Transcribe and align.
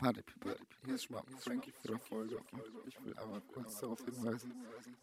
Party 0.00 0.22
People, 0.22 0.56
hier 0.86 0.94
ist 0.94 1.10
mal 1.10 1.22
Frankie 1.40 1.72
für 1.72 1.88
die 1.88 1.98
Folge 1.98 2.38
und 2.52 2.62
ich 2.86 3.04
will 3.04 3.14
aber 3.18 3.38
kurz 3.52 3.80
darauf 3.80 4.02
hinweisen, 4.02 4.50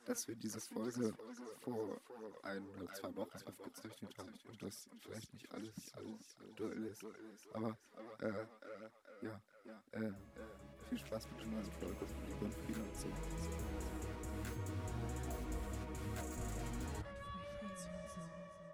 dass 0.05 0.27
wir 0.27 0.33
diese 0.33 0.59
Folge 0.59 1.13
vor 1.59 2.01
ein 2.41 2.67
oder 2.69 2.91
zwei 2.93 3.15
Wochen 3.15 3.37
aufgezeichnet 3.45 4.17
haben 4.17 4.33
und 4.49 4.63
das 4.63 4.89
vielleicht 5.01 5.31
nicht 5.35 5.51
alles, 5.51 5.93
alles 5.93 6.35
aktuell 6.49 6.85
ist. 6.85 7.05
Aber, 7.53 7.77
äh, 8.21 8.45
ja, 9.21 9.39
äh, 9.91 10.11
viel 10.89 10.97
Spaß 10.97 11.27
mit 11.29 11.41
der 11.41 11.47
neuen 11.47 11.71
Folge 11.73 12.07
von 12.39 12.51
Frieden 12.51 12.81
und 12.81 12.95
so. 12.95 14.16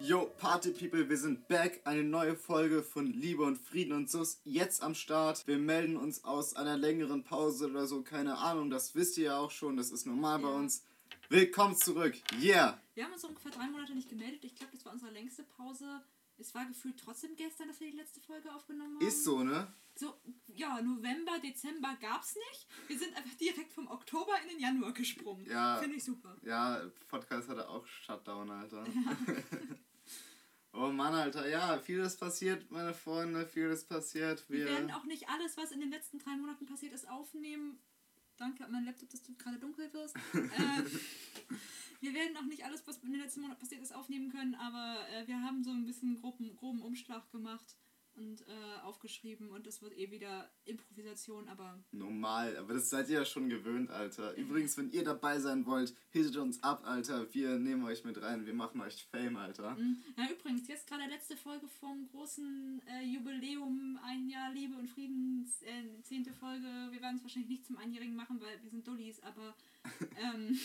Yo, 0.06 0.26
Party 0.38 0.70
People, 0.72 1.08
wir 1.08 1.16
sind 1.16 1.48
back. 1.48 1.80
Eine 1.84 2.02
neue 2.04 2.34
Folge 2.36 2.82
von 2.82 3.06
Liebe 3.06 3.42
und 3.44 3.56
Frieden 3.56 3.92
und 3.94 4.10
Sus 4.10 4.40
jetzt 4.44 4.82
am 4.82 4.94
Start. 4.94 5.46
Wir 5.46 5.56
melden 5.58 5.96
uns 5.96 6.24
aus 6.24 6.54
einer 6.56 6.76
längeren 6.76 7.22
Pause 7.24 7.70
oder 7.70 7.86
so, 7.86 8.02
keine 8.02 8.36
Ahnung, 8.38 8.70
das 8.70 8.94
wisst 8.94 9.16
ihr 9.18 9.24
ja 9.24 9.38
auch 9.38 9.50
schon, 9.50 9.76
das 9.76 9.90
ist 9.90 10.06
normal 10.06 10.40
bei 10.40 10.48
Ja. 10.50 10.56
uns. 10.56 10.84
Willkommen 11.30 11.74
zurück, 11.76 12.14
yeah! 12.42 12.78
Wir 12.94 13.04
haben 13.04 13.12
uns 13.12 13.24
ungefähr 13.24 13.50
drei 13.52 13.66
Monate 13.68 13.94
nicht 13.94 14.08
gemeldet. 14.10 14.44
Ich 14.44 14.54
glaube, 14.54 14.72
das 14.74 14.84
war 14.84 14.92
unsere 14.92 15.10
längste 15.12 15.42
Pause. 15.44 16.02
Es 16.36 16.54
war 16.54 16.66
gefühlt 16.66 16.98
trotzdem 17.02 17.34
gestern, 17.36 17.68
dass 17.68 17.80
wir 17.80 17.90
die 17.90 17.96
letzte 17.96 18.20
Folge 18.20 18.52
aufgenommen 18.52 18.96
haben. 18.96 19.06
Ist 19.06 19.24
so, 19.24 19.42
ne? 19.42 19.72
So, 19.94 20.12
ja, 20.48 20.82
November, 20.82 21.38
Dezember 21.38 21.96
gab's 22.00 22.34
nicht. 22.50 22.66
Wir 22.88 22.98
sind 22.98 23.16
einfach 23.16 23.34
direkt 23.38 23.72
vom 23.72 23.86
Oktober 23.88 24.32
in 24.42 24.48
den 24.50 24.58
Januar 24.60 24.92
gesprungen. 24.92 25.46
Ja. 25.48 25.76
Finde 25.78 25.96
ich 25.96 26.04
super. 26.04 26.36
Ja, 26.42 26.82
Podcast 27.08 27.48
hatte 27.48 27.68
auch 27.68 27.86
Shutdown, 27.86 28.50
Alter. 28.50 28.84
oh 30.74 30.88
Mann, 30.88 31.14
Alter, 31.14 31.48
ja, 31.48 31.78
vieles 31.78 32.16
passiert, 32.16 32.70
meine 32.70 32.94
Freunde, 32.94 33.46
vieles 33.46 33.84
passiert. 33.84 34.44
Wir 34.48 34.60
Wir, 34.60 34.66
werden 34.66 34.90
auch 34.90 35.04
nicht 35.04 35.28
alles, 35.28 35.56
was 35.56 35.72
in 35.72 35.80
den 35.80 35.90
letzten 35.90 36.18
drei 36.18 36.36
Monaten 36.36 36.66
passiert 36.66 36.92
ist, 36.92 37.08
aufnehmen. 37.08 37.78
Danke 38.36 38.64
an 38.64 38.72
meinen 38.72 38.86
Laptop, 38.86 39.08
dass 39.10 39.22
du 39.22 39.34
gerade 39.34 39.58
dunkel 39.58 39.92
wirst. 39.92 40.16
äh, 40.34 40.84
wir 42.00 42.14
werden 42.14 42.36
auch 42.36 42.46
nicht 42.46 42.64
alles, 42.64 42.86
was 42.86 42.98
in 42.98 43.12
den 43.12 43.20
letzten 43.20 43.42
Monaten 43.42 43.60
passiert 43.60 43.82
ist, 43.82 43.94
aufnehmen 43.94 44.30
können, 44.30 44.54
aber 44.56 44.98
äh, 45.10 45.26
wir 45.26 45.40
haben 45.40 45.62
so 45.62 45.70
ein 45.70 45.86
bisschen 45.86 46.20
groben, 46.20 46.56
groben 46.56 46.82
Umschlag 46.82 47.30
gemacht 47.30 47.76
und 48.16 48.42
äh, 48.42 48.80
aufgeschrieben 48.82 49.50
und 49.50 49.66
das 49.66 49.82
wird 49.82 49.96
eh 49.96 50.10
wieder 50.10 50.50
Improvisation, 50.64 51.48
aber 51.48 51.82
Normal, 51.92 52.56
aber 52.56 52.74
das 52.74 52.90
seid 52.90 53.08
ihr 53.08 53.18
ja 53.20 53.24
schon 53.24 53.48
gewöhnt, 53.48 53.90
Alter. 53.90 54.34
Übrigens, 54.34 54.76
wenn 54.76 54.90
ihr 54.90 55.04
dabei 55.04 55.38
sein 55.40 55.66
wollt, 55.66 55.94
hittet 56.10 56.36
uns 56.36 56.62
ab, 56.62 56.82
Alter. 56.84 57.32
Wir 57.34 57.58
nehmen 57.58 57.84
euch 57.84 58.04
mit 58.04 58.20
rein, 58.22 58.46
wir 58.46 58.54
machen 58.54 58.80
euch 58.80 59.04
Fame, 59.10 59.36
Alter. 59.36 59.74
Mhm. 59.74 60.02
Ja, 60.16 60.28
übrigens, 60.30 60.68
jetzt 60.68 60.86
gerade 60.86 61.06
letzte 61.08 61.36
Folge 61.36 61.66
vom 61.68 62.08
großen 62.08 62.82
äh, 62.86 63.04
Jubiläum, 63.04 63.98
ein 64.04 64.28
Jahr 64.28 64.52
Liebe 64.52 64.76
und 64.76 64.88
Frieden, 64.88 65.50
äh, 65.62 66.02
zehnte 66.02 66.32
Folge. 66.32 66.66
Wir 66.90 67.00
werden 67.00 67.16
es 67.16 67.22
wahrscheinlich 67.22 67.50
nicht 67.50 67.66
zum 67.66 67.76
Einjährigen 67.76 68.16
machen, 68.16 68.40
weil 68.40 68.62
wir 68.62 68.70
sind 68.70 68.86
Dullis, 68.86 69.20
aber 69.20 69.54
ähm, 70.16 70.58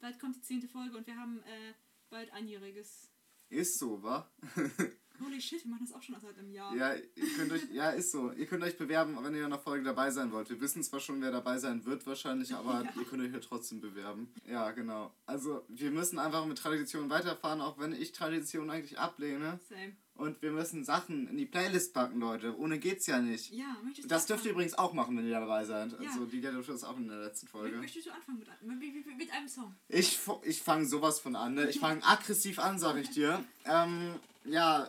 bald 0.00 0.18
kommt 0.18 0.36
die 0.36 0.42
zehnte 0.42 0.68
Folge 0.68 0.96
und 0.96 1.06
wir 1.06 1.16
haben 1.16 1.38
äh, 1.40 1.74
bald 2.10 2.32
Einjähriges. 2.32 3.08
Ist 3.48 3.78
so, 3.78 4.02
wa? 4.02 4.30
Holy 5.20 5.40
shit, 5.40 5.64
wir 5.64 5.70
machen 5.70 5.86
das 5.86 5.94
auch 5.96 6.02
schon 6.02 6.16
seit 6.20 6.38
einem 6.38 6.50
Jahr. 6.50 6.74
Ja, 6.76 6.94
ihr 6.94 7.28
könnt 7.36 7.52
euch, 7.52 7.62
ja, 7.72 7.90
ist 7.90 8.10
so. 8.12 8.32
Ihr 8.32 8.46
könnt 8.46 8.62
euch 8.64 8.76
bewerben, 8.76 9.16
wenn 9.22 9.34
ihr 9.34 9.44
in 9.44 9.50
der 9.50 9.58
Folge 9.58 9.84
dabei 9.84 10.10
sein 10.10 10.32
wollt. 10.32 10.48
Wir 10.50 10.60
wissen 10.60 10.82
zwar 10.82 11.00
schon, 11.00 11.20
wer 11.20 11.30
dabei 11.30 11.58
sein 11.58 11.84
wird 11.84 12.06
wahrscheinlich, 12.06 12.54
aber 12.54 12.82
Ja. 12.84 12.92
ihr 12.96 13.04
könnt 13.04 13.22
euch 13.22 13.32
ja 13.32 13.40
trotzdem 13.40 13.80
bewerben. 13.80 14.32
Ja, 14.46 14.70
genau. 14.72 15.12
Also, 15.26 15.64
wir 15.68 15.90
müssen 15.90 16.18
einfach 16.18 16.44
mit 16.46 16.58
Tradition 16.58 17.10
weiterfahren, 17.10 17.60
auch 17.60 17.78
wenn 17.78 17.92
ich 17.92 18.12
Tradition 18.12 18.70
eigentlich 18.70 18.98
ablehne. 18.98 19.58
Same. 19.68 19.96
Und 20.14 20.40
wir 20.42 20.52
müssen 20.52 20.84
Sachen 20.84 21.26
in 21.26 21.38
die 21.38 21.46
Playlist 21.46 21.94
packen, 21.94 22.20
Leute. 22.20 22.56
Ohne 22.58 22.78
geht's 22.78 23.06
ja 23.06 23.18
nicht. 23.18 23.50
Ja, 23.50 23.76
möchtest 23.82 24.04
du 24.04 24.08
Das 24.08 24.26
dürft 24.26 24.44
ihr 24.44 24.52
übrigens 24.52 24.74
auch 24.74 24.92
machen, 24.92 25.16
wenn 25.16 25.26
ihr 25.26 25.40
dabei 25.40 25.64
seid. 25.64 25.92
Ja. 26.00 26.10
Also, 26.10 26.26
die 26.26 26.40
dürft 26.40 26.68
das 26.68 26.84
auch 26.84 26.96
in 26.98 27.08
der 27.08 27.18
letzten 27.20 27.48
Folge. 27.48 27.76
Möchtest 27.78 28.06
du 28.06 28.10
anfangen 28.12 28.38
mit, 28.38 28.48
einem- 28.48 28.78
mit, 28.78 29.16
mit, 29.16 29.32
einem 29.32 29.48
Song? 29.48 29.74
Ich, 29.88 30.20
ich 30.44 30.60
fange 30.62 30.84
sowas 30.84 31.18
von 31.18 31.34
an. 31.34 31.54
Ne? 31.54 31.70
Ich 31.70 31.80
fange 31.80 32.04
aggressiv 32.04 32.58
an, 32.58 32.78
sag 32.78 32.96
ich 32.98 33.10
dir. 33.10 33.42
Ähm, 33.64 34.14
ja, 34.44 34.88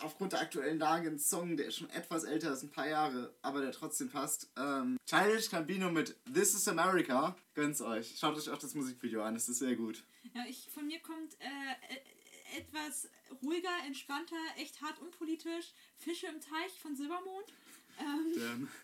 aufgrund 0.00 0.32
der 0.32 0.40
aktuellen 0.40 0.78
Lage 0.78 1.08
ein 1.08 1.18
Song, 1.18 1.56
der 1.56 1.70
schon 1.70 1.88
etwas 1.90 2.24
älter 2.24 2.52
ist, 2.52 2.62
ein 2.62 2.70
paar 2.70 2.88
Jahre, 2.88 3.34
aber 3.42 3.60
der 3.60 3.72
trotzdem 3.72 4.10
passt. 4.10 4.50
Ähm, 4.56 4.96
Childish 5.06 5.50
Gambino 5.50 5.90
mit 5.90 6.16
This 6.32 6.54
is 6.54 6.68
America. 6.68 7.36
Gönnt's 7.54 7.80
euch. 7.80 8.18
Schaut 8.18 8.36
euch 8.36 8.50
auch 8.50 8.58
das 8.58 8.74
Musikvideo 8.74 9.22
an, 9.22 9.36
es 9.36 9.48
ist 9.48 9.58
sehr 9.58 9.76
gut. 9.76 10.04
Ja, 10.34 10.44
ich, 10.48 10.68
von 10.70 10.86
mir 10.86 11.00
kommt 11.00 11.34
äh, 11.40 11.94
äh, 11.94 12.58
etwas 12.60 13.08
ruhiger, 13.42 13.70
entspannter, 13.86 14.36
echt 14.56 14.80
hart 14.82 14.98
unpolitisch. 15.00 15.72
Fische 15.98 16.26
im 16.26 16.40
Teich 16.40 16.72
von 16.80 16.94
Silbermond. 16.96 17.52
Ähm, 18.00 18.32
Ähm, 18.36 18.68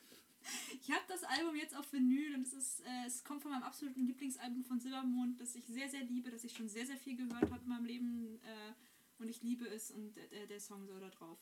Ich 0.82 0.90
habe 0.90 1.02
das 1.06 1.22
Album 1.22 1.54
jetzt 1.54 1.76
auf 1.76 1.92
Vinyl 1.92 2.34
und 2.34 2.46
es, 2.46 2.54
ist, 2.54 2.80
äh, 2.80 3.06
es 3.06 3.22
kommt 3.24 3.42
von 3.42 3.50
meinem 3.50 3.62
absoluten 3.62 4.06
Lieblingsalbum 4.06 4.64
von 4.64 4.80
Silbermond, 4.80 5.38
das 5.40 5.54
ich 5.54 5.66
sehr, 5.66 5.88
sehr 5.88 6.02
liebe, 6.04 6.30
das 6.30 6.44
ich 6.44 6.56
schon 6.56 6.68
sehr, 6.68 6.86
sehr 6.86 6.96
viel 6.96 7.16
gehört 7.16 7.50
habe 7.50 7.60
in 7.62 7.68
meinem 7.68 7.84
Leben 7.84 8.40
äh, 8.42 8.72
und 9.20 9.28
ich 9.28 9.42
liebe 9.42 9.66
es 9.68 9.90
und 9.90 10.16
äh, 10.16 10.46
der 10.46 10.60
Song 10.60 10.86
soll 10.86 11.00
da 11.00 11.08
drauf. 11.10 11.38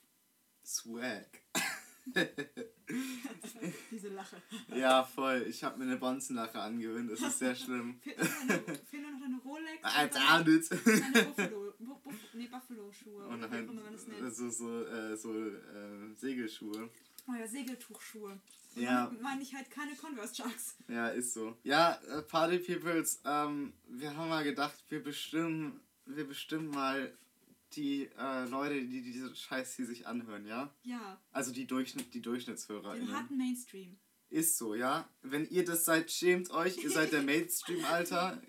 Swag. 0.65 1.27
Diese 3.91 4.09
Lache. 4.09 4.41
Ja, 4.75 5.03
voll. 5.03 5.45
Ich 5.47 5.63
habe 5.63 5.77
mir 5.77 5.85
eine 5.85 5.97
Bonzenlache 5.97 6.59
angewöhnt. 6.59 7.11
Das 7.11 7.21
ist 7.21 7.39
sehr 7.39 7.55
schlimm. 7.55 7.99
Fehlt 8.03 9.01
nur 9.01 9.11
noch 9.11 9.25
eine, 9.25 9.39
Rolex. 9.43 9.83
Als 9.83 10.15
Arnitz. 10.15 10.69
dann 10.69 10.79
Eine 10.85 11.23
Buffalo, 11.25 11.73
Bu, 11.79 11.95
Bu, 11.99 12.11
nee, 12.33 12.47
Buffalo-Schuhe. 12.47 13.27
Und 13.27 13.39
oder 13.43 13.51
wie 13.51 13.55
auch 13.57 13.71
immer 13.71 13.81
man 13.83 14.21
halt 14.23 14.35
so, 14.35 14.49
so, 14.49 14.85
äh, 14.85 15.15
so 15.17 15.33
äh, 15.33 16.13
Segelschuhe. 16.15 16.89
Oh 17.27 17.33
ja, 17.33 17.47
Segeltuchschuhe. 17.47 18.39
Und 18.75 18.81
Ja. 18.81 19.11
meine 19.21 19.41
ich 19.41 19.53
halt 19.53 19.69
keine 19.69 19.95
Converse 19.95 20.33
Chucks. 20.33 20.77
Ja, 20.87 21.09
ist 21.09 21.33
so. 21.33 21.57
Ja, 21.63 21.99
äh, 22.07 22.21
Party 22.23 22.59
Peoples, 22.59 23.21
ähm, 23.25 23.73
wir 23.87 24.15
haben 24.15 24.29
mal 24.29 24.43
gedacht, 24.43 24.83
wir 24.89 25.03
bestimmen, 25.03 25.79
wir 26.05 26.27
bestimmen 26.27 26.69
mal 26.69 27.13
die 27.75 28.09
äh, 28.17 28.45
Leute, 28.49 28.81
die 28.81 29.01
diese 29.01 29.35
Scheiß 29.35 29.75
hier 29.75 29.85
sich 29.85 30.07
anhören, 30.07 30.45
ja? 30.45 30.73
Ja, 30.83 31.21
Also 31.31 31.51
die, 31.51 31.65
Durchschnitt, 31.67 32.07
die 32.07 32.19
den 32.19 32.23
DurchschnittshörerInnen. 32.23 33.11
harten 33.13 33.37
Mainstream. 33.37 33.97
Ist 34.29 34.57
so, 34.57 34.75
ja? 34.75 35.07
Wenn 35.21 35.47
ihr 35.49 35.65
das 35.65 35.85
seid, 35.85 36.11
schämt 36.11 36.51
euch, 36.51 36.77
ihr 36.83 36.89
seid 36.91 37.11
der 37.11 37.21
Mainstream, 37.23 37.83
Alter. 37.85 38.41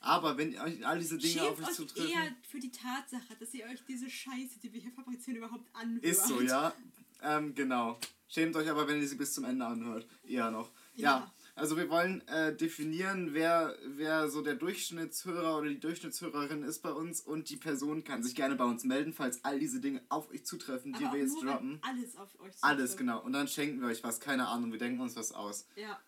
Aber 0.00 0.36
wenn 0.36 0.58
euch 0.58 0.84
all 0.86 0.98
diese 0.98 1.16
Dinge 1.16 1.42
auf 1.42 1.56
Schämt 1.56 1.60
euch 1.60 1.68
euch 1.68 1.74
zutreffen. 1.76 2.10
eher 2.10 2.36
für 2.48 2.58
die 2.58 2.72
Tatsache, 2.72 3.36
dass 3.38 3.54
ihr 3.54 3.64
euch 3.66 3.84
diese 3.86 4.10
Scheiße, 4.10 4.58
die 4.62 4.72
wir 4.72 4.80
hier 4.80 4.92
fabrizieren, 4.92 5.36
überhaupt 5.36 5.68
anhört. 5.74 6.04
Ist 6.04 6.26
so, 6.26 6.40
ja? 6.40 6.74
Ähm, 7.22 7.54
genau. 7.54 7.98
Schämt 8.26 8.56
euch 8.56 8.68
aber, 8.68 8.88
wenn 8.88 9.00
ihr 9.00 9.06
sie 9.06 9.16
bis 9.16 9.32
zum 9.34 9.44
Ende 9.44 9.64
anhört. 9.64 10.06
Eher 10.24 10.50
noch. 10.50 10.70
Ja. 10.94 11.18
Ja. 11.18 11.34
Also 11.54 11.76
wir 11.76 11.90
wollen 11.90 12.26
äh, 12.28 12.56
definieren, 12.56 13.34
wer, 13.34 13.76
wer 13.84 14.30
so 14.30 14.40
der 14.40 14.54
Durchschnittshörer 14.54 15.58
oder 15.58 15.68
die 15.68 15.80
Durchschnittshörerin 15.80 16.62
ist 16.62 16.80
bei 16.80 16.90
uns 16.92 17.20
und 17.20 17.50
die 17.50 17.58
Person 17.58 18.04
kann 18.04 18.22
sich 18.22 18.34
gerne 18.34 18.56
bei 18.56 18.64
uns 18.64 18.84
melden, 18.84 19.12
falls 19.12 19.44
all 19.44 19.58
diese 19.58 19.80
Dinge 19.80 20.02
auf 20.08 20.30
euch 20.30 20.46
zutreffen, 20.46 20.94
die 20.94 21.04
Aber 21.04 21.14
wir 21.14 21.20
jetzt 21.20 21.34
nur, 21.34 21.52
droppen. 21.52 21.78
Alles 21.82 22.16
auf 22.16 22.40
euch 22.40 22.54
Alles, 22.62 22.92
zutrifft. 22.92 22.98
genau. 22.98 23.22
Und 23.22 23.34
dann 23.34 23.48
schenken 23.48 23.80
wir 23.82 23.88
euch 23.88 24.02
was, 24.02 24.18
keine 24.18 24.48
Ahnung, 24.48 24.72
wir 24.72 24.78
denken 24.78 25.00
uns 25.00 25.14
was 25.14 25.32
aus. 25.32 25.66
Ja. 25.76 26.00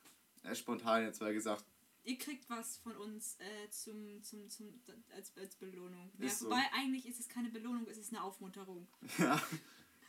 Äh, 0.45 0.55
spontan 0.55 1.05
jetzt 1.05 1.21
mal 1.21 1.35
gesagt. 1.35 1.65
Ihr 2.05 2.19
kriegt 2.19 2.49
was 2.49 2.79
von 2.79 2.97
uns 2.97 3.37
äh, 3.39 3.71
zum, 3.71 4.23
zum, 4.23 4.49
zum, 4.51 4.67
als, 5.15 5.37
als 5.37 5.57
Belohnung. 5.57 6.11
Ja, 6.19 6.29
so. 6.29 6.47
wobei 6.47 6.63
eigentlich 6.75 7.07
ist 7.07 7.21
es 7.21 7.29
keine 7.29 7.51
Belohnung, 7.51 7.87
es 7.91 7.99
ist 7.99 8.13
eine 8.13 8.23
Aufmunterung. 8.23 8.89
Ja, 9.19 9.41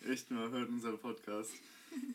echt 0.06 0.32
mal, 0.32 0.50
hört 0.50 0.70
unseren 0.70 0.98
Podcast. 0.98 1.52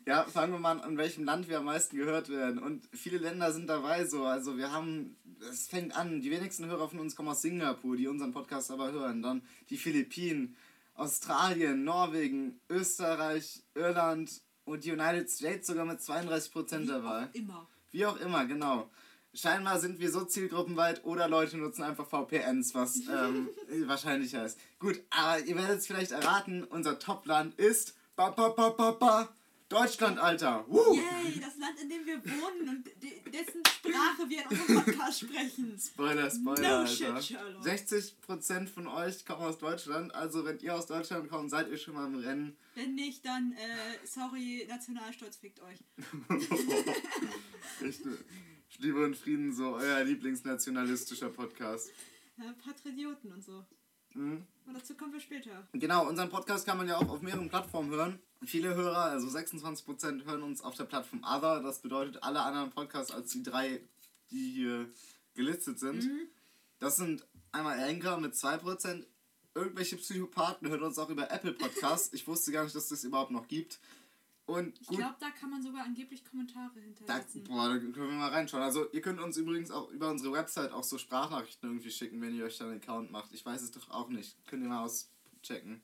Ja, 0.07 0.25
fangen 0.25 0.53
wir 0.53 0.59
mal 0.59 0.73
an, 0.73 0.81
an 0.81 0.97
welchem 0.99 1.25
Land 1.25 1.49
wir 1.49 1.59
am 1.59 1.65
meisten 1.65 1.97
gehört 1.97 2.29
werden. 2.29 2.59
Und 2.59 2.89
viele 2.93 3.19
Länder 3.19 3.53
sind 3.53 3.67
dabei 3.67 4.05
so. 4.05 4.25
Also 4.25 4.57
wir 4.59 4.73
haben, 4.73 5.17
es 5.51 5.69
fängt 5.69 5.97
an, 5.97 6.21
die 6.21 6.31
wenigsten 6.31 6.67
Hörer 6.67 6.89
von 6.89 6.99
uns 6.99 7.17
kommen 7.17 7.29
aus 7.29 7.43
Singapur, 7.43 7.97
die 7.97 8.09
unseren 8.09 8.33
Podcast 8.33 8.71
aber 8.71 8.93
hören. 8.93 9.23
Dann 9.23 9.43
die 9.71 9.77
Philippinen, 9.77 10.57
Australien, 10.95 11.85
Norwegen, 11.85 12.61
Österreich, 12.69 13.63
Irland 13.75 14.43
und 14.65 14.85
die 14.85 14.93
United 14.93 15.31
States 15.31 15.67
sogar 15.67 15.87
mit 15.87 16.01
32% 16.01 16.87
dabei. 16.87 17.25
Auch 17.25 17.35
immer. 17.35 17.69
Wie 17.91 18.07
auch 18.07 18.17
immer, 18.21 18.45
genau. 18.47 18.91
Scheinbar 19.33 19.79
sind 19.79 20.01
wir 20.01 20.11
so 20.11 20.25
zielgruppenweit 20.25 21.05
oder 21.05 21.29
Leute 21.29 21.57
nutzen 21.57 21.85
einfach 21.85 22.07
VPNs, 22.07 22.75
was 22.75 22.97
ähm, 23.09 23.49
wahrscheinlicher 23.87 24.45
ist. 24.45 24.59
Gut, 24.81 25.01
aber 25.11 25.39
ihr 25.41 25.57
werdet 25.57 25.79
es 25.79 25.87
vielleicht 25.87 26.11
erraten, 26.11 26.65
unser 26.65 26.99
Topland 26.99 27.55
ist 27.55 27.95
ba, 28.17 28.31
ba, 28.31 28.49
ba, 28.49 28.71
ba, 28.71 28.91
ba, 28.91 29.29
Deutschland, 29.71 30.19
Alter. 30.19 30.65
Woo! 30.67 30.95
Yay, 30.95 31.39
das 31.41 31.57
Land, 31.59 31.81
in 31.81 31.89
dem 31.89 32.05
wir 32.05 32.17
wohnen 32.25 32.69
und 32.69 32.87
de 33.01 33.31
dessen 33.31 33.63
Sprache 33.65 34.29
wir 34.29 34.43
in 34.43 34.59
unserem 34.59 34.85
Podcast 34.85 35.21
sprechen. 35.21 35.79
Spoiler, 35.79 36.29
Spoiler, 36.29 36.61
No 36.61 36.77
Alter. 36.79 37.23
shit, 37.23 37.39
Sherlock. 37.39 37.65
60% 37.65 38.67
von 38.67 38.89
euch 38.89 39.25
kommen 39.25 39.43
aus 39.43 39.59
Deutschland, 39.59 40.13
also 40.13 40.45
wenn 40.45 40.59
ihr 40.59 40.75
aus 40.75 40.87
Deutschland 40.87 41.31
kommt, 41.31 41.51
seid 41.51 41.69
ihr 41.69 41.79
schon 41.79 41.95
mal 41.95 42.07
im 42.09 42.17
Rennen. 42.17 42.57
Wenn 42.75 42.97
nicht, 42.97 43.25
dann, 43.25 43.53
äh, 43.53 44.05
sorry, 44.05 44.67
Nationalstolz 44.69 45.37
fickt 45.37 45.61
euch. 45.61 45.79
Echt, 47.81 48.01
Liebe 48.79 49.05
und 49.05 49.17
Frieden, 49.17 49.53
so 49.53 49.75
euer 49.75 50.05
lieblingsnationalistischer 50.05 51.29
Podcast. 51.29 51.91
Ja, 52.39 52.55
Patrioten 52.65 53.33
und 53.33 53.45
so. 53.45 53.65
Mhm. 54.15 54.47
Aber 54.65 54.79
dazu 54.79 54.95
kommen 54.95 55.13
wir 55.13 55.21
später. 55.21 55.69
Genau, 55.73 56.09
unseren 56.09 56.31
Podcast 56.31 56.67
kann 56.67 56.79
man 56.79 56.89
ja 56.89 56.97
auch 56.97 57.09
auf 57.09 57.23
mehreren 57.23 57.49
Plattformen 57.49 57.91
hören. 57.91 58.19
Viele 58.45 58.75
Hörer, 58.75 59.05
also 59.05 59.29
26% 59.29 60.25
hören 60.25 60.43
uns 60.43 60.63
auf 60.63 60.75
der 60.75 60.85
Plattform 60.85 61.23
Other. 61.25 61.63
Das 61.63 61.81
bedeutet 61.81 62.23
alle 62.23 62.41
anderen 62.41 62.71
Podcasts 62.71 63.13
als 63.13 63.33
die 63.33 63.43
drei, 63.43 63.81
die 64.31 64.51
hier 64.53 64.89
gelistet 65.35 65.79
sind. 65.79 66.05
Mhm. 66.05 66.29
Das 66.79 66.97
sind 66.97 67.27
einmal 67.53 67.79
Anchor 67.79 68.19
mit 68.19 68.35
2%. 68.35 69.05
Irgendwelche 69.55 69.97
Psychopathen 69.97 70.69
hören 70.69 70.83
uns 70.83 70.99
auch 70.99 71.11
über 71.11 71.31
Apple 71.31 71.53
Podcasts. 71.53 72.13
Ich 72.13 72.27
wusste 72.27 72.53
gar 72.53 72.65
nicht, 72.65 72.75
dass 72.75 72.89
das 72.89 73.05
überhaupt 73.05 73.33
noch 73.33 73.49
gibt. 73.49 73.81
Und 74.51 74.81
Ich 74.81 74.89
glaube, 74.89 75.17
da 75.21 75.31
kann 75.31 75.51
man 75.51 75.63
sogar 75.63 75.85
angeblich 75.85 76.25
Kommentare 76.25 76.73
da, 76.75 76.81
hinterlassen. 76.81 77.45
boah, 77.45 77.69
da 77.69 77.79
können 77.79 77.95
wir 77.95 78.07
mal 78.19 78.31
reinschauen. 78.31 78.63
Also 78.63 78.91
ihr 78.91 79.01
könnt 79.01 79.21
uns 79.21 79.37
übrigens 79.37 79.71
auch 79.71 79.89
über 79.91 80.11
unsere 80.11 80.33
Website 80.33 80.73
auch 80.73 80.83
so 80.83 80.99
Sprachnachrichten 80.99 81.69
irgendwie 81.69 81.91
schicken, 81.91 82.21
wenn 82.21 82.35
ihr 82.35 82.45
euch 82.45 82.59
dann 82.59 82.69
einen 82.69 82.81
Account 82.81 83.13
macht. 83.13 83.33
Ich 83.33 83.47
weiß 83.47 83.63
es 83.63 83.71
doch 83.71 83.89
auch 83.91 84.09
nicht. 84.09 84.37
Könnt 84.47 84.65
ihr 84.65 84.69
mal 84.69 84.85
auschecken. 84.85 85.83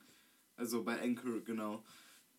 Also 0.57 0.83
bei 0.83 1.01
Anchor, 1.01 1.39
genau. 1.41 1.83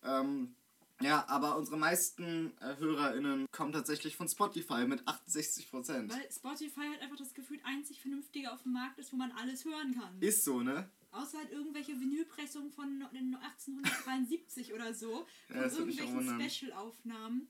Ähm, 0.03 0.55
ja, 1.01 1.25
aber 1.29 1.57
unsere 1.57 1.79
meisten 1.79 2.53
äh, 2.61 2.77
HörerInnen 2.77 3.47
kommen 3.53 3.73
tatsächlich 3.73 4.17
von 4.17 4.29
Spotify 4.29 4.85
mit 4.87 5.03
68%. 5.09 6.11
Weil 6.11 6.31
Spotify 6.31 6.89
halt 6.91 7.01
einfach 7.01 7.17
das 7.17 7.33
Gefühl 7.35 7.61
einzig 7.65 8.01
Vernünftige 8.03 8.53
auf 8.53 8.63
dem 8.65 8.73
Markt 8.73 8.99
ist, 8.99 9.13
wo 9.13 9.17
man 9.17 9.31
alles 9.33 9.65
hören 9.65 9.95
kann. 9.95 10.21
Ist 10.21 10.45
so, 10.45 10.61
ne? 10.61 10.91
Außer 11.11 11.39
halt 11.39 11.51
irgendwelche 11.51 11.99
Vinylpressungen 11.99 12.71
von 12.71 13.03
1873 13.03 14.73
oder 14.75 14.93
so. 14.95 15.27
Von 15.49 15.57
Ja, 15.57 15.63
irgendwelchen. 15.67 16.41
Special-Aufnahmen. 16.51 17.49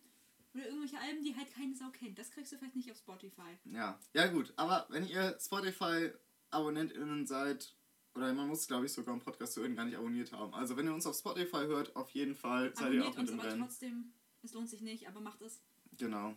Oder 0.55 0.67
irgendwelche 0.67 0.99
Alben, 0.99 1.23
die 1.23 1.37
halt 1.37 1.53
keine 1.55 1.75
Sau 1.75 1.91
kennt. 1.91 2.19
Das 2.19 2.31
kriegst 2.31 2.53
du 2.53 2.57
vielleicht 2.57 2.77
nicht 2.77 2.91
auf 2.91 2.97
Spotify. 2.99 3.59
Ja. 3.65 3.99
Ja 4.15 4.27
gut, 4.29 4.53
aber 4.57 4.87
wenn 4.91 5.07
ihr 5.07 5.37
Spotify-AbonnentInnen 5.41 7.27
seid, 7.27 7.75
oder 8.15 8.33
man 8.33 8.49
muss 8.49 8.67
glaube 8.67 8.87
ich 8.87 8.93
sogar 8.93 9.13
einen 9.15 9.23
Podcast 9.23 9.55
zu 9.55 9.61
hören 9.61 9.77
gar 9.77 9.85
nicht 9.85 9.97
abonniert 9.97 10.33
haben. 10.33 10.55
Also 10.55 10.77
wenn 10.77 10.87
ihr 10.87 10.95
uns 10.95 11.07
auf 11.07 11.17
Spotify 11.17 11.67
hört, 11.67 11.95
auf 11.97 12.11
jeden 12.11 12.35
Fall 12.35 12.75
seid 12.75 12.93
ihr 12.95 13.01
Abonniert 13.03 13.07
auch 13.07 13.11
mit 13.11 13.19
uns 13.21 13.31
im 13.31 13.41
aber 13.41 13.49
Rennen. 13.51 13.61
trotzdem. 13.63 14.13
Es 14.43 14.53
lohnt 14.55 14.69
sich 14.71 14.81
nicht, 14.81 15.07
aber 15.09 15.21
macht 15.21 15.43
es. 15.43 15.63
Genau. 15.97 16.35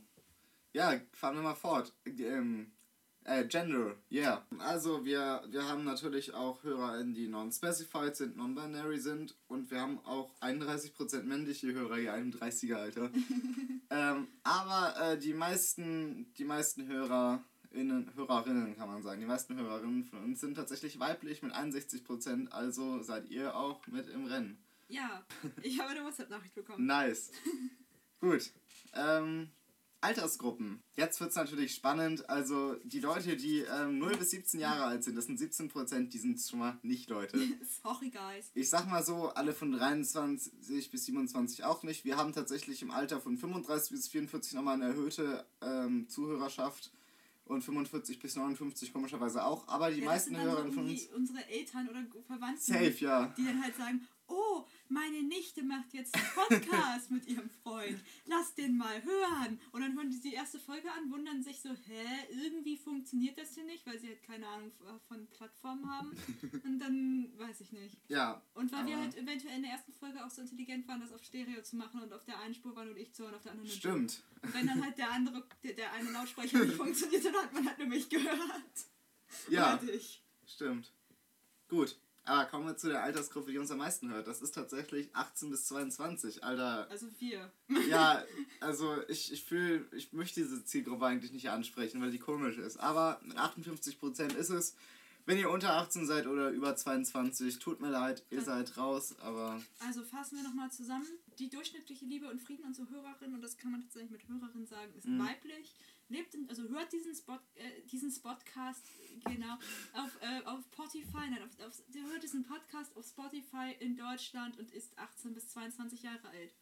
Ja, 0.74 1.00
fahren 1.14 1.36
wir 1.36 1.44
mal 1.44 1.56
fort. 1.56 1.94
Ähm, 2.06 2.72
äh, 3.24 3.46
Gender, 3.46 3.96
yeah. 4.12 4.46
Also 4.60 5.06
wir, 5.06 5.44
wir 5.50 5.68
haben 5.68 5.84
natürlich 5.84 6.34
auch 6.34 6.64
HörerInnen, 6.64 7.14
die 7.14 7.28
non-specified 7.28 8.16
sind, 8.16 8.36
non-binary 8.36 9.00
sind 9.00 9.36
und 9.48 9.70
wir 9.70 9.80
haben 9.80 10.00
auch 10.06 10.34
31% 10.42 11.24
männliche 11.24 11.72
Hörer 11.74 11.98
hier 11.98 12.16
im 12.16 12.32
30er-Alter. 12.32 13.12
ähm, 13.90 14.28
aber 14.44 14.96
äh, 15.00 15.18
die 15.20 15.34
meisten, 15.34 16.34
die 16.38 16.46
meisten 16.46 16.88
HörerInnen, 16.88 18.16
Hörerinnen 18.16 18.76
kann 18.76 18.88
man 18.88 19.04
sagen, 19.04 19.22
die 19.22 19.28
meisten 19.28 19.56
Hörerinnen 19.56 20.06
von 20.06 20.24
uns 20.24 20.42
sind 20.42 20.56
tatsächlich 20.56 21.00
weiblich 21.00 21.44
mit 21.44 21.54
61%, 21.54 22.50
also 22.50 23.04
seid 23.04 23.30
ihr 23.30 23.56
auch 23.56 23.86
mit 23.88 24.10
im 24.10 24.26
Rennen. 24.26 24.58
Ja, 24.88 25.24
ich 25.62 25.80
habe 25.80 25.92
eine 25.92 26.04
WhatsApp-Nachricht 26.04 26.56
bekommen. 26.56 26.86
Nice. 26.86 27.32
Gut. 28.20 28.52
Ähm, 28.94 29.50
Altersgruppen. 30.02 30.84
Jetzt 30.96 31.20
wird 31.20 31.30
es 31.30 31.36
natürlich 31.36 31.74
spannend. 31.74 32.30
Also 32.30 32.76
die 32.84 33.00
Leute, 33.00 33.38
die 33.38 33.60
ähm, 33.60 34.00
0 34.00 34.18
bis 34.18 34.32
17 34.32 34.60
Jahre 34.60 34.86
alt 34.86 35.04
sind, 35.04 35.16
das 35.16 35.26
sind 35.26 35.38
17 35.38 35.70
Prozent, 35.70 36.14
die 36.14 36.18
sind 36.18 36.42
schon 36.42 36.60
mal 36.60 36.80
nicht 36.82 37.10
Leute. 37.10 37.38
Sorry, 37.84 38.10
guys. 38.10 38.50
Ich 38.54 38.70
sag 38.70 38.90
mal 38.90 39.04
so, 39.04 39.30
alle 39.30 39.54
von 39.54 39.72
23 39.72 40.92
bis 40.92 41.06
27 41.06 41.64
auch 41.64 41.84
nicht. 41.84 42.04
Wir 42.04 42.18
haben 42.18 42.34
tatsächlich 42.34 42.82
im 42.82 42.92
Alter 42.92 43.22
von 43.22 43.38
35 43.38 43.92
bis 43.92 44.08
44 44.08 44.54
nochmal 44.54 44.76
eine 44.76 44.86
erhöhte 44.86 45.46
ähm, 45.62 46.10
Zuhörerschaft 46.10 46.92
und 47.46 47.64
45 47.64 48.20
bis 48.20 48.36
59 48.36 48.94
komischerweise 48.94 49.46
auch. 49.46 49.68
Aber 49.68 49.92
die 49.92 50.00
ja, 50.00 50.06
meisten 50.06 50.36
so 50.36 50.72
von 50.72 50.90
uns. 50.90 51.08
unsere 51.16 51.48
Eltern 51.48 51.88
oder 51.90 52.04
Verwandten, 52.26 52.62
Safe, 52.62 52.96
ja. 53.00 53.34
die 53.38 53.46
dann 53.46 53.62
halt 53.62 53.76
sagen, 53.76 54.08
oh, 54.32 54.68
meine 54.88 55.24
Nichte 55.24 55.64
macht 55.64 55.94
jetzt 55.94 56.16
einen 56.16 56.26
Podcast 56.34 57.12
mit 57.12 57.28
ihrem 57.28 57.50
Freund. 57.50 58.00
Lass 58.26 58.54
den 58.56 58.78
mal 58.78 59.04
hören. 59.04 59.60
Und 59.72 59.82
dann 59.82 59.96
hören 59.96 60.10
die 60.10 60.20
die 60.20 60.34
erste 60.34 60.60
Folge 60.60 60.92
an, 60.92 61.12
wundern 61.12 61.44
sich 61.44 61.62
so, 61.62 61.70
hä, 61.70 62.06
irgendwie 62.44 62.78
funktioniert 62.78 63.38
das 63.38 63.54
hier 63.54 63.66
nicht, 63.66 63.86
weil 63.86 64.00
sie 64.00 64.08
halt 64.08 64.24
keine 64.24 64.48
Ahnung 64.48 64.72
von 65.08 65.28
Plattformen 65.28 65.90
haben. 65.90 66.12
Und 66.64 66.80
dann 66.80 67.32
weiß 67.38 67.62
ich 67.62 67.72
nicht. 67.72 67.98
Ja. 68.08 68.42
Und 68.54 68.72
weil 68.72 68.86
wir 68.86 68.98
halt 68.98 69.16
eventuell 69.16 69.56
in 69.56 69.64
der 69.64 69.72
ersten 69.72 69.94
Folge 69.94 70.26
auch 70.26 70.30
so 70.30 70.42
intelligent 70.42 70.88
waren, 70.88 71.02
das 71.02 71.14
auf 71.14 71.24
Stereo 71.24 71.62
zu 71.62 71.76
machen 71.76 72.02
und 72.02 72.14
auf 72.14 72.24
der 72.26 72.40
einen 72.40 72.54
Spur 72.54 72.76
war 72.76 72.86
nur 72.86 72.98
ich 72.98 73.14
zu 73.14 73.26
und 73.26 73.34
auf 73.34 73.44
der 73.44 73.52
anderen. 73.52 73.70
Stimmt. 73.70 74.24
Und 74.42 74.54
wenn 74.54 74.68
dann 74.68 74.84
halt 74.84 74.98
der 74.98 75.12
andere, 75.12 75.48
der, 75.64 75.74
der 75.74 75.94
eine 75.94 76.12
Lautsprecher 76.12 76.60
nicht 76.60 76.74
funktioniert, 76.78 77.26
dann 77.26 77.36
hat 77.36 77.54
man 77.54 77.68
halt 77.68 77.78
nur 77.78 77.88
mich 77.88 78.10
gehört. 78.10 78.40
Ja. 79.50 79.80
Stimmt. 80.46 80.92
Gut. 81.70 81.98
Aber 82.32 82.46
kommen 82.46 82.66
wir 82.66 82.78
zu 82.78 82.88
der 82.88 83.04
Altersgruppe, 83.04 83.52
die 83.52 83.58
uns 83.58 83.72
am 83.72 83.80
meisten 83.80 84.10
hört. 84.10 84.26
Das 84.26 84.42
ist 84.42 84.54
tatsächlich 84.56 85.14
18 85.14 85.50
bis 85.50 85.66
22. 85.66 86.44
Alter, 86.46 86.90
Also 86.90 87.08
wir. 87.20 87.52
ja, 87.90 88.24
also 88.62 88.96
ich, 89.10 89.34
ich 89.34 89.44
fühle, 89.44 89.86
ich 89.92 90.14
möchte 90.14 90.40
diese 90.42 90.64
Zielgruppe 90.64 91.06
eigentlich 91.06 91.34
nicht 91.34 91.50
ansprechen, 91.50 92.02
weil 92.02 92.12
die 92.12 92.20
komisch 92.20 92.58
ist. 92.58 92.78
Aber 92.78 93.20
mit 93.24 93.38
58% 93.38 94.36
ist 94.36 94.50
es. 94.50 94.76
Wenn 95.26 95.38
ihr 95.38 95.52
unter 95.52 95.74
18 95.76 96.08
seid 96.08 96.26
oder 96.26 96.50
über 96.50 96.76
22, 96.76 97.60
tut 97.60 97.80
mir 97.80 97.90
leid, 97.92 98.24
ihr 98.32 98.42
seid 98.42 98.76
raus, 98.78 99.14
aber 99.20 99.62
Also 99.86 100.04
fassen 100.04 100.38
wir 100.38 100.44
nochmal 100.44 100.72
zusammen. 100.72 101.06
Die 101.38 101.48
durchschnittliche 101.50 102.06
Liebe 102.06 102.28
und 102.28 102.42
Frieden 102.42 102.64
unsere 102.66 102.90
Hörerin, 102.90 103.34
und 103.36 103.42
das 103.42 103.56
kann 103.58 103.72
man 103.72 103.82
tatsächlich 103.82 104.10
mit 104.12 104.28
Hörerin 104.28 104.66
sagen, 104.66 104.92
ist 104.98 105.06
Mhm. 105.06 105.20
weiblich. 105.20 105.76
Lebt 106.12 106.36
in, 106.36 106.50
also 106.50 106.68
hört 106.70 106.92
diesen 106.92 107.16
Spot, 107.16 107.40
äh, 107.56 107.82
diesen 107.90 108.12
Spotcast, 108.12 108.86
genau, 109.26 109.54
auf, 109.94 110.18
äh, 110.22 110.44
auf 110.44 110.60
Spotify, 110.74 111.30
nein, 111.30 111.42
auf, 111.44 111.60
auf, 111.66 111.82
hört 111.94 112.24
diesen 112.24 112.44
Podcast 112.44 112.96
auf 112.98 113.06
Spotify 113.08 113.76
in 113.80 113.96
Deutschland 113.96 114.60
und 114.60 114.72
ist 114.72 114.98
18 114.98 115.34
bis 115.34 115.48
22 115.50 116.04
Jahre 116.04 116.28
alt. 116.28 116.54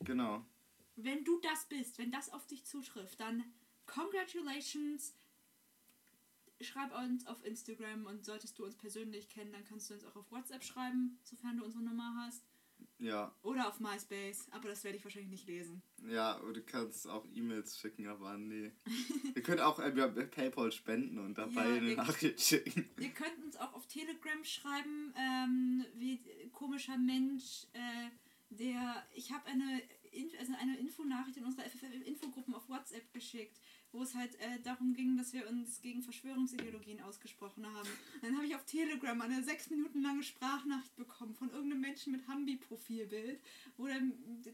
genau. 0.00 0.44
Wenn 0.96 1.24
du 1.24 1.38
das 1.40 1.66
bist, 1.66 1.98
wenn 1.98 2.12
das 2.12 2.32
auf 2.32 2.46
dich 2.46 2.64
zutrifft, 2.64 3.20
dann 3.20 3.44
congratulations. 3.86 5.12
Schreib 6.60 6.96
uns 6.96 7.26
auf 7.26 7.44
Instagram 7.44 8.06
und 8.06 8.24
solltest 8.24 8.58
du 8.58 8.64
uns 8.64 8.76
persönlich 8.76 9.28
kennen, 9.28 9.52
dann 9.52 9.64
kannst 9.64 9.90
du 9.90 9.94
uns 9.94 10.04
auch 10.04 10.16
auf 10.16 10.30
WhatsApp 10.30 10.62
schreiben, 10.62 11.18
sofern 11.24 11.58
du 11.58 11.64
unsere 11.64 11.82
Nummer 11.82 12.14
hast. 12.24 12.42
Ja, 12.98 13.34
Oder 13.42 13.68
auf 13.68 13.80
MySpace, 13.80 14.46
aber 14.52 14.68
das 14.68 14.82
werde 14.84 14.96
ich 14.96 15.04
wahrscheinlich 15.04 15.30
nicht 15.30 15.46
lesen. 15.46 15.82
ja, 16.08 16.38
du 16.38 16.62
kannst 16.62 17.06
auch 17.08 17.26
E-Mails 17.34 17.78
schicken, 17.78 18.06
aber 18.06 18.38
nee. 18.38 18.72
ihr 19.34 19.42
könnt 19.42 19.60
auch 19.60 19.78
äh, 19.78 19.90
PayPal 19.90 20.72
spenden 20.72 21.18
und 21.18 21.36
dabei 21.36 21.68
Ja, 21.68 21.74
eine 21.74 21.96
Nachricht 21.96 22.40
schicken. 22.40 22.88
Ihr 22.98 23.10
könnt 23.10 23.44
uns 23.44 23.56
auch 23.56 23.74
auf 23.74 23.86
Telegram 23.88 24.42
schreiben, 24.44 25.12
ähm, 25.18 25.84
wie 25.96 26.20
komischer 26.52 26.96
Mensch, 26.96 27.66
äh, 27.72 28.08
der. 28.50 29.04
Ich 29.12 29.32
habe 29.32 29.44
eine, 29.46 29.82
also 30.38 30.54
eine 30.58 30.78
Infonachricht 30.78 31.36
in 31.36 31.44
unsere 31.44 31.68
FFF-Infogruppen 31.68 32.54
auf 32.54 32.68
WhatsApp 32.68 33.12
geschickt, 33.12 33.60
wo 33.94 34.02
es 34.02 34.14
halt 34.14 34.34
äh, 34.40 34.60
darum 34.64 34.92
ging, 34.92 35.16
dass 35.16 35.32
wir 35.32 35.48
uns 35.48 35.80
gegen 35.80 36.02
Verschwörungsideologien 36.02 37.00
ausgesprochen 37.00 37.64
haben. 37.64 37.88
Dann 38.22 38.34
habe 38.36 38.44
ich 38.46 38.54
auf 38.56 38.64
Telegram 38.64 39.18
eine 39.20 39.42
sechs 39.44 39.70
Minuten 39.70 40.02
lange 40.02 40.22
Sprachnachricht 40.24 40.96
bekommen 40.96 41.34
von 41.34 41.48
irgendeinem 41.50 41.80
Menschen 41.82 42.12
mit 42.12 42.26
Hambi-Profilbild, 42.26 43.40
wo 43.76 43.86
der, 43.86 44.00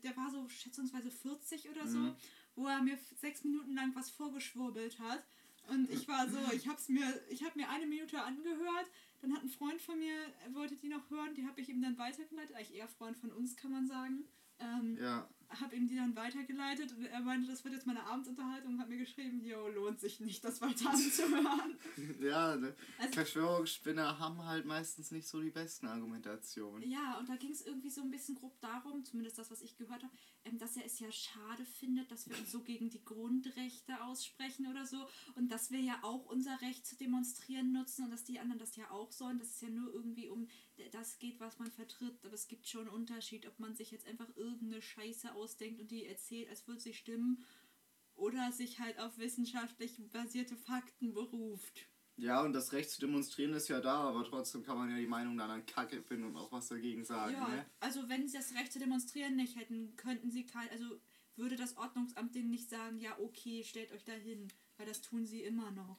der 0.03 0.17
war 0.17 0.31
so 0.31 0.49
schätzungsweise 0.49 1.11
40 1.11 1.69
oder 1.71 1.87
so, 1.87 1.99
Mhm. 1.99 2.15
wo 2.55 2.67
er 2.67 2.83
mir 2.83 2.99
sechs 3.17 3.43
Minuten 3.45 3.75
lang 3.75 3.95
was 3.95 4.11
vorgeschwurbelt 4.11 4.99
hat. 4.99 5.25
Und 5.69 5.89
ich 5.91 6.07
war 6.09 6.29
so, 6.29 6.39
ich 6.53 6.69
hab's 6.69 6.89
mir, 6.89 7.21
ich 7.31 7.43
habe 7.45 7.59
mir 7.59 7.69
eine 7.71 7.87
Minute 7.87 8.21
angehört, 8.23 8.87
dann 9.23 9.33
hat 9.35 9.43
ein 9.43 9.49
Freund 9.49 9.81
von 9.81 9.99
mir, 9.99 10.15
wollte 10.53 10.77
die 10.77 10.89
noch 10.89 11.09
hören, 11.11 11.35
die 11.35 11.47
habe 11.47 11.61
ich 11.61 11.69
ihm 11.69 11.81
dann 11.81 11.97
weitergeleitet, 11.99 12.55
eigentlich 12.57 12.75
eher 12.77 12.89
Freund 12.89 13.17
von 13.17 13.31
uns, 13.33 13.57
kann 13.57 13.71
man 13.71 13.87
sagen. 13.87 14.25
Ähm, 14.59 14.99
Ja, 15.01 15.29
habe 15.59 15.75
ihm 15.75 15.89
die 15.89 15.97
dann 15.97 16.15
weitergeleitet 16.15 16.93
und 16.93 17.05
er 17.07 17.21
meinte, 17.21 17.49
das 17.49 17.65
wird 17.65 17.75
jetzt 17.75 17.87
meine 17.87 18.05
Abendunterhaltung 18.05 18.75
und 18.75 18.81
hat 18.81 18.89
mir 18.89 18.99
geschrieben, 18.99 19.45
jo, 19.45 19.69
lohnt 19.69 19.99
sich 20.01 20.21
nicht, 20.21 20.45
das 20.45 20.61
weiter 20.61 20.91
anzuhören. 20.91 21.77
ja, 22.21 22.57
ne? 22.57 22.75
Also- 22.99 23.13
Verschwörungsspinner 23.15 24.19
haben 24.19 24.45
halt 24.45 24.65
meistens 24.65 25.11
nicht 25.11 25.27
so 25.27 25.41
die 25.41 25.51
besten 25.51 25.87
Argumentationen. 25.89 26.89
Ja, 26.89 27.19
und 27.19 27.29
da 27.29 27.37
ging 27.37 27.51
es 27.51 27.63
irgendwie 27.67 27.91
so 27.91 28.01
ein 28.03 28.11
bisschen 28.11 28.37
grob 28.37 28.59
darum, 28.61 29.05
zumindest 29.05 29.39
das, 29.39 29.51
was 29.51 29.63
ich 29.63 29.77
gehört 29.77 30.03
habe, 30.03 30.13
dass 30.59 30.77
er 30.77 30.85
es 30.85 30.99
ja 30.99 31.11
schade 31.13 31.65
findet, 31.65 32.11
dass 32.11 32.29
wir 32.29 32.37
uns 32.39 32.51
so 32.51 32.63
gegen 32.63 32.91
die 32.91 33.05
Grundrechte 33.05 34.03
aussprechen 34.03 34.67
oder 34.67 34.87
so 34.87 35.07
und 35.35 35.51
dass 35.51 35.71
wir 35.71 35.81
ja 35.81 35.99
auch 36.03 36.27
unser 36.27 36.61
Recht 36.61 36.87
zu 36.87 36.97
demonstrieren 36.97 37.73
nutzen 37.73 38.05
und 38.05 38.11
dass 38.11 38.25
die 38.25 38.41
anderen 38.41 38.59
das 38.59 38.77
ja 38.77 38.91
auch 38.91 39.13
sollen, 39.13 39.39
dass 39.39 39.51
es 39.51 39.61
ja 39.61 39.69
nur 39.69 39.93
irgendwie 39.93 40.29
um 40.29 40.49
das 40.93 41.19
geht, 41.19 41.41
was 41.41 41.59
man 41.59 41.71
vertritt, 41.71 42.25
aber 42.25 42.35
es 42.35 42.49
gibt 42.49 42.67
schon 42.67 42.83
einen 42.83 42.97
Unterschied, 42.97 43.47
ob 43.47 43.59
man 43.59 43.75
sich 43.75 43.91
jetzt 43.91 44.07
einfach 44.07 44.29
irgendeine 44.37 44.83
Scheiße 44.83 45.35
ausdenkt 45.35 45.81
und 45.81 45.91
die 45.91 46.07
erzählt, 46.07 46.49
als 46.49 46.67
würde 46.67 46.81
sie 46.81 46.95
stimmen 46.95 47.45
oder 48.15 48.53
sich 48.53 48.81
halt 48.81 48.99
auf 48.99 49.19
wissenschaftlich 49.19 50.01
basierte 50.11 50.57
Fakten 50.57 51.13
beruft. 51.15 51.90
Ja, 52.21 52.43
und 52.43 52.53
das 52.53 52.73
Recht 52.73 52.91
zu 52.91 53.01
demonstrieren 53.01 53.53
ist 53.55 53.69
ja 53.69 53.81
da, 53.81 53.95
aber 54.01 54.25
trotzdem 54.25 54.63
kann 54.63 54.77
man 54.77 54.91
ja 54.91 54.97
die 54.97 55.07
Meinung 55.07 55.37
dann 55.39 55.51
an 55.51 55.65
Kacke 55.67 56.03
finden 56.03 56.27
und 56.27 56.37
auch 56.37 56.53
was 56.53 56.69
dagegen 56.69 57.05
sagen. 57.05 57.33
Ja, 57.33 57.49
Ne? 57.49 57.65
also 57.81 58.09
wenn 58.09 58.29
sie 58.29 58.37
das 58.37 58.55
Recht 58.55 58.73
zu 58.73 58.79
demonstrieren 58.79 59.37
nicht 59.37 59.57
hätten, 59.57 59.97
könnten 59.97 60.31
sie 60.31 60.45
kein, 60.45 60.69
also 60.71 61.01
würde 61.37 61.57
das 61.57 61.77
Ordnungsamt 61.79 62.35
denen 62.35 62.51
nicht 62.51 62.69
sagen, 62.69 62.99
ja 62.99 63.17
okay, 63.19 63.65
stellt 63.65 63.91
euch 63.93 64.05
da 64.05 64.13
hin, 64.13 64.49
weil 64.77 64.87
das 64.87 65.01
tun 65.01 65.25
sie 65.25 65.43
immer 65.43 65.71
noch. 65.71 65.99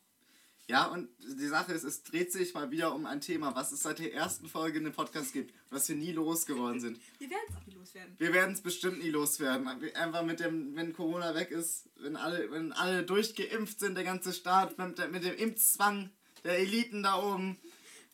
Ja, 0.67 0.85
und 0.85 1.09
die 1.19 1.47
Sache 1.47 1.73
ist, 1.73 1.83
es 1.83 2.03
dreht 2.03 2.31
sich 2.31 2.53
mal 2.53 2.69
wieder 2.71 2.93
um 2.93 3.05
ein 3.07 3.19
Thema, 3.19 3.55
was 3.55 3.71
es 3.71 3.81
seit 3.81 3.97
der 3.99 4.13
ersten 4.13 4.47
Folge 4.47 4.77
in 4.77 4.83
dem 4.85 4.93
Podcast 4.93 5.33
gibt, 5.33 5.53
was 5.71 5.89
wir 5.89 5.95
nie 5.95 6.11
losgeworden 6.11 6.79
sind. 6.79 6.99
Wir 7.17 7.29
werden 7.31 7.41
es 7.49 7.55
auch 7.57 7.65
loswerden. 7.81 8.15
Wir 8.17 8.33
werden 8.33 8.53
es 8.53 8.61
bestimmt 8.61 8.99
nie 9.03 9.09
loswerden. 9.09 9.67
Einfach 9.67 10.23
mit 10.23 10.39
dem, 10.39 10.75
wenn 10.75 10.93
Corona 10.93 11.35
weg 11.35 11.51
ist, 11.51 11.89
wenn 11.97 12.15
alle, 12.15 12.49
wenn 12.51 12.71
alle 12.71 13.03
durchgeimpft 13.03 13.79
sind, 13.79 13.95
der 13.95 14.03
ganze 14.03 14.33
Staat, 14.33 14.77
mit, 14.77 14.97
der- 14.97 15.09
mit 15.09 15.23
dem 15.23 15.35
Impfzwang 15.35 16.09
der 16.43 16.57
Eliten 16.59 17.03
da 17.03 17.15
oben, 17.21 17.57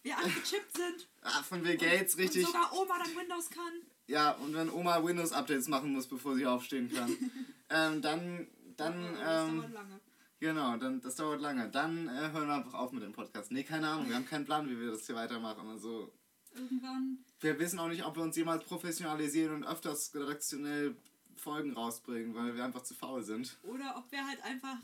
Wir 0.03 0.17
alle 0.17 0.27
gechippt 0.29 0.75
sind. 0.75 1.07
ah, 1.21 1.43
von 1.43 1.61
Bill 1.63 1.77
Gates, 1.77 2.17
richtig. 2.17 2.45
Und 2.45 2.51
sogar 2.53 2.73
Oma 2.73 2.97
dann 2.97 3.15
Windows 3.15 3.49
kann. 3.49 3.73
Ja, 4.07 4.31
und 4.31 4.53
wenn 4.55 4.69
Oma 4.69 5.03
Windows-Updates 5.03 5.67
machen 5.67 5.91
muss, 5.93 6.07
bevor 6.07 6.35
sie 6.35 6.45
aufstehen 6.45 6.91
kann, 6.93 7.09
ähm, 7.69 8.01
dann, 8.01 8.47
dann, 8.77 9.01
das 9.15 9.47
ähm, 9.49 9.57
dauert 9.57 9.73
lange. 9.73 9.99
genau, 10.39 10.77
dann, 10.77 11.01
das 11.01 11.15
dauert 11.15 11.41
lange. 11.41 11.69
Dann 11.69 12.07
äh, 12.07 12.31
hören 12.31 12.47
wir 12.47 12.55
einfach 12.55 12.73
auf 12.75 12.91
mit 12.93 13.03
dem 13.03 13.11
Podcast. 13.11 13.51
Nee, 13.51 13.63
keine 13.63 13.89
Ahnung, 13.89 14.07
wir 14.07 14.15
haben 14.15 14.25
keinen 14.25 14.45
Plan, 14.45 14.69
wie 14.69 14.79
wir 14.79 14.91
das 14.91 15.05
hier 15.05 15.15
weitermachen. 15.15 15.67
Also, 15.69 16.13
Irgendwann. 16.57 17.19
wir 17.39 17.59
wissen 17.59 17.79
auch 17.79 17.87
nicht, 17.87 18.03
ob 18.05 18.15
wir 18.15 18.23
uns 18.23 18.35
jemals 18.35 18.63
professionalisieren 18.65 19.53
und 19.55 19.63
öfters 19.63 20.13
redaktionell 20.15 20.95
Folgen 21.35 21.73
rausbringen, 21.73 22.33
weil 22.33 22.55
wir 22.55 22.65
einfach 22.65 22.81
zu 22.83 22.93
faul 22.95 23.23
sind. 23.23 23.57
Oder 23.63 23.95
ob 23.97 24.11
wir 24.11 24.25
halt 24.27 24.41
einfach 24.43 24.77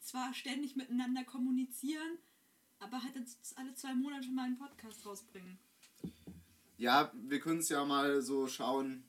zwar 0.00 0.32
ständig 0.32 0.76
miteinander 0.76 1.24
kommunizieren, 1.24 2.18
aber 2.78 3.02
halt 3.02 3.14
alle 3.56 3.74
zwei 3.74 3.94
Monate 3.94 4.28
mal 4.30 4.44
einen 4.44 4.58
Podcast 4.58 5.04
rausbringen. 5.04 5.58
Ja, 6.78 7.12
wir 7.14 7.40
können 7.40 7.58
es 7.60 7.68
ja 7.68 7.84
mal 7.84 8.22
so 8.22 8.46
schauen, 8.46 9.04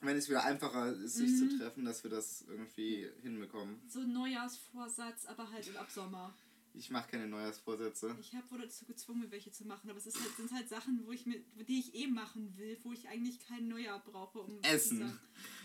wenn 0.00 0.16
es 0.16 0.28
wieder 0.28 0.44
einfacher 0.44 0.92
ist, 0.92 1.14
sich 1.16 1.30
Mhm. 1.30 1.50
zu 1.50 1.58
treffen, 1.58 1.84
dass 1.84 2.04
wir 2.04 2.10
das 2.10 2.42
irgendwie 2.46 3.08
hinbekommen. 3.22 3.80
So 3.88 4.00
ein 4.00 4.12
Neujahrsvorsatz, 4.12 5.26
aber 5.26 5.50
halt 5.50 5.76
ab 5.76 5.90
Sommer. 5.90 6.32
Ich 6.74 6.90
mache 6.90 7.10
keine 7.10 7.26
Neujahrsvorsätze. 7.26 8.16
Ich 8.20 8.34
habe 8.34 8.50
wurde 8.50 8.64
dazu 8.64 8.84
gezwungen, 8.84 9.20
mir 9.20 9.30
welche 9.30 9.50
zu 9.50 9.64
machen, 9.66 9.90
aber 9.90 9.98
es 9.98 10.04
halt, 10.06 10.36
sind 10.36 10.52
halt 10.52 10.68
Sachen, 10.68 11.04
wo 11.06 11.12
ich 11.12 11.26
mir, 11.26 11.40
die 11.66 11.80
ich 11.80 11.94
eh 11.94 12.06
machen 12.06 12.56
will, 12.56 12.78
wo 12.84 12.92
ich 12.92 13.08
eigentlich 13.08 13.40
kein 13.40 13.68
Neujahr 13.68 14.00
brauche, 14.04 14.40
um 14.40 14.62
zu 14.62 14.68
Essen. 14.68 15.18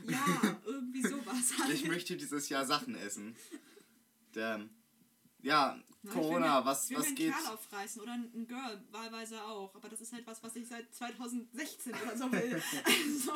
Ja, 0.07 0.59
irgendwie 0.65 1.01
sowas. 1.03 1.53
Halt. 1.59 1.73
Ich 1.73 1.87
möchte 1.87 2.17
dieses 2.17 2.49
Jahr 2.49 2.65
Sachen 2.65 2.95
essen. 2.95 3.35
Denn, 4.33 4.69
ja, 5.41 5.79
ich 6.03 6.09
Corona, 6.09 6.59
will 6.59 6.65
was, 6.65 6.85
ich 6.85 6.89
will 6.91 6.97
was 6.97 7.03
mir 7.03 7.07
einen 7.07 7.15
geht? 7.15 7.33
Kerl 7.33 7.47
aufreißen 7.53 8.01
oder 8.01 8.13
ein 8.13 8.47
Girl, 8.47 8.83
wahlweise 8.91 9.43
auch. 9.43 9.75
Aber 9.75 9.89
das 9.89 10.01
ist 10.01 10.13
halt 10.13 10.25
was, 10.25 10.41
was 10.41 10.55
ich 10.55 10.67
seit 10.67 10.93
2016 10.93 11.93
oder 11.93 12.17
so 12.17 12.31
will. 12.31 12.61
Also, 12.85 13.31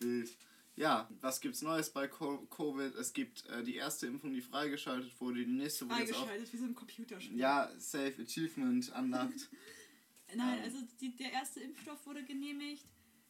Wild. 0.00 0.36
Ja, 0.78 1.08
was 1.20 1.40
gibt's 1.40 1.60
Neues 1.62 1.90
bei 1.90 2.06
Co- 2.06 2.46
Covid? 2.46 2.94
Es 2.94 3.12
gibt 3.12 3.44
äh, 3.46 3.64
die 3.64 3.74
erste 3.76 4.06
Impfung, 4.06 4.32
die 4.32 4.40
freigeschaltet 4.40 5.12
wurde, 5.20 5.44
die 5.44 5.50
nächste 5.50 5.88
wurde 5.88 6.00
jetzt 6.00 6.14
auch. 6.14 6.18
freigeschaltet, 6.26 6.52
wie 6.52 6.56
so 6.56 6.64
ein 6.66 6.74
Computerspiel. 6.74 7.36
Ja, 7.36 7.70
Safe 7.78 8.14
Achievement 8.22 8.90
unlocked. 8.96 9.48
Nein, 10.34 10.58
Ähm. 10.58 10.64
also 10.64 10.78
die, 11.00 11.16
der 11.16 11.32
erste 11.32 11.60
Impfstoff 11.60 12.06
wurde 12.06 12.22
genehmigt. 12.24 12.84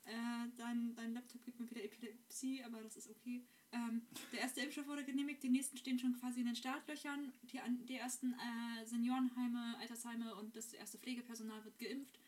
Äh, 0.04 0.48
dein, 0.56 0.94
dein 0.94 1.12
Laptop 1.14 1.44
gibt 1.44 1.60
mir 1.60 1.70
wieder 1.70 1.84
Epilepsie, 1.84 2.62
aber 2.64 2.82
das 2.82 2.96
ist 2.96 3.08
okay. 3.10 3.42
Ähm, 3.72 4.02
der 4.32 4.40
erste 4.40 4.60
Impfstoff 4.60 4.86
wurde 4.86 5.04
genehmigt, 5.04 5.42
die 5.42 5.50
nächsten 5.50 5.76
stehen 5.76 5.98
schon 5.98 6.18
quasi 6.18 6.40
in 6.40 6.46
den 6.46 6.56
Startlöchern. 6.56 7.32
Die, 7.52 7.60
an- 7.60 7.84
die 7.86 7.94
ersten 7.96 8.32
äh, 8.34 8.86
Seniorenheime, 8.86 9.76
Altersheime 9.78 10.34
und 10.36 10.54
das 10.56 10.72
erste 10.72 10.98
Pflegepersonal 10.98 11.62
wird 11.64 11.78
geimpft. 11.78 12.18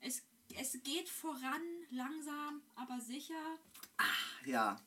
Es, 0.00 0.22
es 0.58 0.72
geht 0.82 1.08
voran, 1.08 1.60
langsam, 1.90 2.62
aber 2.74 3.00
sicher. 3.00 3.58
Ja, 4.46 4.80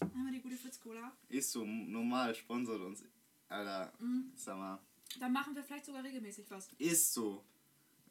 Dann 0.00 0.10
haben 0.14 0.24
wir 0.26 0.32
die 0.32 0.40
gute 0.40 0.56
Fritz-Cola. 0.56 1.12
ist 1.28 1.52
so. 1.52 1.64
Normal 1.64 2.34
sponsert 2.34 2.80
uns. 2.80 3.04
Alter, 3.48 3.92
Mhm. 4.00 4.32
sag 4.34 4.56
mal. 4.58 4.78
Dann 5.20 5.32
machen 5.32 5.54
wir 5.54 5.62
vielleicht 5.62 5.84
sogar 5.86 6.02
regelmäßig 6.02 6.50
was. 6.50 6.68
Ist 6.78 7.12
so. 7.14 7.44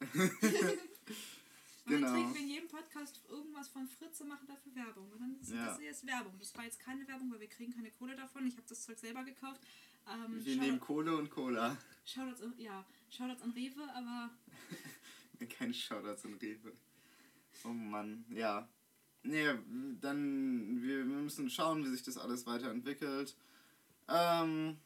Und 0.00 1.92
dann 1.92 2.00
Genau. 2.00 2.12
trinken 2.12 2.34
wir 2.34 2.40
in 2.40 2.48
jedem 2.48 2.68
Podcast 2.68 3.20
irgendwas 3.28 3.68
von 3.68 3.86
Fritz 3.86 4.20
und 4.20 4.28
machen 4.28 4.46
dafür 4.48 4.74
Werbung. 4.74 5.08
Und 5.12 5.20
dann 5.20 5.40
ist 5.40 5.52
Ja. 5.52 5.66
das 5.66 5.78
ist 5.78 6.04
Werbung. 6.06 6.32
Das 6.40 6.52
war 6.56 6.64
jetzt 6.64 6.80
keine 6.80 7.06
Werbung, 7.06 7.30
weil 7.30 7.38
wir 7.40 7.48
kriegen 7.48 7.72
keine 7.72 7.90
Kohle 7.92 8.16
davon. 8.16 8.44
Ich 8.46 8.56
habe 8.56 8.66
das 8.68 8.82
Zeug 8.82 8.98
selber 8.98 9.22
gekauft. 9.24 9.60
Ähm, 10.08 10.44
Wir 10.44 10.56
nehmen 10.56 10.80
Kohle 10.80 11.16
und 11.16 11.30
Cola. 11.30 11.76
Shoutouts, 12.04 12.42
an- 12.42 12.54
ja, 12.58 12.84
Shoutouts 13.10 13.42
an 13.42 13.50
Rewe, 13.52 13.82
aber 13.94 14.30
Keine 15.58 15.74
Shoutouts 15.74 16.24
in 16.24 16.34
Rewe. 16.34 16.72
Oh 17.64 17.68
Mann, 17.68 18.24
ja. 18.30 18.68
Nee, 19.26 19.54
dann, 20.00 20.82
wir, 20.82 20.98
wir 20.98 21.04
müssen 21.04 21.50
schauen, 21.50 21.84
wie 21.84 21.88
sich 21.88 22.02
das 22.02 22.18
alles 22.18 22.46
weiterentwickelt. 22.46 23.36
Ähm, 24.08 24.76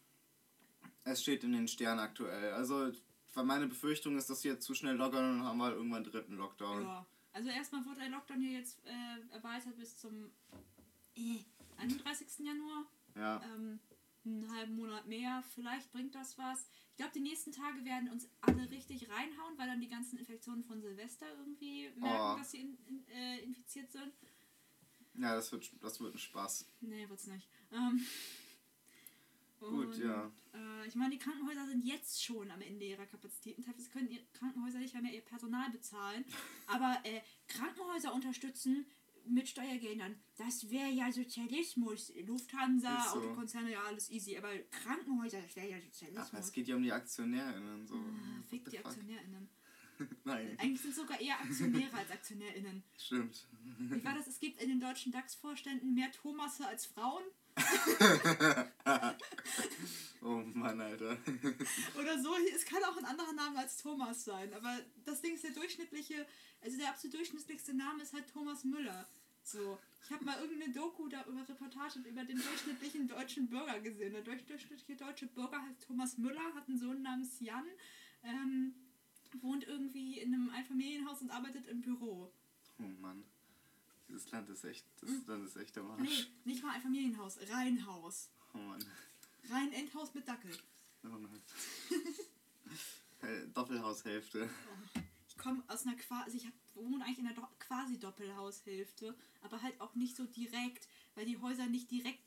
es 1.04 1.22
steht 1.22 1.44
in 1.44 1.52
den 1.52 1.68
Sternen 1.68 2.00
aktuell. 2.00 2.52
Also, 2.52 2.92
meine 3.34 3.66
Befürchtung 3.66 4.16
ist, 4.16 4.28
dass 4.30 4.42
wir 4.44 4.52
jetzt 4.52 4.64
zu 4.66 4.74
schnell 4.74 4.96
lockern 4.96 5.40
und 5.40 5.44
haben 5.46 5.58
wir 5.58 5.64
halt 5.64 5.76
irgendwann 5.76 6.02
einen 6.02 6.12
dritten 6.12 6.36
Lockdown. 6.36 6.82
ja. 6.82 7.06
Also 7.32 7.48
erstmal 7.48 7.86
wurde 7.86 8.00
der 8.00 8.08
Lockdown 8.08 8.40
hier 8.40 8.58
jetzt 8.58 8.80
äh, 8.84 9.32
erweitert 9.34 9.76
bis 9.78 9.96
zum 9.96 10.32
äh, 11.16 11.38
31. 11.78 12.26
Januar. 12.44 12.86
Ja. 13.14 13.40
Ähm, 13.54 13.78
einen 14.24 14.52
halben 14.52 14.74
Monat 14.74 15.06
mehr. 15.06 15.42
Vielleicht 15.54 15.92
bringt 15.92 16.14
das 16.16 16.36
was. 16.38 16.68
Ich 16.90 16.96
glaube, 16.96 17.12
die 17.14 17.20
nächsten 17.20 17.52
Tage 17.52 17.84
werden 17.84 18.10
uns 18.10 18.28
alle 18.40 18.68
richtig 18.70 19.08
reinhauen, 19.08 19.56
weil 19.56 19.68
dann 19.68 19.80
die 19.80 19.88
ganzen 19.88 20.18
Infektionen 20.18 20.64
von 20.64 20.82
Silvester 20.82 21.26
irgendwie 21.38 21.88
merken, 21.96 22.34
Oh. 22.34 22.36
dass 22.38 22.50
sie 22.50 22.62
in, 22.62 22.76
in, 22.88 23.06
äh, 23.08 23.38
infiziert 23.44 23.92
sind. 23.92 24.12
Ja, 25.14 25.34
das 25.34 25.50
wird, 25.52 25.70
das 25.82 26.00
wird 26.00 26.14
ein 26.14 26.18
Spaß. 26.18 26.66
Nee, 26.80 27.08
wird's 27.08 27.26
nicht. 27.26 27.48
Ähm, 27.72 28.06
Gut, 29.60 29.98
ja. 29.98 30.30
Äh, 30.54 30.88
ich 30.88 30.94
meine, 30.94 31.10
die 31.10 31.18
Krankenhäuser 31.18 31.66
sind 31.66 31.84
jetzt 31.84 32.24
schon 32.24 32.50
am 32.50 32.62
Ende 32.62 32.86
ihrer 32.86 33.04
Kapazitäten. 33.06 33.62
Teilweise 33.62 33.90
können 33.90 34.10
ihre 34.10 34.24
Krankenhäuser 34.32 34.78
nicht 34.78 34.94
mehr 35.00 35.12
ihr 35.12 35.20
Personal 35.20 35.70
bezahlen. 35.70 36.24
Aber 36.66 36.98
äh, 37.04 37.20
Krankenhäuser 37.46 38.14
unterstützen 38.14 38.86
mit 39.26 39.48
Steuergeldern, 39.48 40.18
das 40.38 40.70
wäre 40.70 40.88
ja 40.88 41.12
Sozialismus. 41.12 42.10
Lufthansa, 42.26 43.04
so. 43.12 43.18
Autokonzerne, 43.18 43.72
ja, 43.72 43.82
alles 43.82 44.10
easy. 44.10 44.36
Aber 44.38 44.48
Krankenhäuser, 44.70 45.42
das 45.42 45.54
wäre 45.56 45.70
ja 45.70 45.80
Sozialismus. 45.80 46.28
Aber 46.30 46.38
es 46.38 46.52
geht 46.52 46.66
ja 46.66 46.76
um 46.76 46.82
die 46.82 46.92
AktionärInnen. 46.92 47.86
So. 47.86 47.96
Ah, 47.96 48.42
Fick 48.48 48.64
die 48.70 48.78
fuck? 48.78 48.86
AktionärInnen. 48.86 49.50
Nein, 50.24 50.56
Eigentlich 50.58 50.80
sind 50.80 50.94
sogar 50.94 51.20
eher 51.20 51.38
Aktionäre 51.40 51.96
als 51.96 52.10
AktionärInnen. 52.10 52.82
stimmt. 52.98 53.46
Wie 53.78 54.04
war 54.04 54.14
das? 54.14 54.26
Es 54.26 54.38
gibt 54.40 54.60
in 54.62 54.68
den 54.68 54.80
deutschen 54.80 55.12
DAX-Vorständen 55.12 55.94
mehr 55.94 56.10
Thomasse 56.12 56.66
als 56.66 56.86
Frauen? 56.86 57.22
Oh 60.22 60.42
Mann, 60.54 60.80
Alter. 60.80 61.16
Oder 61.98 62.18
so. 62.22 62.34
Es 62.54 62.66
kann 62.66 62.82
auch 62.84 62.96
ein 62.98 63.06
anderer 63.06 63.32
Name 63.32 63.58
als 63.58 63.78
Thomas 63.78 64.24
sein. 64.24 64.52
Aber 64.52 64.78
das 65.06 65.22
Ding 65.22 65.34
ist 65.34 65.44
der 65.44 65.52
durchschnittliche, 65.52 66.26
also 66.60 66.76
der 66.76 66.90
absolut 66.90 67.14
durchschnittlichste 67.16 67.72
Name 67.74 68.02
ist 68.02 68.12
halt 68.12 68.28
Thomas 68.30 68.64
Müller. 68.64 69.06
So. 69.42 69.78
Ich 70.04 70.10
habe 70.10 70.24
mal 70.26 70.38
irgendeine 70.40 70.72
Doku 70.74 71.08
da 71.08 71.24
über 71.24 71.48
Reportage 71.48 72.00
über 72.00 72.24
den 72.24 72.36
durchschnittlichen 72.36 73.08
deutschen 73.08 73.48
Bürger 73.48 73.80
gesehen. 73.80 74.12
Der 74.12 74.20
durch- 74.22 74.44
durchschnittliche 74.44 74.96
deutsche 75.02 75.26
Bürger 75.26 75.62
heißt 75.62 75.86
Thomas 75.86 76.18
Müller, 76.18 76.52
hat 76.54 76.68
einen 76.68 76.78
Sohn 76.78 77.00
namens 77.02 77.40
Jan, 77.40 77.64
ähm, 78.22 78.74
wohnt 79.42 79.64
irgendwie 79.64 80.18
in 80.18 80.34
einem 80.34 80.50
Einfamilienhaus 80.50 81.22
und 81.22 81.30
arbeitet 81.30 81.66
im 81.66 81.80
Büro. 81.80 82.32
Oh 82.78 82.82
Mann. 83.00 83.24
Dieses 84.08 84.30
Land 84.32 84.48
ist 84.50 84.64
echt, 84.64 84.84
das 85.00 85.10
Hm. 85.10 85.24
Land 85.26 85.44
ist 85.46 85.56
echt 85.56 85.78
am 85.78 85.86
Nee, 86.00 86.08
Arsch. 86.08 86.28
nicht 86.44 86.62
mal 86.62 86.72
Einfamilienhaus, 86.74 87.38
Reihenhaus. 87.50 88.30
Oh 88.54 88.58
Mann. 88.58 88.84
Rein 89.50 89.72
Endhaus 89.72 90.12
mit 90.14 90.26
Dackel. 90.28 90.56
Oh. 91.04 91.08
Äh, 93.22 93.46
Doppelhaushälfte. 93.52 94.48
Ich 95.28 95.36
komme 95.36 95.62
aus 95.68 95.86
einer 95.86 95.94
quasi, 95.96 96.24
also 96.24 96.36
ich 96.38 96.46
hab, 96.46 96.54
wohne 96.74 97.04
eigentlich 97.04 97.18
in 97.18 97.26
einer 97.26 97.34
Do 97.34 97.46
quasi 97.58 97.98
Doppelhaushälfte, 97.98 99.14
aber 99.42 99.60
halt 99.60 99.78
auch 99.80 99.94
nicht 99.94 100.16
so 100.16 100.24
direkt, 100.24 100.88
weil 101.14 101.26
die 101.26 101.36
Häuser 101.38 101.66
nicht 101.66 101.90
direkt 101.90 102.22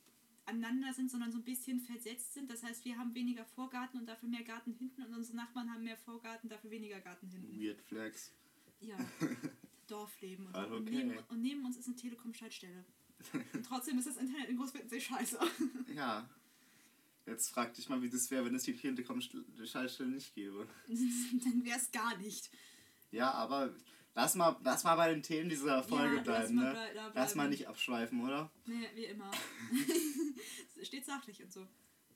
aneinander 0.46 0.92
sind, 0.92 1.10
sondern 1.10 1.32
so 1.32 1.38
ein 1.38 1.44
bisschen 1.44 1.80
versetzt 1.80 2.34
sind. 2.34 2.50
Das 2.50 2.62
heißt, 2.62 2.84
wir 2.84 2.98
haben 2.98 3.14
weniger 3.14 3.44
Vorgarten 3.44 3.98
und 3.98 4.06
dafür 4.06 4.28
mehr 4.28 4.42
Garten 4.42 4.72
hinten 4.72 5.02
und 5.02 5.14
unsere 5.14 5.36
Nachbarn 5.36 5.70
haben 5.72 5.84
mehr 5.84 5.96
Vorgarten, 5.96 6.48
dafür 6.48 6.70
weniger 6.70 7.00
Garten 7.00 7.28
hinten. 7.28 7.60
Weird 7.60 7.80
Flex. 7.82 8.32
Ja. 8.80 8.96
Dorfleben 9.86 10.46
und, 10.46 10.54
so. 10.54 10.60
Ah, 10.60 10.64
und, 10.64 10.88
okay. 10.88 11.04
neben, 11.04 11.18
und 11.28 11.42
neben 11.42 11.64
uns 11.64 11.76
ist 11.76 11.86
eine 11.86 11.96
Telekom-Schaltstelle. 11.96 12.84
Und 13.32 13.64
trotzdem 13.64 13.98
ist 13.98 14.06
das 14.06 14.16
Internet 14.16 14.48
in 14.48 14.56
Großbritannien 14.56 15.00
scheiße. 15.00 15.38
Ja. 15.94 16.28
Jetzt 17.26 17.48
frag 17.50 17.72
dich 17.72 17.88
mal, 17.88 18.02
wie 18.02 18.10
das 18.10 18.30
wäre, 18.30 18.44
wenn 18.44 18.54
es 18.54 18.64
die 18.64 18.76
Telekom-Schaltstelle 18.76 20.10
nicht 20.10 20.34
gäbe. 20.34 20.68
Dann 20.88 21.64
wäre 21.64 21.78
es 21.78 21.90
gar 21.90 22.18
nicht. 22.18 22.50
Ja, 23.10 23.30
aber 23.32 23.74
lass 24.14 24.34
mal, 24.34 24.56
lass 24.62 24.84
mal 24.84 24.96
bei 24.96 25.12
den 25.12 25.22
Themen 25.22 25.48
dieser 25.48 25.82
Folge 25.82 26.16
Ja, 26.16 26.22
bleiben, 26.22 26.54
ne? 26.54 26.70
blei- 26.72 26.94
da 26.94 27.12
Lass 27.14 27.34
mal 27.34 27.42
bleiben. 27.44 27.50
nicht 27.50 27.68
abschweifen, 27.68 28.22
oder? 28.24 28.50
Nee, 28.66 28.88
wie 28.94 29.04
immer. 29.06 29.30
Steht 30.82 31.04
sachlich 31.06 31.42
und 31.42 31.52
so. 31.52 31.66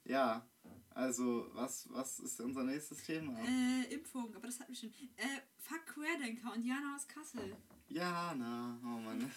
Ja. 0.05 0.47
Also, 0.91 1.49
was, 1.53 1.87
was 1.91 2.19
ist 2.19 2.41
unser 2.41 2.65
nächstes 2.65 3.05
Thema? 3.05 3.39
Äh, 3.41 3.95
Impfung, 3.95 4.35
aber 4.35 4.47
das 4.49 4.59
hatten 4.59 4.73
wir 4.73 4.77
schon. 4.79 4.93
Äh, 5.17 5.41
fuck 5.59 5.87
Querdenker 5.87 6.53
und 6.55 6.65
Jana 6.65 6.97
aus 6.97 7.07
Kassel. 7.07 7.55
Jana, 7.89 8.79
oh 8.83 8.87
Mann. 8.99 9.31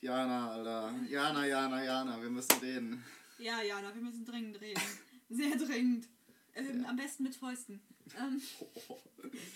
Jana, 0.00 0.52
Alter. 0.52 0.94
Jana, 1.08 1.46
Jana, 1.46 1.82
Jana, 1.84 2.22
wir 2.22 2.30
müssen 2.30 2.58
reden. 2.60 3.04
Ja, 3.38 3.60
Jana, 3.60 3.94
wir 3.94 4.02
müssen 4.02 4.24
dringend 4.24 4.60
reden. 4.60 4.80
Sehr 5.28 5.56
dringend. 5.56 6.08
Ähm, 6.54 6.82
Ja. 6.82 6.88
Am 6.90 6.96
besten 6.96 7.24
mit 7.24 7.34
Fäusten. 7.34 7.80
Ähm, 8.18 8.40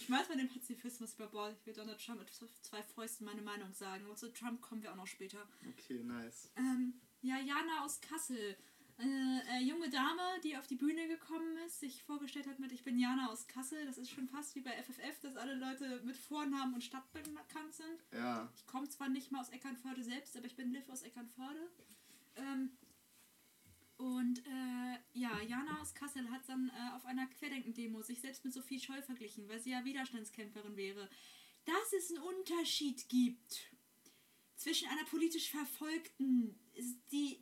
schmeiß 0.07 0.29
mal 0.29 0.37
den 0.37 0.49
Pazifismus 0.49 1.15
über 1.15 1.29
Bord. 1.29 1.55
Ich 1.59 1.67
will 1.67 1.75
Donald 1.75 2.05
Trump 2.05 2.19
mit 2.19 2.31
zwei 2.63 2.83
Fäusten 2.83 3.25
meine 3.27 3.43
Meinung 3.43 3.73
sagen. 3.73 4.05
Aber 4.07 4.17
zu 4.17 4.33
Trump 4.33 4.61
kommen 4.61 4.83
wir 4.83 4.93
auch 4.93 4.97
noch 4.97 5.07
später. 5.07 5.49
Okay, 5.69 6.03
nice. 6.03 6.51
Ähm, 6.57 6.95
ja, 7.23 7.39
Jana 7.39 7.85
aus 7.85 8.01
Kassel. 8.01 8.57
Eine 8.99 9.43
äh, 9.49 9.63
junge 9.63 9.89
Dame, 9.89 10.21
die 10.45 10.59
auf 10.59 10.67
die 10.67 10.77
Bühne 10.77 11.09
gekommen 11.09 11.57
ist, 11.67 11.81
sich 11.81 12.03
vorgestellt 12.03 12.47
hat 12.47 12.59
mit 12.59 12.71
Ich 12.73 12.85
bin 12.85 12.99
Jana 12.99 13.31
aus 13.31 13.47
Kassel. 13.47 13.87
Das 13.87 13.97
ist 13.97 14.11
schon 14.11 14.29
fast 14.29 14.55
wie 14.57 14.61
bei 14.61 14.73
FFF, 14.73 15.21
dass 15.23 15.37
alle 15.37 15.55
Leute 15.55 16.03
mit 16.05 16.19
Vornamen 16.19 16.75
und 16.75 16.85
Stadt 16.85 17.11
bekannt 17.13 17.73
sind. 17.73 18.05
Ja, 18.13 18.53
Ich 18.57 18.67
komme 18.67 18.89
zwar 18.91 19.09
nicht 19.09 19.33
mal 19.33 19.41
aus 19.41 19.49
Eckernförde 19.49 20.03
selbst, 20.03 20.37
aber 20.37 20.47
ich 20.47 20.57
bin 20.57 20.71
Liv 20.71 20.87
aus 20.91 21.03
Eckernförde. 21.03 21.71
Ähm, 22.37 22.73
und 24.01 24.39
äh, 24.47 24.99
ja, 25.13 25.43
Jana 25.43 25.79
aus 25.81 25.95
Kassel 25.95 26.31
hat 26.31 26.49
dann 26.49 26.71
äh, 26.71 26.97
auf 26.97 27.05
einer 27.05 27.27
Querdenken-Demo 27.27 28.01
sich 28.01 28.21
selbst 28.21 28.43
mit 28.45 28.55
Sophie 28.55 28.81
Scholl 28.81 29.03
verglichen, 29.03 29.47
weil 29.47 29.61
sie 29.61 29.73
ja 29.73 29.85
Widerstandskämpferin 29.85 30.75
wäre. 30.75 31.11
Dass 31.67 31.93
es 31.93 32.11
einen 32.11 32.23
Unterschied 32.23 33.11
gibt 33.11 33.61
zwischen 34.57 34.89
einer 34.89 35.05
politisch 35.05 35.51
Verfolgten, 35.51 36.59
die 37.13 37.41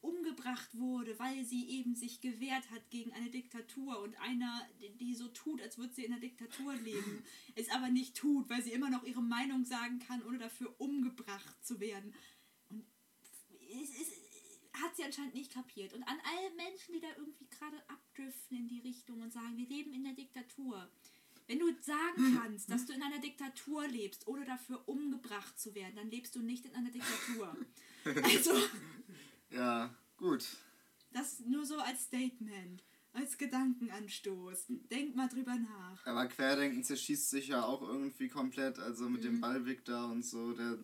umgebracht 0.00 0.78
wurde, 0.78 1.18
weil 1.18 1.44
sie 1.44 1.68
eben 1.70 1.96
sich 1.96 2.20
gewehrt 2.20 2.70
hat 2.70 2.88
gegen 2.90 3.12
eine 3.12 3.30
Diktatur 3.30 4.00
und 4.00 4.16
einer, 4.20 4.64
die 5.00 5.14
so 5.14 5.26
tut, 5.28 5.60
als 5.60 5.76
würde 5.76 5.92
sie 5.92 6.04
in 6.04 6.12
einer 6.12 6.20
Diktatur 6.20 6.74
leben, 6.76 7.24
es 7.56 7.68
aber 7.70 7.88
nicht 7.88 8.16
tut, 8.16 8.48
weil 8.48 8.62
sie 8.62 8.72
immer 8.72 8.90
noch 8.90 9.02
ihre 9.02 9.22
Meinung 9.22 9.64
sagen 9.64 9.98
kann, 9.98 10.22
ohne 10.22 10.38
dafür 10.38 10.72
umgebracht 10.80 11.64
zu 11.64 11.80
werden. 11.80 12.14
Und 12.68 12.84
es, 13.82 13.90
es 13.90 14.21
hat 14.74 14.96
sie 14.96 15.04
anscheinend 15.04 15.34
nicht 15.34 15.52
kapiert. 15.52 15.92
Und 15.92 16.02
an 16.04 16.16
alle 16.24 16.54
Menschen, 16.56 16.94
die 16.94 17.00
da 17.00 17.08
irgendwie 17.16 17.46
gerade 17.48 17.76
abdriften 17.88 18.56
in 18.56 18.68
die 18.68 18.80
Richtung 18.80 19.20
und 19.22 19.32
sagen, 19.32 19.56
wir 19.56 19.66
leben 19.68 19.92
in 19.92 20.04
der 20.04 20.14
Diktatur. 20.14 20.88
Wenn 21.46 21.58
du 21.58 21.66
sagen 21.80 22.38
kannst, 22.40 22.70
dass 22.70 22.86
du 22.86 22.92
in 22.92 23.02
einer 23.02 23.18
Diktatur 23.18 23.86
lebst, 23.88 24.26
ohne 24.28 24.44
dafür 24.44 24.86
umgebracht 24.88 25.58
zu 25.58 25.74
werden, 25.74 25.96
dann 25.96 26.10
lebst 26.10 26.34
du 26.36 26.40
nicht 26.40 26.64
in 26.66 26.74
einer 26.74 26.90
Diktatur. 26.90 27.56
Also, 28.24 28.50
ja, 29.50 29.94
gut. 30.16 30.44
das 31.12 31.38
nur 31.40 31.64
so 31.64 31.76
als 31.78 32.04
Statement, 32.04 32.82
als 33.12 33.38
Gedankenanstoß. 33.38 34.66
Denk 34.90 35.14
mal 35.14 35.28
drüber 35.28 35.54
nach. 35.56 36.04
Aber 36.06 36.26
Querdenken 36.26 36.82
zerschießt 36.82 37.30
sich 37.30 37.48
ja 37.48 37.64
auch 37.64 37.82
irgendwie 37.82 38.28
komplett, 38.28 38.78
also 38.78 39.08
mit 39.08 39.20
Mhm. 39.20 39.26
dem 39.26 39.40
Ballweg 39.40 39.84
da 39.84 40.06
und 40.06 40.24
so, 40.24 40.52
der 40.52 40.78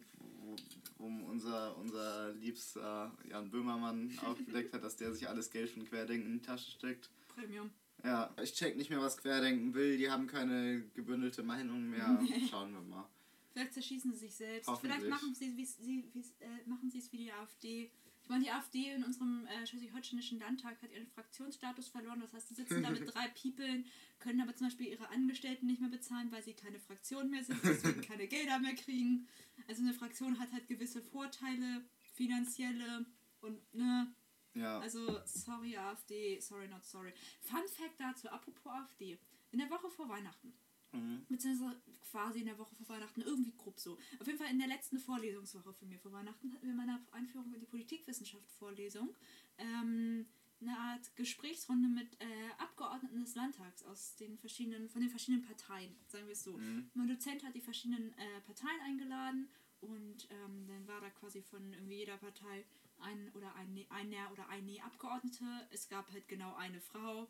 wo 0.98 1.06
unser, 1.06 1.76
unser 1.78 2.32
liebster 2.34 3.16
Jan 3.28 3.50
Böhmermann 3.50 4.16
aufgedeckt 4.26 4.74
hat, 4.74 4.84
dass 4.84 4.96
der 4.96 5.12
sich 5.12 5.28
alles 5.28 5.50
Geld 5.50 5.70
von 5.70 5.84
Querdenken 5.84 6.26
in 6.26 6.38
die 6.40 6.44
Tasche 6.44 6.70
steckt. 6.70 7.10
Premium. 7.28 7.70
Ja, 8.04 8.32
ich 8.42 8.52
check 8.54 8.76
nicht 8.76 8.90
mehr, 8.90 9.00
was 9.00 9.16
Querdenken 9.16 9.74
will, 9.74 9.96
die 9.96 10.10
haben 10.10 10.26
keine 10.26 10.84
gebündelte 10.94 11.42
Meinung 11.42 11.90
mehr. 11.90 12.20
Schauen 12.50 12.72
wir 12.72 12.80
mal. 12.82 13.08
Vielleicht 13.52 13.74
zerschießen 13.74 14.12
sie 14.12 14.18
sich 14.18 14.36
selbst. 14.36 14.70
Vielleicht 14.80 15.08
machen 15.08 15.34
sie 15.34 15.48
es 15.60 15.78
wie, 15.80 16.04
wie, 16.12 16.20
äh, 16.40 16.66
machen 16.66 16.90
sie 16.90 16.98
es 16.98 17.10
wie 17.12 17.18
die 17.18 17.32
AfD. 17.32 17.90
Ich 18.28 18.30
meine, 18.30 18.44
die 18.44 18.50
AfD 18.50 18.90
in 18.92 19.04
unserem 19.04 19.46
äh, 19.46 19.66
schleswig-holsteinischen 19.66 20.38
Landtag 20.38 20.82
hat 20.82 20.92
ihren 20.92 21.06
Fraktionsstatus 21.06 21.88
verloren. 21.88 22.20
Das 22.20 22.34
heißt, 22.34 22.48
sie 22.48 22.56
sitzen 22.56 22.82
da 22.82 22.90
mit 22.90 23.00
drei 23.14 23.26
Peoplen, 23.28 23.86
können 24.18 24.42
aber 24.42 24.54
zum 24.54 24.66
Beispiel 24.66 24.88
ihre 24.88 25.08
Angestellten 25.08 25.66
nicht 25.66 25.80
mehr 25.80 25.88
bezahlen, 25.88 26.30
weil 26.30 26.42
sie 26.42 26.52
keine 26.52 26.78
Fraktion 26.78 27.30
mehr 27.30 27.42
sind, 27.42 27.58
deswegen 27.64 28.02
keine 28.02 28.28
Gelder 28.28 28.58
mehr 28.58 28.74
kriegen. 28.74 29.26
Also 29.66 29.80
eine 29.80 29.94
Fraktion 29.94 30.38
hat 30.38 30.52
halt 30.52 30.68
gewisse 30.68 31.00
Vorteile, 31.00 31.86
finanzielle 32.12 33.06
und 33.40 33.74
ne. 33.74 34.12
Ja. 34.52 34.78
Also 34.78 35.20
sorry 35.24 35.78
AfD, 35.78 36.38
sorry 36.38 36.68
not 36.68 36.84
sorry. 36.84 37.14
Fun 37.40 37.66
Fact 37.66 37.98
dazu, 37.98 38.28
apropos 38.28 38.70
AfD. 38.70 39.18
In 39.52 39.58
der 39.58 39.70
Woche 39.70 39.88
vor 39.88 40.06
Weihnachten 40.10 40.52
Mhm. 40.92 41.26
beziehungsweise 41.28 41.80
quasi 42.10 42.40
in 42.40 42.46
der 42.46 42.58
Woche 42.58 42.74
vor 42.74 42.88
Weihnachten, 42.88 43.20
irgendwie 43.20 43.52
grob 43.56 43.78
so. 43.78 43.98
Auf 44.18 44.26
jeden 44.26 44.38
Fall 44.38 44.50
in 44.50 44.58
der 44.58 44.68
letzten 44.68 44.98
Vorlesungswoche 44.98 45.72
von 45.74 45.88
mir 45.88 45.98
vor 45.98 46.12
Weihnachten 46.12 46.52
hatten 46.52 46.66
wir 46.66 46.74
meine 46.74 47.00
Einführung 47.12 47.52
in 47.52 47.60
die 47.60 47.66
Politikwissenschaft 47.66 48.50
Vorlesung 48.52 49.14
ähm, 49.58 50.26
eine 50.60 50.76
Art 50.76 51.14
Gesprächsrunde 51.16 51.88
mit 51.88 52.20
äh, 52.20 52.50
Abgeordneten 52.58 53.20
des 53.20 53.34
Landtags 53.34 53.82
aus 53.84 54.16
den 54.16 54.38
verschiedenen, 54.38 54.88
von 54.88 55.00
den 55.00 55.10
verschiedenen 55.10 55.44
Parteien, 55.44 55.94
sagen 56.08 56.26
wir 56.26 56.32
es 56.32 56.42
so. 56.42 56.56
Mhm. 56.56 56.90
Mein 56.94 57.08
Dozent 57.08 57.44
hat 57.44 57.54
die 57.54 57.60
verschiedenen 57.60 58.12
äh, 58.14 58.40
Parteien 58.46 58.80
eingeladen 58.84 59.48
und 59.80 60.28
ähm, 60.30 60.66
dann 60.66 60.88
war 60.88 61.00
da 61.00 61.10
quasi 61.10 61.42
von 61.42 61.72
irgendwie 61.72 61.96
jeder 61.96 62.16
Partei 62.16 62.64
ein 63.00 63.30
oder 63.34 63.54
ein, 63.54 63.78
ein 63.90 64.14
oder 64.32 64.48
ein 64.48 64.64
Nee 64.64 64.80
Abgeordnete. 64.80 65.44
Es 65.70 65.88
gab 65.88 66.10
halt 66.10 66.26
genau 66.28 66.54
eine 66.56 66.80
Frau. 66.80 67.28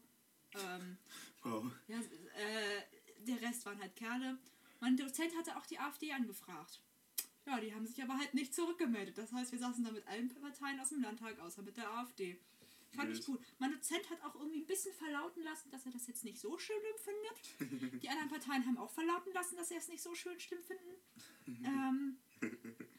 Ähm, 0.55 0.99
Wow. 1.43 1.71
ja, 1.87 1.99
äh, 1.99 2.83
der 3.21 3.41
Rest 3.43 3.65
waren 3.67 3.81
halt 3.81 3.95
Kerle. 3.97 4.39
Mein 4.81 4.97
Dozent 4.97 5.37
hatte 5.37 5.57
auch 5.57 5.67
die 5.67 5.79
AfD 5.79 6.13
angefragt. 6.13 6.81
Ja, 7.47 7.59
die 7.61 7.75
haben 7.75 7.87
sich 7.87 8.03
aber 8.03 8.19
halt 8.19 8.35
nicht 8.35 8.55
zurückgemeldet. 8.55 9.17
Das 9.17 9.33
heißt, 9.33 9.53
wir 9.53 9.59
saßen 9.59 9.83
da 9.85 9.91
mit 9.91 10.07
allen 10.07 10.29
Parteien 10.29 10.79
aus 10.81 10.91
dem 10.91 11.01
Landtag, 11.01 11.39
außer 11.39 11.63
mit 11.63 11.77
der 11.77 11.91
AfD. 11.91 12.39
Fand 12.95 13.11
ich 13.11 13.25
gut. 13.25 13.41
Mein 13.59 13.73
Dozent 13.73 14.09
hat 14.11 14.23
auch 14.23 14.35
irgendwie 14.35 14.61
ein 14.61 14.67
bisschen 14.67 14.95
verlauten 14.95 15.43
lassen, 15.43 15.71
dass 15.71 15.85
er 15.85 15.93
das 15.93 16.07
jetzt 16.07 16.25
nicht 16.25 16.41
so 16.41 16.59
schön 16.59 16.77
findet. 16.97 18.03
Die 18.03 18.09
anderen 18.09 18.31
Parteien 18.31 18.65
haben 18.67 18.79
auch 18.79 18.91
verlauten 18.91 19.33
lassen, 19.33 19.57
dass 19.57 19.69
sie 19.69 19.77
es 19.77 19.89
nicht 19.89 20.03
so 20.03 20.15
schön 20.15 20.39
schlimm 20.41 20.63
finden. 20.63 20.95
ähm, 21.65 22.19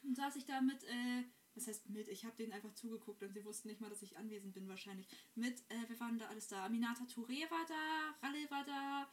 und 0.04 0.16
saß 0.16 0.36
ich 0.36 0.44
da 0.44 0.60
mit, 0.60 0.82
äh, 0.84 1.24
was 1.60 1.66
heißt 1.68 1.90
mit? 1.90 2.08
Ich 2.08 2.24
habe 2.24 2.36
denen 2.36 2.52
einfach 2.52 2.74
zugeguckt 2.74 3.22
und 3.22 3.32
sie 3.34 3.44
wussten 3.44 3.68
nicht 3.68 3.80
mal, 3.80 3.90
dass 3.90 4.02
ich 4.02 4.16
anwesend 4.16 4.54
bin 4.54 4.68
wahrscheinlich. 4.68 5.06
Mit, 5.34 5.58
äh, 5.68 5.88
wir 5.88 5.98
waren 6.00 6.18
da 6.18 6.26
alles 6.28 6.48
da. 6.48 6.64
Aminata 6.64 7.04
Touré 7.04 7.50
war 7.50 7.66
da, 7.68 8.26
Ralle 8.26 8.50
war 8.50 8.64
da, 8.64 9.08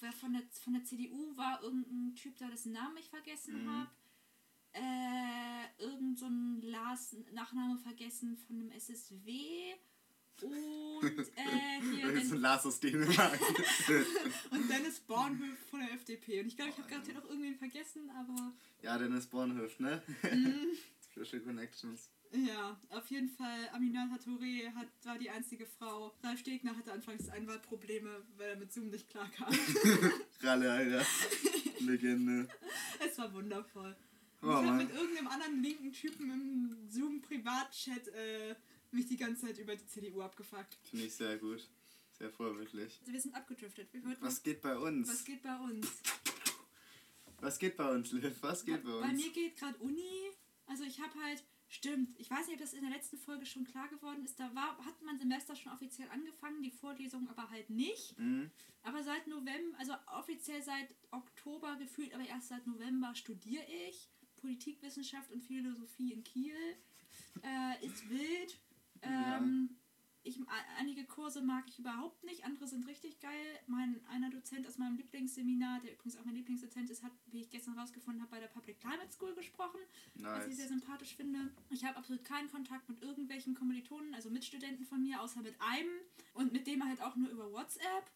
wer 0.00 0.12
von 0.12 0.32
der, 0.32 0.42
von 0.62 0.74
der 0.74 0.84
CDU 0.84 1.36
war 1.36 1.62
irgendein 1.62 2.14
Typ 2.14 2.36
da, 2.38 2.48
dessen 2.48 2.72
Namen 2.72 2.96
ich 2.98 3.08
vergessen 3.08 3.64
Mhm. 3.64 3.70
habe. 3.70 3.90
Äh, 4.76 5.82
irgend 5.82 6.18
so 6.18 6.26
ein 6.26 6.60
Lars 6.62 7.16
Nachname 7.32 7.78
vergessen 7.78 8.36
von 8.36 8.58
dem 8.58 8.70
SSW. 8.72 9.74
Und 10.42 11.02
äh, 11.36 11.80
hier 11.92 12.12
Das 12.12 12.24
ist 12.24 12.32
ein 12.32 12.40
Lars 12.40 12.66
aus 12.66 12.80
Dänemark. 12.80 13.38
und 14.50 14.68
Dennis 14.68 14.98
Bornhöf 15.00 15.58
von 15.70 15.78
der 15.80 15.92
FDP. 15.92 16.40
Und 16.40 16.48
ich 16.48 16.56
glaube, 16.56 16.72
ich 16.72 16.78
habe 16.78 16.88
gerade 16.88 17.12
noch 17.12 17.24
irgendwen 17.24 17.54
vergessen, 17.56 18.10
aber 18.10 18.52
ja, 18.82 18.98
Dennis 18.98 19.26
Bornhöft, 19.28 19.78
ne? 19.80 20.02
Special 21.14 21.40
Connections. 21.42 22.10
Ja, 22.32 22.76
auf 22.90 23.06
jeden 23.08 23.28
Fall, 23.28 23.68
Aminata 23.72 24.16
Touré 24.16 24.72
hat, 24.74 24.88
war 25.04 25.16
die 25.18 25.30
einzige 25.30 25.66
Frau. 25.66 26.12
Ralf 26.24 26.40
Stegner 26.40 26.76
hatte 26.76 26.92
anfangs 26.92 27.28
Einwahlprobleme, 27.28 28.10
weil 28.36 28.48
er 28.50 28.56
mit 28.56 28.72
Zoom 28.72 28.90
nicht 28.90 29.08
klarkam. 29.08 29.54
Ralle, 30.40 30.72
Alter. 30.72 31.06
Legende. 31.80 32.48
es 32.98 33.16
war 33.18 33.32
wundervoll. 33.32 33.94
Oh, 34.42 34.46
ich 34.48 34.52
habe 34.52 34.72
mit 34.72 34.92
irgendeinem 34.92 35.28
anderen 35.28 35.62
linken 35.62 35.92
Typen 35.92 36.30
im 36.30 36.90
Zoom-Privatchat 36.90 38.08
äh, 38.08 38.56
mich 38.90 39.06
die 39.06 39.16
ganze 39.16 39.46
Zeit 39.46 39.58
über 39.58 39.76
die 39.76 39.86
CDU 39.86 40.20
abgefuckt. 40.22 40.76
Finde 40.90 41.06
ich 41.06 41.14
sehr 41.14 41.38
gut. 41.38 41.68
Sehr 42.18 42.30
vorbildlich. 42.30 42.98
Also 43.00 43.12
wir 43.12 43.20
sind 43.20 43.34
abgedriftet. 43.34 43.88
Wir 43.92 44.02
Was 44.20 44.42
geht 44.42 44.60
bei 44.60 44.76
uns? 44.76 45.08
was 45.08 45.24
geht 45.24 45.42
bei 45.42 45.56
uns? 45.56 45.86
Was 47.40 47.58
geht 47.58 47.76
bei 47.76 47.90
uns, 47.90 48.10
Liv? 48.12 48.36
Was 48.40 48.64
geht 48.64 48.82
bei 48.82 48.90
Bei 48.90 49.08
uns? 49.10 49.22
mir 49.22 49.32
geht 49.32 49.56
gerade 49.56 49.76
Uni. 49.78 50.30
Also 50.66 50.84
ich 50.84 51.00
habe 51.00 51.12
halt, 51.22 51.44
stimmt, 51.68 52.18
ich 52.18 52.30
weiß 52.30 52.46
nicht, 52.46 52.54
ob 52.54 52.60
das 52.60 52.72
in 52.72 52.82
der 52.82 52.90
letzten 52.90 53.18
Folge 53.18 53.46
schon 53.46 53.64
klar 53.64 53.88
geworden 53.88 54.24
ist. 54.24 54.38
Da 54.40 54.54
war, 54.54 54.78
hat 54.84 55.02
mein 55.02 55.18
Semester 55.18 55.54
schon 55.56 55.72
offiziell 55.72 56.08
angefangen, 56.10 56.62
die 56.62 56.70
Vorlesung 56.70 57.28
aber 57.28 57.50
halt 57.50 57.70
nicht. 57.70 58.18
Mhm. 58.18 58.50
Aber 58.82 59.02
seit 59.02 59.26
November, 59.26 59.78
also 59.78 59.94
offiziell 60.06 60.62
seit 60.62 60.94
Oktober 61.10 61.76
gefühlt, 61.76 62.14
aber 62.14 62.26
erst 62.26 62.48
seit 62.48 62.66
November 62.66 63.14
studiere 63.14 63.64
ich 63.88 64.10
Politikwissenschaft 64.36 65.32
und 65.32 65.42
Philosophie 65.42 66.12
in 66.12 66.24
Kiel. 66.24 66.56
Äh, 67.42 67.86
ist 67.86 68.08
wild. 68.10 68.60
Ähm, 69.02 69.76
ich, 70.24 70.40
einige 70.78 71.04
Kurse 71.04 71.42
mag 71.42 71.64
ich 71.68 71.78
überhaupt 71.78 72.24
nicht, 72.24 72.44
andere 72.44 72.66
sind 72.66 72.86
richtig 72.88 73.20
geil. 73.20 73.60
Mein 73.66 74.04
einer 74.06 74.30
Dozent 74.30 74.66
aus 74.66 74.78
meinem 74.78 74.96
Lieblingsseminar, 74.96 75.80
der 75.80 75.92
übrigens 75.92 76.16
auch 76.16 76.24
mein 76.24 76.34
Lieblingsdozent 76.34 76.88
ist, 76.90 77.02
hat, 77.02 77.12
wie 77.26 77.42
ich 77.42 77.50
gestern 77.50 77.78
rausgefunden 77.78 78.22
habe, 78.22 78.30
bei 78.30 78.40
der 78.40 78.48
Public 78.48 78.80
Climate 78.80 79.12
School 79.12 79.34
gesprochen, 79.34 79.78
was 80.14 80.46
ich 80.46 80.56
sehr 80.56 80.68
Nice. 80.70 80.80
sympathisch 80.80 81.14
finde. 81.14 81.50
Ich 81.70 81.84
habe 81.84 81.96
absolut 81.98 82.24
keinen 82.24 82.50
Kontakt 82.50 82.88
mit 82.88 83.02
irgendwelchen 83.02 83.54
Kommilitonen, 83.54 84.14
also 84.14 84.30
Mitstudenten 84.30 84.86
von 84.86 85.02
mir, 85.02 85.20
außer 85.20 85.42
mit 85.42 85.54
einem 85.60 85.92
und 86.32 86.52
mit 86.52 86.66
dem 86.66 86.84
halt 86.84 87.02
auch 87.02 87.16
nur 87.16 87.28
über 87.28 87.52
WhatsApp. 87.52 88.10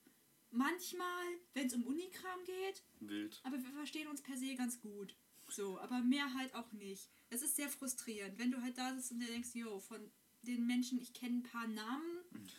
Manchmal, 0.50 1.24
wenn 1.52 1.66
es 1.66 1.74
um 1.74 1.84
Unikram 1.84 2.42
geht, 2.46 2.82
Wild. 3.00 3.38
aber 3.44 3.62
wir 3.62 3.70
verstehen 3.70 4.08
uns 4.08 4.22
per 4.22 4.36
se 4.38 4.54
ganz 4.54 4.80
gut. 4.80 5.14
So, 5.50 5.78
aber 5.78 6.00
mehr 6.00 6.32
halt 6.34 6.54
auch 6.54 6.72
nicht. 6.72 7.10
Es 7.30 7.42
ist 7.42 7.56
sehr 7.56 7.68
frustrierend, 7.68 8.38
wenn 8.38 8.50
du 8.50 8.60
halt 8.62 8.76
da 8.78 8.94
sitzt 8.94 9.12
und 9.12 9.20
dir 9.20 9.26
denkst, 9.28 9.54
yo, 9.54 9.78
von 9.78 10.10
den 10.42 10.66
Menschen, 10.66 10.98
ich 11.00 11.12
kenne 11.12 11.38
ein 11.38 11.42
paar 11.42 11.66
Namen 11.66 12.18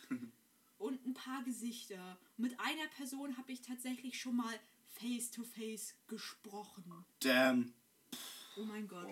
und 0.78 1.06
ein 1.06 1.14
paar 1.14 1.44
Gesichter. 1.44 2.18
Mit 2.38 2.60
einer 2.60 2.88
Person 2.98 3.38
habe 3.38 3.52
ich 3.52 3.62
tatsächlich 3.62 4.20
schon 4.20 4.36
mal 4.36 4.54
face 4.88 5.32
to 5.32 5.44
face 5.44 5.96
gesprochen. 6.08 7.06
Damn. 7.20 7.74
Oh 8.58 8.64
mein 8.64 8.88
Gott. 8.88 9.06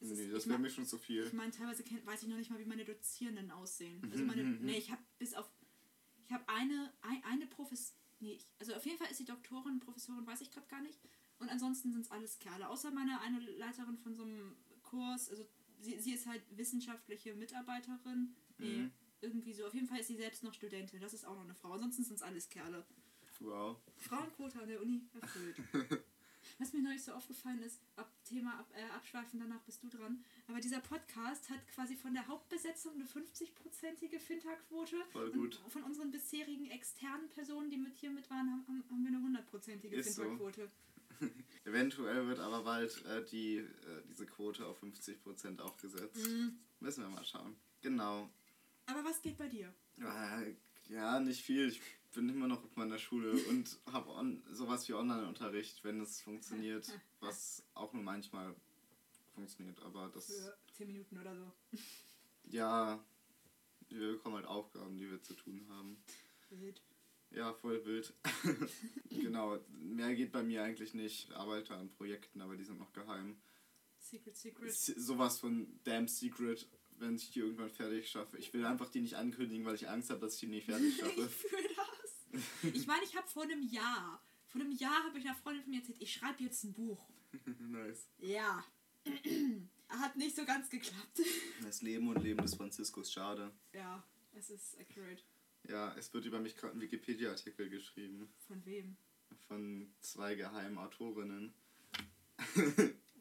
Ist- 0.00 0.10
Nee, 0.16 0.28
das 0.30 0.48
wäre 0.48 0.58
mir 0.58 0.68
schon 0.70 0.84
zu 0.86 0.98
viel. 0.98 1.24
Ich 1.24 1.32
meine, 1.32 1.52
teilweise 1.52 1.84
kenn, 1.84 2.04
weiß 2.04 2.22
ich 2.24 2.28
noch 2.28 2.36
nicht 2.36 2.50
mal, 2.50 2.58
wie 2.58 2.64
meine 2.64 2.84
Dozierenden 2.84 3.50
aussehen. 3.52 4.00
Also 4.10 4.24
meine, 4.24 4.42
nee, 4.42 4.76
ich 4.76 4.90
habe 4.90 5.02
bis 5.18 5.34
auf 5.34 5.48
Ich 6.26 6.32
habe 6.32 6.48
eine, 6.48 6.92
ein, 7.02 7.22
eine 7.24 7.46
Professorin, 7.46 8.00
nee, 8.20 8.32
ich- 8.34 8.46
also 8.58 8.74
auf 8.74 8.84
jeden 8.84 8.98
Fall 8.98 9.08
ist 9.10 9.18
sie 9.18 9.24
Doktorin, 9.24 9.78
Professorin, 9.80 10.26
weiß 10.26 10.40
ich 10.40 10.50
gerade 10.50 10.66
gar 10.68 10.80
nicht. 10.82 10.98
Und 11.38 11.48
ansonsten 11.50 11.92
sind 11.92 12.00
es 12.02 12.10
alles 12.10 12.38
Kerle. 12.40 12.68
Außer 12.68 12.90
meine 12.90 13.20
eine 13.20 13.38
Leiterin 13.40 13.96
von 13.96 14.14
so 14.16 14.22
einem 14.24 14.56
Kurs, 14.82 15.28
also 15.30 15.46
sie, 15.82 15.98
sie 15.98 16.12
ist 16.14 16.26
halt 16.26 16.42
wissenschaftliche 16.56 17.34
Mitarbeiterin. 17.34 18.34
Nee, 18.58 18.76
Mhm. 18.76 18.90
irgendwie 19.20 19.52
so. 19.52 19.66
Auf 19.66 19.74
jeden 19.74 19.86
Fall 19.86 20.00
ist 20.00 20.08
sie 20.08 20.16
selbst 20.16 20.42
noch 20.42 20.54
Studentin. 20.54 21.00
Das 21.00 21.12
ist 21.14 21.24
auch 21.26 21.34
noch 21.34 21.44
eine 21.44 21.54
Frau. 21.54 21.72
Ansonsten 21.72 22.04
sind 22.04 22.16
es 22.16 22.22
alles 22.22 22.48
Kerle. 22.48 22.84
Wow. 23.40 23.76
Frauenquote 23.98 24.60
an 24.62 24.68
der 24.68 24.80
Uni 24.80 25.02
erfüllt. 25.20 25.56
Was 26.58 26.72
mir 26.72 26.82
neulich 26.82 27.02
so 27.02 27.12
aufgefallen 27.12 27.62
ist, 27.62 27.80
ab 27.96 28.10
Thema 28.24 28.58
ab, 28.58 28.68
äh, 28.74 28.82
abschweifen, 28.94 29.38
danach 29.38 29.60
bist 29.62 29.82
du 29.82 29.88
dran. 29.88 30.24
Aber 30.48 30.58
dieser 30.60 30.80
Podcast 30.80 31.48
hat 31.50 31.66
quasi 31.68 31.94
von 31.96 32.14
der 32.14 32.26
Hauptbesetzung 32.26 32.94
eine 32.94 33.04
50-prozentige 33.04 34.18
Finta-Quote. 34.18 34.96
Voll 35.12 35.30
gut. 35.32 35.60
Und 35.64 35.70
von 35.72 35.82
unseren 35.84 36.10
bisherigen 36.10 36.66
externen 36.70 37.28
Personen, 37.28 37.70
die 37.70 37.76
mit 37.76 37.94
hier 37.96 38.10
mit 38.10 38.28
waren, 38.28 38.50
haben, 38.50 38.64
haben- 38.66 39.02
wir 39.02 39.08
eine 39.08 39.22
hundertprozentige 39.22 39.96
Ist 39.96 40.14
so. 40.16 40.22
Eventuell 41.64 42.26
wird 42.26 42.40
aber 42.40 42.62
bald 42.64 43.04
äh, 43.06 43.24
die, 43.24 43.58
äh, 43.58 44.02
diese 44.08 44.26
Quote 44.26 44.66
auf 44.66 44.82
50% 44.82 45.60
aufgesetzt. 45.60 46.26
Mhm. 46.28 46.58
Müssen 46.80 47.02
wir 47.04 47.10
mal 47.10 47.24
schauen. 47.24 47.56
Genau. 47.82 48.28
Aber 48.86 49.04
was 49.04 49.22
geht 49.22 49.38
bei 49.38 49.48
dir? 49.48 49.72
Äh, 49.98 50.54
Ja, 50.88 51.20
nicht 51.20 51.42
viel. 51.42 51.68
Ich 51.68 51.80
bin 52.14 52.28
immer 52.28 52.48
noch 52.48 52.64
auf 52.64 52.76
meiner 52.76 52.98
Schule 52.98 53.32
und 53.48 53.78
habe 53.92 54.42
sowas 54.50 54.88
wie 54.88 54.94
Online-Unterricht, 54.94 55.84
wenn 55.84 56.00
es 56.00 56.20
funktioniert. 56.20 56.86
Was 57.20 57.62
auch 57.74 57.92
nur 57.92 58.02
manchmal 58.02 58.54
funktioniert. 59.34 59.80
Aber 59.82 60.08
das, 60.12 60.26
Für 60.26 60.58
10 60.72 60.88
Minuten 60.88 61.18
oder 61.18 61.34
so. 61.36 61.52
ja, 62.44 63.02
wir 63.88 64.12
bekommen 64.14 64.34
halt 64.36 64.46
Aufgaben, 64.46 64.98
die 64.98 65.08
wir 65.08 65.22
zu 65.22 65.34
tun 65.34 65.64
haben. 65.70 66.02
Wild. 66.50 66.82
Ja, 67.34 67.52
voll 67.54 67.84
wild. 67.84 68.12
genau, 69.10 69.58
mehr 69.70 70.14
geht 70.14 70.32
bei 70.32 70.42
mir 70.42 70.62
eigentlich 70.62 70.94
nicht. 70.94 71.28
Ich 71.30 71.36
arbeite 71.36 71.74
an 71.74 71.90
Projekten, 71.90 72.40
aber 72.40 72.56
die 72.56 72.64
sind 72.64 72.78
noch 72.78 72.92
geheim. 72.92 73.36
Secret, 73.98 74.36
secret. 74.36 74.68
S- 74.68 74.86
Sowas 74.86 75.38
von 75.38 75.66
damn 75.84 76.08
secret, 76.08 76.68
wenn 76.98 77.16
ich 77.16 77.30
die 77.30 77.40
irgendwann 77.40 77.70
fertig 77.70 78.08
schaffe. 78.10 78.36
Ich 78.38 78.52
will 78.52 78.64
einfach 78.66 78.90
die 78.90 79.00
nicht 79.00 79.14
ankündigen, 79.14 79.64
weil 79.64 79.76
ich 79.76 79.88
Angst 79.88 80.10
habe, 80.10 80.20
dass 80.20 80.34
ich 80.34 80.40
die 80.40 80.46
nicht 80.48 80.66
fertig 80.66 80.96
schaffe. 81.00 81.22
Ich 81.22 81.34
fühle 81.50 81.68
das. 81.76 82.74
Ich 82.74 82.86
meine, 82.86 83.04
ich 83.04 83.16
habe 83.16 83.26
vor 83.28 83.44
einem 83.44 83.62
Jahr, 83.62 84.22
vor 84.46 84.60
einem 84.60 84.72
Jahr 84.72 85.04
habe 85.04 85.18
ich 85.18 85.24
einer 85.24 85.34
Freundin 85.36 85.62
von 85.62 85.70
mir 85.70 85.80
erzählt, 85.80 86.00
ich 86.02 86.12
schreibe 86.12 86.42
jetzt 86.42 86.64
ein 86.64 86.72
Buch. 86.74 87.08
nice. 87.60 88.08
Ja. 88.18 88.64
Hat 89.88 90.16
nicht 90.16 90.34
so 90.36 90.44
ganz 90.44 90.70
geklappt. 90.70 91.20
Das 91.62 91.82
Leben 91.82 92.08
und 92.08 92.22
Leben 92.22 92.40
des 92.40 92.54
Franziskus, 92.54 93.12
schade. 93.12 93.52
Ja, 93.74 94.02
es 94.34 94.48
ist 94.50 94.78
accurate. 94.78 95.22
Ja, 95.68 95.94
es 95.96 96.12
wird 96.12 96.24
über 96.24 96.40
mich 96.40 96.56
gerade 96.56 96.76
ein 96.76 96.80
Wikipedia-Artikel 96.80 97.68
geschrieben. 97.70 98.32
Von 98.46 98.64
wem? 98.66 98.96
Von 99.48 99.92
zwei 100.00 100.34
geheimen 100.34 100.78
Autorinnen. 100.78 101.52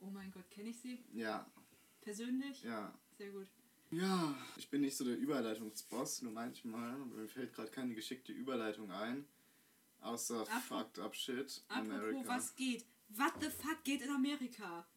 Oh 0.01 0.10
mein 0.10 0.32
Gott, 0.32 0.49
kenne 0.49 0.69
ich 0.69 0.80
sie? 0.80 0.99
Ja, 1.13 1.49
Persönlich? 2.01 2.63
ja. 2.63 2.93
Sehr 3.17 3.32
gut. 3.32 3.47
Ja, 3.91 4.36
ich 4.58 4.69
bin 4.69 4.82
nicht 4.82 4.95
so 4.97 5.04
der 5.06 5.17
Überleitungsboss, 5.17 6.21
nur 6.23 6.32
manchmal. 6.32 6.97
Mir 6.97 7.27
fällt 7.27 7.54
gerade 7.54 7.69
keine 7.69 7.93
geschickte 7.93 8.32
Überleitung 8.32 8.89
ein. 8.91 9.25
Außer 9.99 10.43
Apro- 10.43 10.62
fucked 10.62 10.99
up 10.99 11.13
shit. 11.15 11.62
Apropos, 11.67 11.91
America. 11.91 12.27
was 12.27 12.56
geht? 12.56 12.86
What 13.10 13.34
the 13.41 13.49
fuck 13.49 13.84
geht 13.84 14.01
in 14.01 14.10
Amerika? 14.10 14.88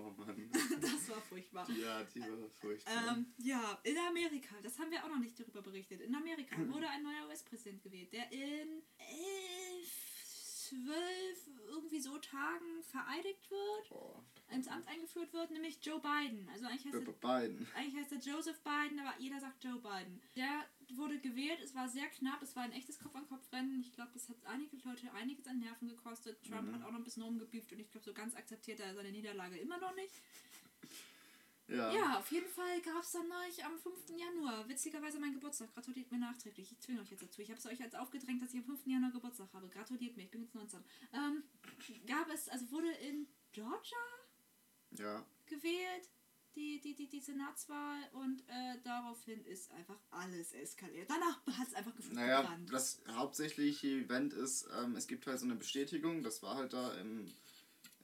Oh 0.00 0.10
Mann. 0.16 0.50
Das 0.80 1.08
war 1.10 1.20
furchtbar. 1.20 1.68
Ja, 1.70 2.02
die 2.04 2.20
war 2.20 2.48
furchtbar. 2.60 3.16
Ähm, 3.16 3.26
ja, 3.38 3.78
in 3.82 3.98
Amerika, 3.98 4.54
das 4.62 4.78
haben 4.78 4.90
wir 4.90 5.04
auch 5.04 5.08
noch 5.08 5.18
nicht 5.18 5.38
darüber 5.38 5.62
berichtet. 5.62 6.00
In 6.00 6.14
Amerika 6.14 6.56
wurde 6.72 6.88
ein 6.88 7.02
neuer 7.02 7.26
US-Präsident 7.28 7.82
gewählt, 7.82 8.12
der 8.12 8.30
in 8.32 8.82
elf, 8.98 10.10
zwölf, 10.24 11.50
irgendwie 11.68 12.00
so 12.00 12.16
Tagen 12.18 12.82
vereidigt 12.82 13.50
wird, 13.50 13.88
Boah. 13.88 14.24
ins 14.50 14.68
Amt 14.68 14.86
eingeführt 14.88 15.32
wird, 15.32 15.50
nämlich 15.50 15.84
Joe 15.84 16.00
Biden. 16.00 16.48
Also 16.50 16.66
eigentlich 16.66 16.86
heißt 16.86 17.06
er 17.06 17.12
Biden. 17.40 17.66
Eigentlich 17.74 17.96
heißt 17.96 18.12
er 18.12 18.18
Joseph 18.18 18.60
Biden, 18.62 19.00
aber 19.00 19.14
jeder 19.18 19.40
sagt 19.40 19.62
Joe 19.64 19.80
Biden. 19.80 20.22
Der 20.36 20.66
wurde 20.96 21.18
gewählt, 21.18 21.60
es 21.62 21.74
war 21.74 21.88
sehr 21.88 22.06
knapp, 22.08 22.42
es 22.42 22.54
war 22.56 22.62
ein 22.64 22.72
echtes 22.72 22.98
Kopf-an-Kopf-Rennen. 22.98 23.80
Ich 23.80 23.92
glaube, 23.92 24.10
das 24.14 24.28
hat 24.28 24.36
einige 24.44 24.76
Leute 24.78 25.12
einiges 25.12 25.46
an 25.46 25.58
Nerven 25.58 25.88
gekostet. 25.88 26.42
Trump 26.44 26.68
Mhm. 26.68 26.74
hat 26.74 26.82
auch 26.84 26.90
noch 26.92 26.98
ein 26.98 27.04
bisschen 27.04 27.22
rumgebieft 27.22 27.72
und 27.72 27.78
ich 27.80 27.90
glaube, 27.90 28.04
so 28.04 28.12
ganz 28.12 28.34
akzeptiert 28.34 28.80
er 28.80 28.94
seine 28.94 29.10
Niederlage 29.12 29.56
immer 29.58 29.78
noch 29.78 29.94
nicht. 29.94 30.14
Ja. 31.68 31.92
Ja, 31.94 32.18
auf 32.18 32.30
jeden 32.32 32.48
Fall 32.48 32.80
gab 32.80 33.00
es 33.02 33.12
dann 33.12 33.28
neulich 33.28 33.64
am 33.64 33.78
5. 33.78 34.10
Januar, 34.18 34.68
witzigerweise 34.68 35.20
mein 35.20 35.32
Geburtstag. 35.34 35.72
Gratuliert 35.72 36.10
mir 36.10 36.18
nachträglich. 36.18 36.72
Ich 36.72 36.80
zwinge 36.80 37.00
euch 37.00 37.10
jetzt 37.12 37.22
dazu. 37.22 37.40
Ich 37.42 37.48
habe 37.48 37.58
es 37.60 37.66
euch 37.66 37.78
jetzt 37.78 37.94
aufgedrängt, 37.94 38.42
dass 38.42 38.52
ich 38.52 38.58
am 38.58 38.64
5. 38.64 38.86
Januar 38.86 39.12
Geburtstag 39.12 39.52
habe. 39.52 39.68
Gratuliert 39.68 40.16
mir, 40.16 40.24
ich 40.24 40.30
bin 40.32 40.42
jetzt 40.42 40.54
19. 40.56 40.80
Ähm, 41.12 41.44
gab 42.06 42.28
es, 42.30 42.48
also 42.48 42.68
wurde 42.72 42.90
in 42.90 43.28
Georgia 43.52 43.98
Ja. 44.98 45.24
gewählt, 45.46 46.08
die, 46.56 46.80
die, 46.80 46.94
die, 46.94 47.08
die 47.08 47.20
Senatswahl 47.20 47.98
und 48.12 48.40
äh, 48.48 48.76
daraufhin 48.84 49.44
ist 49.44 49.70
einfach 49.72 49.98
alles 50.10 50.52
eskaliert. 50.52 51.08
Danach 51.08 51.40
hat 51.58 51.68
es 51.68 51.74
einfach 51.74 51.94
gefühlt 51.94 52.14
Naja, 52.14 52.40
gebrannt. 52.42 52.72
das 52.72 53.00
hauptsächliche 53.12 53.88
Event 53.88 54.32
ist, 54.32 54.68
ähm, 54.82 54.96
es 54.96 55.06
gibt 55.06 55.26
halt 55.26 55.38
so 55.38 55.46
eine 55.46 55.54
Bestätigung, 55.56 56.22
das 56.22 56.42
war 56.42 56.56
halt 56.56 56.72
da 56.72 56.92
im, 56.94 57.26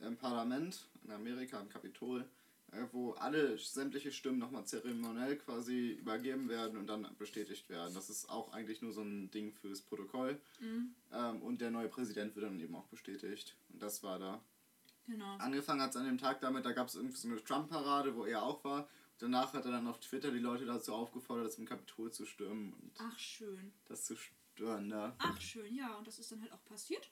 im 0.00 0.16
Parlament 0.16 0.86
in 1.04 1.10
Amerika, 1.10 1.60
im 1.60 1.68
Kapitol, 1.68 2.28
äh, 2.72 2.84
wo 2.92 3.12
alle 3.12 3.58
sämtliche 3.58 4.12
Stimmen 4.12 4.38
nochmal 4.38 4.64
zeremoniell 4.66 5.36
quasi 5.36 5.90
übergeben 5.92 6.48
werden 6.48 6.78
und 6.78 6.86
dann 6.88 7.06
bestätigt 7.18 7.68
werden. 7.68 7.94
Das 7.94 8.10
ist 8.10 8.28
auch 8.28 8.52
eigentlich 8.52 8.82
nur 8.82 8.92
so 8.92 9.02
ein 9.02 9.30
Ding 9.30 9.52
fürs 9.54 9.80
Protokoll. 9.82 10.40
Mhm, 10.60 10.94
Ähm, 11.12 11.42
und 11.42 11.60
der 11.60 11.70
neue 11.70 11.88
Präsident 11.88 12.34
wird 12.36 12.46
dann 12.46 12.60
eben 12.60 12.74
auch 12.74 12.86
bestätigt. 12.86 13.56
Und 13.72 13.80
das 13.82 14.02
war 14.02 14.18
da. 14.18 14.40
Genau. 15.06 15.36
Angefangen 15.38 15.80
hat 15.82 15.90
es 15.90 15.96
an 15.96 16.06
dem 16.06 16.18
Tag 16.18 16.40
damit, 16.40 16.64
da 16.64 16.72
gab 16.72 16.88
es 16.88 16.94
irgendwie 16.96 17.16
so 17.16 17.28
eine 17.28 17.42
Trump-Parade, 17.42 18.14
wo 18.16 18.24
er 18.24 18.42
auch 18.42 18.62
war. 18.64 18.88
Danach 19.18 19.54
hat 19.54 19.64
er 19.64 19.70
dann 19.72 19.86
auf 19.86 19.98
Twitter 20.00 20.30
die 20.30 20.38
Leute 20.38 20.66
dazu 20.66 20.92
aufgefordert, 20.94 21.52
zum 21.52 21.64
Kapitol 21.64 22.12
zu 22.12 22.26
stürmen 22.26 22.72
und 22.74 22.92
Ach 22.98 23.18
schön. 23.18 23.72
das 23.86 24.04
zu 24.04 24.14
stören 24.16 24.90
da. 24.90 25.14
Ach 25.18 25.40
schön, 25.40 25.74
ja, 25.74 25.94
und 25.96 26.06
das 26.06 26.18
ist 26.18 26.30
dann 26.32 26.42
halt 26.42 26.52
auch 26.52 26.64
passiert. 26.66 27.10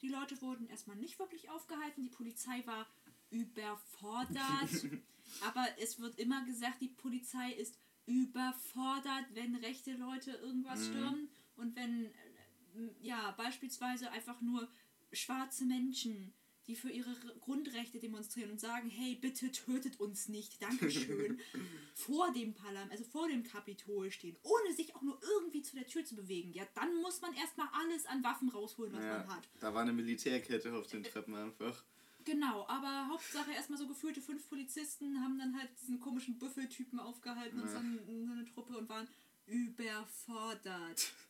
Die 0.00 0.08
Leute 0.08 0.40
wurden 0.40 0.66
erstmal 0.68 0.96
nicht 0.96 1.18
wirklich 1.18 1.50
aufgehalten. 1.50 2.02
Die 2.02 2.08
Polizei 2.10 2.62
war 2.66 2.86
überfordert. 3.30 4.40
Aber 5.46 5.66
es 5.78 5.98
wird 6.00 6.18
immer 6.18 6.44
gesagt, 6.44 6.80
die 6.80 6.88
Polizei 6.88 7.52
ist 7.52 7.78
überfordert, 8.06 9.26
wenn 9.34 9.54
rechte 9.56 9.92
Leute 9.94 10.32
irgendwas 10.32 10.80
Mhm. 10.80 10.84
stürmen 10.92 11.28
und 11.56 11.76
wenn, 11.76 12.06
äh, 12.06 12.90
ja, 13.00 13.30
beispielsweise 13.32 14.10
einfach 14.10 14.40
nur 14.40 14.68
schwarze 15.12 15.64
Menschen, 15.64 16.32
die 16.72 16.76
für 16.76 16.88
ihre 16.90 17.14
Grundrechte 17.40 17.98
demonstrieren 17.98 18.50
und 18.50 18.58
sagen, 18.60 18.88
hey, 18.88 19.14
bitte 19.14 19.52
tötet 19.52 20.00
uns 20.00 20.28
nicht, 20.28 20.62
Dankeschön, 20.62 21.38
vor 21.94 22.32
dem 22.32 22.54
Parlament, 22.54 22.90
also 22.90 23.04
vor 23.04 23.28
dem 23.28 23.42
Kapitol 23.42 24.10
stehen, 24.10 24.36
ohne 24.42 24.72
sich 24.74 24.94
auch 24.96 25.02
nur 25.02 25.20
irgendwie 25.22 25.60
zu 25.60 25.76
der 25.76 25.86
Tür 25.86 26.02
zu 26.02 26.16
bewegen. 26.16 26.50
Ja, 26.54 26.64
dann 26.74 26.94
muss 27.02 27.20
man 27.20 27.34
erstmal 27.34 27.68
alles 27.72 28.06
an 28.06 28.24
Waffen 28.24 28.48
rausholen, 28.48 28.92
was 28.94 29.00
man 29.04 29.20
Ja, 29.26 29.26
hat. 29.36 29.48
da 29.60 29.74
war 29.74 29.82
eine 29.82 29.92
Militärkette 29.92 30.74
auf 30.74 30.86
den 30.86 31.04
Treppen 31.04 31.34
einfach. 31.34 31.84
Genau, 32.24 32.66
aber 32.68 33.08
Hauptsache 33.08 33.52
erstmal 33.52 33.78
so 33.78 33.86
gefühlte 33.86 34.22
fünf 34.22 34.48
Polizisten 34.48 35.20
haben 35.22 35.38
dann 35.38 35.58
halt 35.58 35.68
diesen 35.82 36.00
komischen 36.00 36.38
Büffeltypen 36.38 36.98
aufgehalten 37.00 37.58
und 37.58 37.66
Ja. 37.66 37.72
seine, 37.74 37.98
seine 38.06 38.44
Truppe 38.46 38.78
und 38.78 38.88
waren 38.88 39.08
überfordert. 39.46 41.12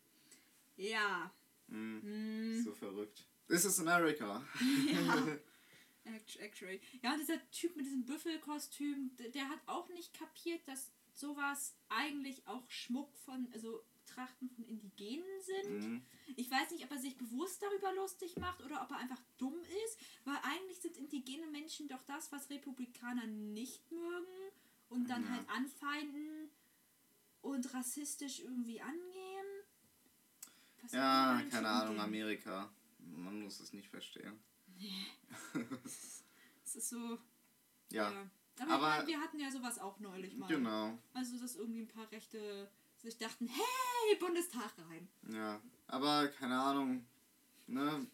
Ja. 0.77 1.31
Mhm. 1.69 2.01
Mm, 2.55 2.63
So 2.65 2.73
verrückt. 2.73 3.27
This 3.49 3.65
is 3.65 3.79
America. 3.81 4.43
ja. 4.91 5.27
Act- 6.05 6.37
Actually. 6.41 6.81
Ja, 7.03 7.13
und 7.13 7.21
dieser 7.21 7.39
Typ 7.51 7.77
mit 7.77 7.87
diesem 7.87 8.05
Büffelkostüm, 8.05 9.13
der, 9.35 9.49
hat 9.49 9.61
auch 9.67 9.89
nicht 9.91 10.13
kapiert, 10.19 10.61
dass 10.67 10.91
sowas 11.15 11.77
eigentlich 11.89 12.47
auch 12.49 12.69
Schmuck 12.71 13.15
von, 13.19 13.49
also 13.53 13.85
Trachten 14.07 14.51
von 14.51 14.65
Indigenen 14.65 15.25
sind. 15.43 15.81
Mhm. 15.89 16.03
Ich 16.37 16.51
weiß 16.51 16.73
nicht, 16.73 16.85
ob 16.85 16.91
er 16.91 16.99
sich 16.99 17.17
bewusst 17.17 17.63
darüber 17.63 17.95
lustig 17.95 18.37
macht 18.37 18.63
oder 18.63 18.83
ob 18.83 18.91
er 18.91 18.97
einfach 18.97 19.21
dumm 19.39 19.55
ist, 19.87 19.99
weil 20.25 20.37
eigentlich 20.43 20.81
sind 20.81 20.97
indigene 20.97 21.47
Menschen 21.47 21.87
doch 21.89 22.03
das, 22.03 22.33
was 22.33 22.51
Republikaner 22.51 23.27
nicht 23.27 23.91
mögen 23.93 24.51
und 24.89 25.09
dann 25.09 25.23
Ja. 25.23 25.31
halt 25.31 25.49
anfeinden 25.51 26.51
und 27.43 27.73
rassistisch 27.75 28.41
irgendwie 28.41 28.81
angehen. 28.81 29.47
Was 30.83 30.93
Ja, 30.93 31.41
keine 31.51 31.69
Ahnung, 31.69 31.91
umgehen? 31.91 32.05
Amerika. 32.05 32.73
Man 33.07 33.43
muss 33.43 33.61
es 33.61 33.73
nicht 33.73 33.89
verstehen. 33.89 34.39
Es 36.65 36.75
ist 36.77 36.89
so. 36.91 37.19
Ja, 37.91 38.09
Aber, 38.61 38.73
Aber- 38.73 38.89
meine, 38.89 39.07
wir 39.07 39.21
hatten 39.21 39.39
ja 39.39 39.51
sowas 39.51 39.79
auch 39.79 39.99
neulich 40.01 40.37
mal. 40.37 40.47
genau. 40.49 40.99
Also, 41.15 41.39
dass 41.39 41.57
irgendwie 41.57 41.81
ein 41.83 41.89
paar 41.89 42.11
Rechte 42.11 42.71
sich 42.99 43.17
dachten, 43.19 43.47
hey, 43.49 44.17
Bundestag 44.19 44.73
rein. 44.89 45.09
Ja, 45.31 45.61
aber 45.89 46.29
keine 46.29 46.59
Ahnung. 46.61 47.05
Ne? 47.67 48.07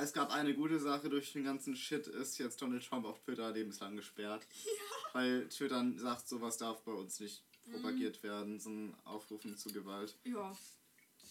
Es 0.00 0.12
gab 0.12 0.30
eine 0.32 0.54
gute 0.54 0.78
Sache 0.80 1.08
durch 1.08 1.32
den 1.32 1.44
ganzen 1.44 1.76
Shit, 1.76 2.06
ist 2.06 2.38
jetzt 2.38 2.60
Donald 2.62 2.84
Trump 2.84 3.04
auf 3.06 3.20
Twitter 3.20 3.50
lebenslang 3.52 3.96
gesperrt. 3.96 4.46
Weil 5.12 5.48
Twitter 5.48 5.84
sagt, 5.96 6.28
sowas 6.28 6.56
darf 6.58 6.82
bei 6.82 6.92
uns 6.92 7.20
nicht 7.20 7.44
Mhm. 7.66 7.72
propagiert 7.72 8.22
werden, 8.22 8.58
so 8.60 8.70
ein 8.70 8.94
Aufrufen 9.04 9.56
zu 9.56 9.70
Gewalt. 9.70 10.16
Ja. 10.24 10.56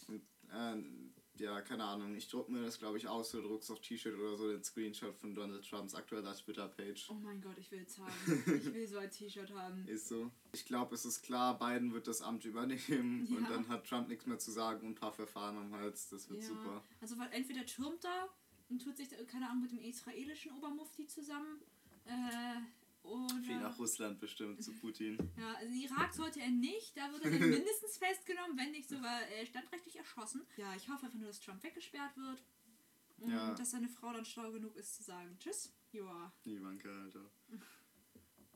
Und, 0.08 0.22
äh, 0.52 0.76
ja, 1.40 1.62
keine 1.62 1.84
Ahnung, 1.84 2.16
ich 2.16 2.28
druck 2.30 2.50
mir 2.50 2.62
das, 2.62 2.78
glaube 2.80 2.98
ich, 2.98 3.08
aus 3.08 3.34
oder 3.36 3.48
druck's 3.48 3.70
auf 3.72 3.80
T-Shirt 3.82 4.16
oder 4.18 4.36
so, 4.38 4.52
den 4.52 4.64
Screenshot 4.64 5.16
von 5.16 5.34
Donald 5.36 5.68
Trumps 5.68 5.96
aktueller 5.96 6.36
Twitter-Page. 6.36 7.08
Oh 7.10 7.14
mein 7.16 7.42
Gott, 7.42 7.58
ich 7.58 7.72
will 7.72 7.84
es 7.88 7.98
haben. 8.00 8.12
Ich 8.48 8.74
will 8.74 8.88
so 8.88 8.98
ein 8.98 9.12
T-Shirt 9.12 9.52
haben. 9.54 9.88
Ist 9.88 10.08
so. 10.08 10.32
Ich 10.54 10.66
glaube, 10.66 10.96
es 10.96 11.06
ist 11.06 11.22
klar, 11.24 11.58
Biden 11.58 11.94
wird 11.94 12.08
das 12.08 12.22
Amt 12.22 12.46
übernehmen 12.46 13.28
Ja. 13.32 13.38
und 13.38 13.50
dann 13.50 13.68
hat 13.68 13.86
Trump 13.88 14.08
nichts 14.08 14.26
mehr 14.26 14.40
zu 14.40 14.52
sagen 14.52 14.82
und 14.86 14.92
ein 14.94 14.96
paar 14.96 15.14
Verfahren 15.14 15.58
am 15.58 15.74
Hals. 15.74 16.10
Das 16.10 16.30
wird 16.30 16.42
Ja. 16.42 16.48
super. 16.50 16.84
Also 17.02 17.18
weil 17.18 17.30
entweder 17.32 17.66
türmt 17.66 18.04
er 18.06 18.30
und 18.70 18.84
tut 18.84 18.98
sich, 18.98 19.10
keine 19.28 19.50
Ahnung, 19.50 19.62
mit 19.64 19.72
dem 19.72 19.80
israelischen 19.80 20.52
Obermufti 20.54 21.08
zusammen. 21.08 21.62
Äh, 22.06 22.62
Viel 23.44 23.56
oder, 23.58 23.70
nach 23.70 23.80
Russland 23.80 24.20
bestimmt 24.20 24.64
zu 24.64 24.74
Putin. 24.74 25.18
ja, 25.38 25.54
also 25.56 25.74
Irak 25.74 26.14
sollte 26.14 26.40
er 26.42 26.50
nicht, 26.50 26.96
da 26.98 27.12
wird 27.12 27.24
er 27.26 27.32
dann 27.32 27.40
mindestens 27.50 27.98
festgenommen, 27.98 28.58
wenn 28.58 28.72
nicht 28.72 28.90
sogar 28.90 29.22
äh, 29.32 29.46
standrechtlich 29.46 29.96
erschossen. 29.98 30.46
Ja, 30.58 30.76
ich 30.76 30.90
hoffe 30.90 31.06
einfach 31.06 31.18
nur, 31.18 31.28
dass 31.28 31.40
Trump 31.40 31.64
weggesperrt 31.64 32.16
wird. 32.18 32.44
Und 33.20 33.32
Ja. 33.32 33.54
dass 33.56 33.72
seine 33.72 33.90
Frau 33.90 34.14
dann 34.14 34.26
schlau 34.26 34.52
genug 34.52 34.76
ist 34.76 34.96
zu 34.96 35.04
sagen, 35.04 35.36
tschüss, 35.40 35.74
Joa. 35.92 36.32
Ivanka, 36.46 36.90
Alter. 37.04 37.32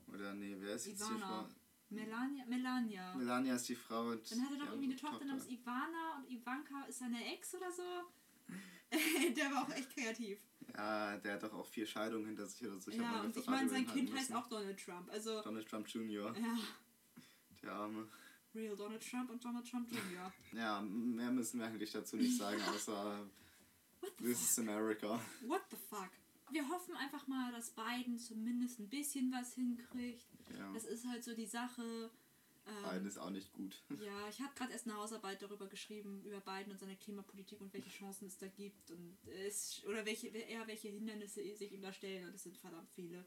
Oder 0.08 0.34
nee, 0.34 0.54
wer 0.58 0.74
ist 0.74 0.86
jetzt 0.86 1.00
die 1.00 1.12
Ivana. 1.14 1.44
Frau? 1.44 1.48
Melania, 1.90 2.46
Melania. 2.46 3.14
Melania 3.16 3.54
ist 3.56 3.68
die 3.68 3.74
Frau. 3.74 4.10
Und 4.10 4.30
Dann 4.30 4.42
hat 4.44 4.52
er 4.52 4.58
doch 4.58 4.66
irgendwie 4.72 4.84
eine 4.84 4.94
andere 4.94 5.10
Tochter 5.10 5.24
namens 5.26 5.48
Ivana 5.48 6.16
und 6.18 6.30
Ivanka 6.30 6.84
ist 6.84 6.98
seine 7.00 7.34
Ex 7.34 7.54
oder 7.54 7.70
so. 7.72 7.82
Der 9.36 9.50
war 9.50 9.62
auch 9.64 9.70
echt 9.74 9.90
kreativ. 9.90 10.38
Ja, 10.76 11.16
der 11.18 11.34
hat 11.34 11.42
doch 11.42 11.52
auch 11.54 11.66
vier 11.66 11.86
Scheidungen 11.86 12.26
hinter 12.26 12.46
sich 12.46 12.66
oder 12.66 12.78
so. 12.80 12.90
hab 12.92 12.98
ja, 12.98 13.20
und 13.22 13.36
ich 13.36 13.46
meine, 13.46 13.68
sein 13.68 13.86
Kind 13.86 14.10
heißt 14.12 14.30
müssen. 14.30 14.34
auch 14.36 14.48
Donald 14.48 14.78
Trump. 14.82 15.10
Also, 15.10 15.40
Donald 15.42 15.68
Trump 15.68 15.88
Jr., 15.88 16.34
ja, 16.36 16.58
der 17.62 17.72
Arme. 17.72 18.08
Real 18.54 18.76
Donald 18.76 19.02
Trump 19.08 19.30
und 19.30 19.42
Donald 19.44 19.68
Trump 19.68 19.90
Jr. 19.90 20.32
Ja, 20.52 20.80
mehr 20.82 21.30
müssen 21.30 21.58
wir 21.60 21.66
eigentlich 21.66 21.90
dazu 21.92 22.16
nicht 22.16 22.36
sagen, 22.36 22.60
außer 22.74 23.26
This 24.18 24.38
fuck? 24.38 24.50
is 24.50 24.58
America. 24.58 25.20
What 25.46 25.62
the 25.70 25.76
fuck? 25.88 26.10
Wir 26.50 26.68
hoffen 26.68 26.94
einfach 26.96 27.26
mal, 27.28 27.50
dass 27.52 27.70
Biden 27.70 28.18
zumindest 28.18 28.78
ein 28.78 28.88
bisschen 28.90 29.32
was 29.32 29.54
hinkriegt. 29.54 30.26
Ja, 30.58 30.70
Das 30.74 30.84
ist 30.84 31.06
halt 31.06 31.24
so 31.24 31.34
die 31.34 31.46
Sache. 31.46 32.10
Biden 32.64 33.00
Ähm, 33.02 33.06
ist 33.06 33.18
auch 33.18 33.30
nicht 33.30 33.52
gut. 33.52 33.82
ja, 34.00 34.28
ich 34.28 34.40
habe 34.40 34.54
gerade 34.54 34.72
erst 34.72 34.86
eine 34.86 34.96
Hausarbeit 34.96 35.42
darüber 35.42 35.66
geschrieben, 35.68 36.22
über 36.24 36.40
Biden 36.40 36.72
und 36.72 36.78
seine 36.78 36.96
Klimapolitik 36.96 37.60
und 37.60 37.72
welche 37.72 37.90
Chancen 37.90 38.26
es 38.26 38.38
da 38.38 38.46
gibt. 38.48 38.90
Und 38.90 39.18
es, 39.46 39.82
oder 39.86 40.04
welche, 40.06 40.28
eher 40.28 40.66
welche 40.66 40.88
Hindernisse 40.88 41.42
sich 41.56 41.72
ihm 41.72 41.82
da 41.82 41.92
stellen. 41.92 42.28
Und 42.28 42.34
es 42.34 42.42
sind 42.44 42.56
verdammt 42.56 42.90
viele. 42.94 43.24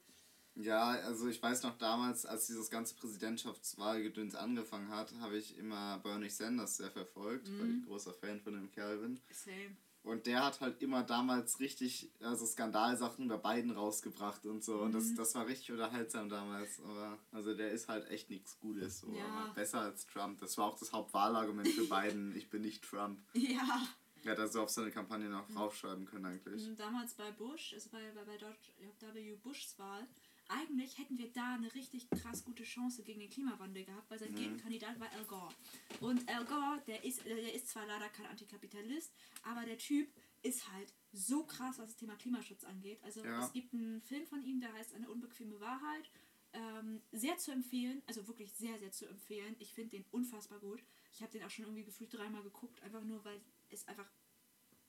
Ja, 0.58 0.92
also 0.92 1.28
ich 1.28 1.42
weiß 1.44 1.64
noch 1.64 1.78
damals, 1.78 2.26
als 2.26 2.48
dieses 2.48 2.70
ganze 2.70 2.96
Präsidentschaftswahlgedöns 2.96 4.36
angefangen 4.36 4.90
hat, 4.90 5.14
habe 5.20 5.38
ich 5.38 5.58
immer 5.58 6.00
Bernie 6.00 6.30
Sanders 6.30 6.78
sehr 6.78 6.92
verfolgt, 6.92 7.50
weil 7.60 7.68
Mhm. 7.68 7.80
ich 7.82 7.88
großer 7.88 8.14
Fan 8.14 8.40
von 8.40 8.54
dem 8.54 8.72
Kerl 8.72 8.98
bin. 9.00 9.20
Same. 9.32 9.76
Und 10.06 10.28
der 10.28 10.46
hat 10.46 10.62
halt 10.62 10.82
immer 10.84 11.02
damals 11.04 11.60
richtig, 11.60 12.12
also 12.22 12.46
Skandalsachen 12.46 13.26
über 13.26 13.40
Biden 13.40 13.72
rausgebracht 13.72 14.46
und 14.46 14.64
so. 14.64 14.80
Und 14.82 14.94
das, 14.94 15.06
Mhm. 15.06 15.16
das 15.16 15.34
war 15.34 15.48
richtig 15.48 15.72
unterhaltsam 15.72 16.30
damals. 16.30 16.80
Aber 16.82 17.18
also 17.32 17.56
der 17.56 17.72
ist 17.72 17.88
halt 17.90 18.08
echt 18.12 18.30
nichts 18.30 18.60
Gutes. 18.60 19.00
So. 19.00 19.12
Ja. 19.12 19.52
Besser 19.56 19.82
als 19.82 20.06
Trump. 20.06 20.40
Das 20.40 20.58
war 20.60 20.66
auch 20.68 20.78
das 20.78 20.94
Hauptwahlargument 20.94 21.68
für 21.70 21.86
Biden. 21.90 22.36
Ich 22.36 22.50
bin 22.52 22.62
nicht 22.62 22.84
Trump. 22.84 23.20
Ja. 23.34 23.82
Er 24.24 24.32
hat 24.32 24.40
also 24.40 24.62
auf 24.64 24.70
seine 24.70 24.92
Kampagne 24.92 25.28
noch 25.28 25.50
Mhm. 25.50 25.56
draufschreiben 25.56 26.06
können 26.06 26.26
eigentlich. 26.26 26.68
Damals 26.78 27.14
bei 27.16 27.32
Bush, 27.32 27.74
also 27.74 27.90
bei, 27.92 28.12
bei, 28.14 28.24
bei 28.24 28.38
George 28.38 29.14
W. 29.14 29.36
Bushs 29.44 29.74
Wahl, 29.80 30.08
eigentlich 30.48 30.98
hätten 30.98 31.18
wir 31.18 31.32
da 31.32 31.56
eine 31.56 31.74
richtig 31.74 32.10
krass 32.10 32.44
gute 32.44 32.64
Chance 32.64 33.04
gegen 33.04 33.20
den 33.20 33.30
Klimawandel 33.30 33.84
gehabt, 33.86 34.10
weil 34.10 34.20
sein 34.20 34.32
Mhm. 34.32 34.38
Gegenkandidat 34.38 35.00
war 35.00 35.12
Al 35.12 35.26
Gore. 35.26 35.54
Und 36.02 36.28
Al 36.30 36.46
Gore, 36.46 36.82
der 36.88 37.04
ist, 37.04 37.26
der 37.26 37.54
ist 37.54 37.70
zwar 37.70 37.86
leider 37.88 38.10
kein 38.10 38.28
Antikapitalist, 38.28 39.12
aber 39.44 39.66
der 39.66 39.78
Typ 39.78 40.08
ist 40.44 40.72
halt 40.72 40.94
so 41.12 41.44
krass, 41.46 41.80
was 41.80 41.88
das 41.88 41.96
Thema 41.96 42.16
Klimaschutz 42.16 42.64
angeht. 42.64 43.02
Also 43.04 43.24
Ja. 43.24 43.44
es 43.46 43.52
gibt 43.54 43.74
einen 43.74 44.02
Film 44.02 44.26
von 44.28 44.44
ihm, 44.44 44.60
der 44.60 44.72
heißt 44.74 44.94
Eine 44.94 45.10
unbequeme 45.10 45.60
Wahrheit. 45.60 46.10
Ähm, 46.54 47.02
sehr 47.12 47.38
zu 47.38 47.52
empfehlen, 47.52 48.02
also 48.06 48.26
wirklich 48.28 48.54
sehr, 48.54 48.80
sehr 48.80 48.92
zu 48.92 49.06
empfehlen. 49.08 49.56
Ich 49.60 49.74
finde 49.74 49.98
den 49.98 50.06
unfassbar 50.12 50.60
gut. 50.60 50.82
Ich 51.12 51.22
habe 51.22 51.32
den 51.32 51.44
auch 51.44 51.50
schon 51.50 51.66
irgendwie 51.66 51.84
gefühlt 51.84 52.14
dreimal 52.14 52.44
geguckt, 52.44 52.82
einfach 52.82 53.04
nur, 53.04 53.26
weil 53.26 53.42
es 53.70 53.86
einfach, 53.90 54.10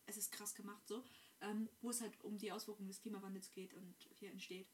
es 0.06 0.16
ist 0.16 0.30
krass 0.30 0.54
gemacht 0.54 0.86
so, 0.86 1.02
ähm, 1.40 1.68
wo 1.80 1.90
es 1.90 2.00
halt 2.02 2.22
um 2.22 2.38
die 2.38 2.52
Auswirkungen 2.52 2.88
des 2.88 3.00
Klimawandels 3.00 3.50
geht 3.50 3.74
und 3.74 3.94
hier 4.14 4.30
entsteht. 4.30 4.68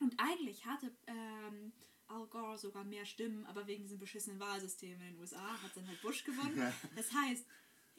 Und 0.00 0.14
eigentlich 0.18 0.66
hatte 0.66 0.94
ähm, 1.06 1.72
Al 2.08 2.26
Gore 2.26 2.58
sogar 2.58 2.84
mehr 2.84 3.04
Stimmen, 3.06 3.46
aber 3.46 3.66
wegen 3.66 3.82
diesem 3.84 3.98
beschissenen 3.98 4.38
Wahlsystem 4.40 4.92
in 4.92 5.00
den 5.00 5.18
USA 5.18 5.62
hat 5.62 5.74
dann 5.76 5.86
halt 5.86 6.00
Bush 6.02 6.24
gewonnen. 6.24 6.72
Das 6.96 7.12
heißt, 7.12 7.46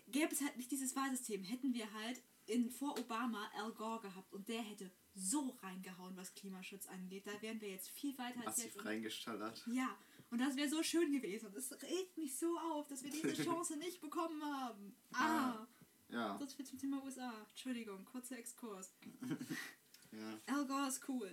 gäbe 0.07 0.31
es 0.31 0.41
halt 0.41 0.57
nicht 0.57 0.71
dieses 0.71 0.95
Wahlsystem, 0.95 1.43
hätten 1.43 1.73
wir 1.73 1.91
halt 1.93 2.21
in, 2.45 2.69
vor 2.69 2.97
Obama 2.99 3.49
Al 3.57 3.71
Gore 3.73 4.01
gehabt 4.01 4.31
und 4.33 4.47
der 4.47 4.61
hätte 4.61 4.91
so 5.15 5.57
reingehauen, 5.63 6.15
was 6.15 6.33
Klimaschutz 6.35 6.85
angeht. 6.87 7.25
Da 7.25 7.41
wären 7.41 7.59
wir 7.61 7.69
jetzt 7.69 7.89
viel 7.89 8.15
weiter 8.17 8.45
als 8.45 8.57
jetzt. 8.57 8.75
Massiv 8.75 8.85
reingestallert. 8.85 9.63
ja, 9.73 9.97
und 10.29 10.39
das 10.39 10.55
wäre 10.55 10.69
so 10.69 10.83
schön 10.83 11.11
gewesen. 11.11 11.47
Und 11.47 11.55
es 11.55 11.71
regt 11.81 12.17
mich 12.17 12.37
so 12.37 12.57
auf, 12.59 12.87
dass 12.87 13.03
wir 13.03 13.09
diese 13.11 13.33
Chance 13.43 13.77
nicht 13.77 14.01
bekommen 14.01 14.43
haben. 14.43 14.95
Ah, 15.13 15.65
Ja, 16.09 16.37
das 16.37 16.57
wird 16.57 16.67
zum 16.67 16.77
Thema 16.77 17.03
USA. 17.03 17.33
Entschuldigung, 17.49 18.03
kurzer 18.05 18.37
Exkurs. 18.37 18.93
ja, 20.11 20.39
Al 20.53 20.67
Gore 20.67 20.87
ist 20.87 21.07
cool. 21.09 21.31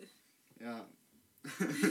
Ja. 0.62 0.88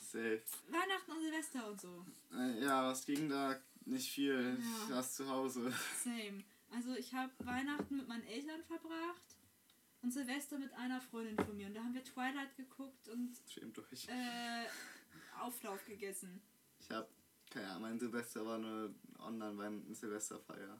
Safe. 0.00 0.42
Weihnachten 0.68 1.10
und 1.12 1.20
Silvester 1.22 1.68
und 1.70 1.80
so. 1.80 2.04
Äh, 2.32 2.62
Ja, 2.64 2.90
was 2.90 3.04
ging 3.04 3.28
da? 3.28 3.58
Nicht 3.84 4.10
viel. 4.10 4.58
Ja. 4.60 4.82
Ich 4.82 4.88
saß 4.88 5.14
zu 5.14 5.28
Hause. 5.28 5.72
Same. 6.04 6.44
Also 6.70 6.94
ich 6.94 7.14
habe 7.14 7.32
Weihnachten 7.44 7.96
mit 7.96 8.08
meinen 8.08 8.24
Eltern 8.26 8.62
verbracht 8.64 9.36
und 10.02 10.12
Silvester 10.12 10.58
mit 10.58 10.72
einer 10.74 11.00
Freundin 11.00 11.36
von 11.44 11.56
mir. 11.56 11.66
Und 11.68 11.74
da 11.74 11.80
haben 11.82 11.94
wir 11.94 12.04
Twilight 12.04 12.54
geguckt 12.56 13.08
und 13.08 13.34
Schämt 13.48 13.78
euch. 13.78 14.06
äh, 14.08 14.66
Auflauf 15.40 15.84
gegessen. 15.86 16.40
Ich 16.80 16.90
hab, 16.90 17.08
keine 17.50 17.68
Ahnung, 17.68 17.82
mein 17.82 17.98
Silvester 17.98 18.44
war 18.44 18.56
eine 18.56 18.94
Online-Silvesterfeier. 19.18 20.78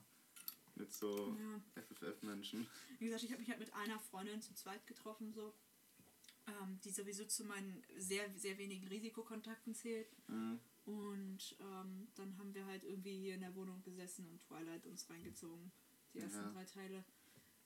Mit 0.75 0.93
so 0.93 1.35
Ja. 1.75 1.81
FFF-Menschen. 1.81 2.67
Wie 2.99 3.05
gesagt, 3.05 3.23
ich 3.23 3.31
habe 3.31 3.41
mich 3.41 3.49
halt 3.49 3.59
mit 3.59 3.73
einer 3.73 3.99
Freundin 3.99 4.41
zu 4.41 4.53
zweit 4.53 4.85
getroffen, 4.87 5.33
so. 5.33 5.53
Ähm, 6.61 6.79
die 6.83 6.89
sowieso 6.91 7.25
zu 7.25 7.43
meinen 7.45 7.83
sehr, 7.97 8.29
sehr 8.37 8.57
wenigen 8.57 8.87
Risikokontakten 8.87 9.73
zählt. 9.75 10.07
Mhm. 10.27 10.59
Und 10.85 11.55
ähm, 11.59 12.07
dann 12.15 12.37
haben 12.37 12.53
wir 12.55 12.65
halt 12.65 12.83
irgendwie 12.83 13.17
hier 13.19 13.35
in 13.35 13.41
der 13.41 13.53
Wohnung 13.55 13.81
gesessen 13.83 14.25
und 14.27 14.39
Twilight 14.41 14.85
uns 14.87 15.09
reingezogen. 15.09 15.71
Die 16.13 16.19
ersten 16.19 16.39
Ja. 16.39 16.49
drei 16.51 16.65
Teile. 16.65 17.03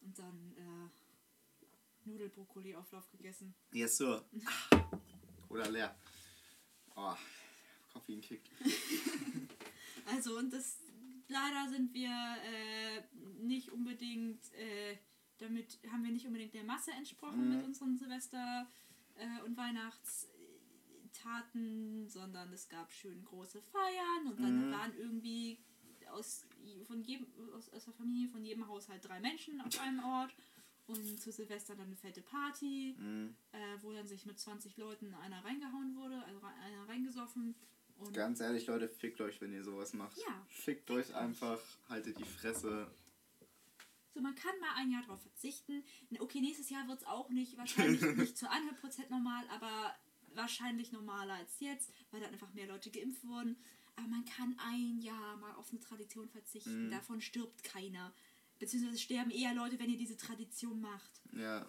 Und 0.02 0.20
dann 0.20 0.54
äh, 0.58 2.10
Nudelbrokkoli-Auflauf 2.10 3.10
gegessen. 3.12 3.56
Yes, 3.72 3.98
sir. 3.98 4.26
Oder 5.50 5.70
leer. 5.72 5.96
Oh, 6.96 7.16
Koffein 7.92 8.22
kickt. 8.22 8.50
Also 10.06 10.38
und 10.38 10.52
das 10.52 10.80
leider 11.30 11.70
sind 11.70 11.94
wir 11.94 12.10
äh, 12.44 13.04
nicht 13.42 13.72
unbedingt 13.72 14.52
äh, 14.54 14.98
damit 15.44 15.80
haben 15.92 16.04
wir 16.04 16.12
nicht 16.12 16.26
unbedingt 16.26 16.54
der 16.54 16.64
Masse 16.64 16.92
entsprochen 16.92 17.50
Mhm. 17.50 17.56
mit 17.58 17.66
unseren 17.66 17.98
Silvester 17.98 18.68
äh, 19.16 19.42
und 19.46 19.58
Weihnachtstaten, 19.58 22.08
sondern 22.10 22.52
es 22.54 22.70
gab 22.70 22.92
schön 22.92 23.24
große 23.26 23.62
Feiern 23.62 24.28
und 24.32 24.42
dann 24.42 24.68
Mhm. 24.68 24.72
waren 24.72 24.94
irgendwie 24.98 25.58
aus 26.12 26.46
von 26.86 27.02
jedem 27.04 27.28
aus, 27.56 27.70
aus 27.70 27.86
der 27.86 27.94
Familie 27.94 28.30
von 28.30 28.44
jedem 28.44 28.68
Haushalt 28.68 29.08
drei 29.08 29.20
Menschen 29.20 29.62
auf 29.62 29.80
einem 29.80 30.04
Ort 30.04 30.36
und 30.88 31.20
zu 31.20 31.32
Silvester 31.32 31.76
dann 31.76 31.88
eine 31.88 31.96
fette 31.96 32.22
Party, 32.22 32.96
Mhm. 32.98 33.36
äh, 33.52 33.58
wo 33.82 33.92
dann 33.94 34.08
sich 34.08 34.26
mit 34.26 34.40
20 34.40 34.78
Leuten 34.78 35.14
einer 35.16 35.44
reingehauen 35.44 35.96
wurde, 35.96 36.22
also 36.26 36.40
einer 36.42 36.88
reingesoffen 36.90 37.56
und 37.98 38.14
Ganz 38.14 38.40
ehrlich, 38.42 38.68
Leute, 38.68 38.90
fickt 38.90 39.22
euch, 39.22 39.40
wenn 39.40 39.54
ihr 39.54 39.64
sowas 39.64 39.94
macht. 39.94 40.18
Ja, 40.18 40.46
Fickt 40.50 40.90
euch 40.92 41.14
einfach, 41.16 41.60
haltet 41.90 42.18
die 42.20 42.26
Fresse. 42.26 42.88
So, 44.14 44.22
man 44.22 44.36
kann 44.36 44.58
mal 44.60 44.76
ein 44.76 44.92
Jahr 44.92 45.02
darauf 45.02 45.22
verzichten. 45.22 45.84
Okay, 46.20 46.40
nächstes 46.40 46.70
Jahr 46.70 46.88
wird 46.88 47.02
es 47.02 47.08
auch 47.08 47.30
nicht, 47.30 47.58
wahrscheinlich 47.58 48.02
nicht 48.16 48.38
zu 48.38 48.46
100% 48.50 49.10
normal, 49.10 49.44
aber 49.50 49.96
wahrscheinlich 50.36 50.92
normaler 50.92 51.34
als 51.36 51.60
jetzt, 51.60 51.92
weil 52.12 52.22
dann 52.22 52.32
einfach 52.32 52.54
mehr 52.54 52.68
Leute 52.68 52.92
geimpft 52.92 53.24
wurden. 53.26 53.56
Aber 53.96 54.08
man 54.08 54.26
kann 54.26 54.56
ein 54.60 55.00
Jahr 55.02 55.38
mal 55.38 55.54
auf 55.54 55.70
eine 55.72 55.80
Tradition 55.80 56.28
verzichten. 56.30 56.88
Mhm. 56.88 56.92
Davon 56.92 57.22
stirbt 57.22 57.64
keiner. 57.64 58.14
Beziehungsweise 58.60 58.98
sterben 58.98 59.30
eher 59.32 59.54
Leute, 59.54 59.78
wenn 59.80 59.90
ihr 59.90 59.98
diese 59.98 60.18
Tradition 60.18 60.80
macht. 60.82 61.12
Ja. 61.34 61.66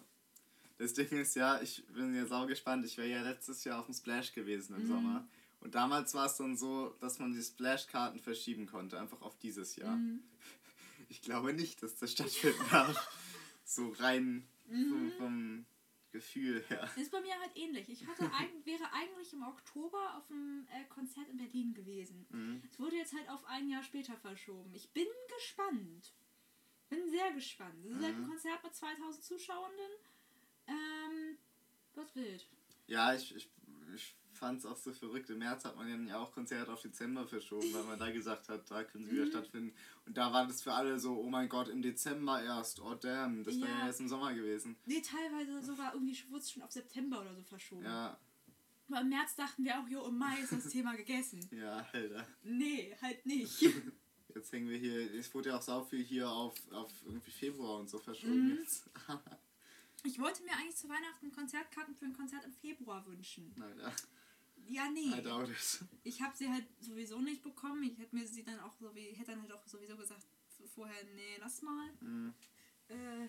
Das 0.77 0.93
Ding 0.93 1.07
ist 1.09 1.35
ja, 1.35 1.61
ich 1.61 1.85
bin 1.87 2.13
ja 2.13 2.25
sau 2.25 2.45
gespannt. 2.47 2.85
Ich 2.85 2.97
wäre 2.97 3.07
ja 3.09 3.21
letztes 3.21 3.63
Jahr 3.63 3.79
auf 3.79 3.85
dem 3.85 3.95
Splash 3.95 4.33
gewesen 4.33 4.75
im 4.75 4.83
Mhm. 4.83 4.87
Sommer. 4.87 5.27
Und 5.61 5.73
damals 5.73 6.13
war 6.13 6.25
es 6.27 6.35
dann 6.37 6.55
so, 6.57 6.89
dass 6.99 7.17
man 7.17 7.33
die 7.33 7.41
Splash-Karten 7.41 8.19
verschieben 8.19 8.65
konnte, 8.67 8.99
einfach 8.99 9.21
auf 9.21 9.37
dieses 9.39 9.75
Jahr. 9.77 9.95
Mhm. 9.95 10.21
Ich 11.09 11.21
glaube 11.21 11.53
nicht, 11.53 11.81
dass 11.83 11.95
das 11.97 12.11
stattfinden 12.11 12.63
darf. 12.71 13.09
so 13.63 13.89
rein 13.99 14.47
vom, 14.67 15.11
vom 15.17 15.65
Gefühl 16.11 16.63
her. 16.69 16.89
Ist 16.95 17.11
bei 17.11 17.19
mir 17.21 17.37
halt 17.39 17.51
ähnlich. 17.55 17.89
Ich 17.89 18.05
hatte 18.07 18.23
ein, 18.33 18.65
wäre 18.65 18.91
eigentlich 18.93 19.33
im 19.33 19.43
Oktober 19.43 20.17
auf 20.17 20.29
einem 20.31 20.67
äh, 20.71 20.85
Konzert 20.85 21.27
in 21.29 21.37
Berlin 21.37 21.73
gewesen. 21.73 22.25
Mhm. 22.29 22.61
Es 22.71 22.79
wurde 22.79 22.95
jetzt 22.95 23.13
halt 23.13 23.27
auf 23.29 23.43
ein 23.45 23.69
Jahr 23.69 23.83
später 23.83 24.15
verschoben. 24.17 24.73
Ich 24.73 24.89
bin 24.91 25.07
gespannt. 25.37 26.13
Bin 26.89 27.09
sehr 27.09 27.31
gespannt. 27.33 27.83
Es 27.85 27.91
ist 27.97 28.03
halt 28.03 28.15
ein 28.15 28.21
Mhm. 28.21 28.27
Konzert 28.29 28.63
mit 28.63 28.75
2000 28.75 29.23
Zuschauenden. 29.23 29.91
Ähm, 30.67 31.37
was 31.95 32.15
wild. 32.15 32.47
Ja, 32.87 33.13
ich, 33.13 33.35
ich, 33.35 33.49
ich 33.95 34.15
fand 34.35 34.59
es 34.59 34.65
auch 34.65 34.77
so 34.77 34.91
verrückt. 34.93 35.29
Im 35.29 35.39
März 35.39 35.65
hat 35.65 35.75
man 35.75 35.87
ja 35.87 35.95
dann 35.95 36.07
ja 36.07 36.17
auch 36.19 36.31
Konzerte 36.31 36.71
auf 36.71 36.81
Dezember 36.81 37.25
verschoben, 37.27 37.73
weil 37.73 37.83
man 37.83 37.97
da 37.99 38.11
gesagt 38.11 38.49
hat, 38.49 38.69
da 38.69 38.83
können 38.83 39.05
sie 39.05 39.11
Mhm. 39.11 39.15
wieder 39.15 39.27
stattfinden. 39.27 39.75
Und 40.05 40.15
da 40.17 40.31
war 40.31 40.45
das 40.47 40.61
für 40.61 40.73
alle 40.73 40.99
so, 40.99 41.17
oh 41.19 41.29
mein 41.29 41.49
Gott, 41.49 41.67
im 41.69 41.81
Dezember 41.81 42.41
erst, 42.43 42.79
oh 42.79 42.95
damn, 42.95 43.43
das 43.43 43.55
wäre 43.59 43.69
Ja. 43.69 43.87
jetzt 43.87 43.99
im 43.99 44.07
Sommer 44.07 44.33
gewesen. 44.33 44.75
Nee, 44.85 45.01
teilweise 45.01 45.61
sogar 45.63 45.93
irgendwie 45.93 46.17
wurde 46.29 46.41
es 46.41 46.51
schon 46.51 46.63
auf 46.63 46.71
September 46.71 47.21
oder 47.21 47.33
so 47.35 47.43
verschoben. 47.43 47.83
Ja, 47.85 48.19
Aber 48.87 49.01
im 49.01 49.09
März 49.09 49.35
dachten 49.35 49.63
wir 49.63 49.79
auch, 49.79 49.87
jo, 49.87 50.05
im 50.07 50.17
Mai 50.17 50.39
ist 50.41 50.51
das 50.51 50.67
Thema 50.69 50.95
gegessen. 50.95 51.39
ja, 51.51 51.87
Alter. 51.91 52.27
Nee, 52.43 52.95
halt 53.01 53.25
nicht. 53.25 53.59
Jetzt 54.35 54.51
hängen 54.51 54.67
wir 54.69 54.77
hier, 54.77 55.13
es 55.15 55.33
wurde 55.33 55.49
ja 55.49 55.57
auch 55.57 55.61
sau 55.61 55.81
viel 55.83 56.03
hier 56.03 56.29
auf, 56.29 56.53
auf 56.71 56.91
irgendwie 57.05 57.31
Februar 57.31 57.79
und 57.79 57.89
so 57.89 57.97
verschoben 57.99 58.49
Mhm. 58.51 58.57
jetzt. 58.59 58.89
Ich 60.03 60.19
wollte 60.19 60.43
mir 60.43 60.51
eigentlich 60.51 60.75
zu 60.75 60.87
Weihnachten 60.87 61.31
Konzertkarten 61.31 61.95
für 61.95 62.05
ein 62.05 62.13
Konzert 62.13 62.45
im 62.45 62.53
Februar 62.53 63.03
wünschen. 63.07 63.55
Alter, 63.59 63.91
Ja, 64.67 64.87
I 64.87 64.93
nee. 64.93 65.21
doubt 65.21 65.49
it. 65.49 65.85
Ich 66.03 66.21
habe 66.21 66.35
sie 66.35 66.49
halt 66.49 66.65
sowieso 66.79 67.19
nicht 67.19 67.43
bekommen. 67.43 67.83
Ich 67.83 67.97
hätte 67.97 68.15
mir 68.15 68.27
sie 68.27 68.43
dann 68.43 68.59
auch 68.59 68.75
so 68.79 68.93
wie, 68.95 69.13
hätte 69.13 69.31
dann 69.31 69.41
halt 69.41 69.51
auch 69.53 69.67
sowieso 69.67 69.95
gesagt 69.95 70.25
vorher, 70.73 71.03
nee, 71.15 71.37
lass 71.39 71.61
mal. 71.61 71.89
Mhm. 72.01 72.33
Äh, 72.87 73.27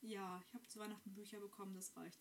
ja, 0.00 0.40
ich 0.46 0.54
habe 0.54 0.66
zu 0.66 0.78
Weihnachten 0.78 1.14
Bücher 1.14 1.40
bekommen, 1.40 1.74
das 1.74 1.96
reicht. 1.96 2.20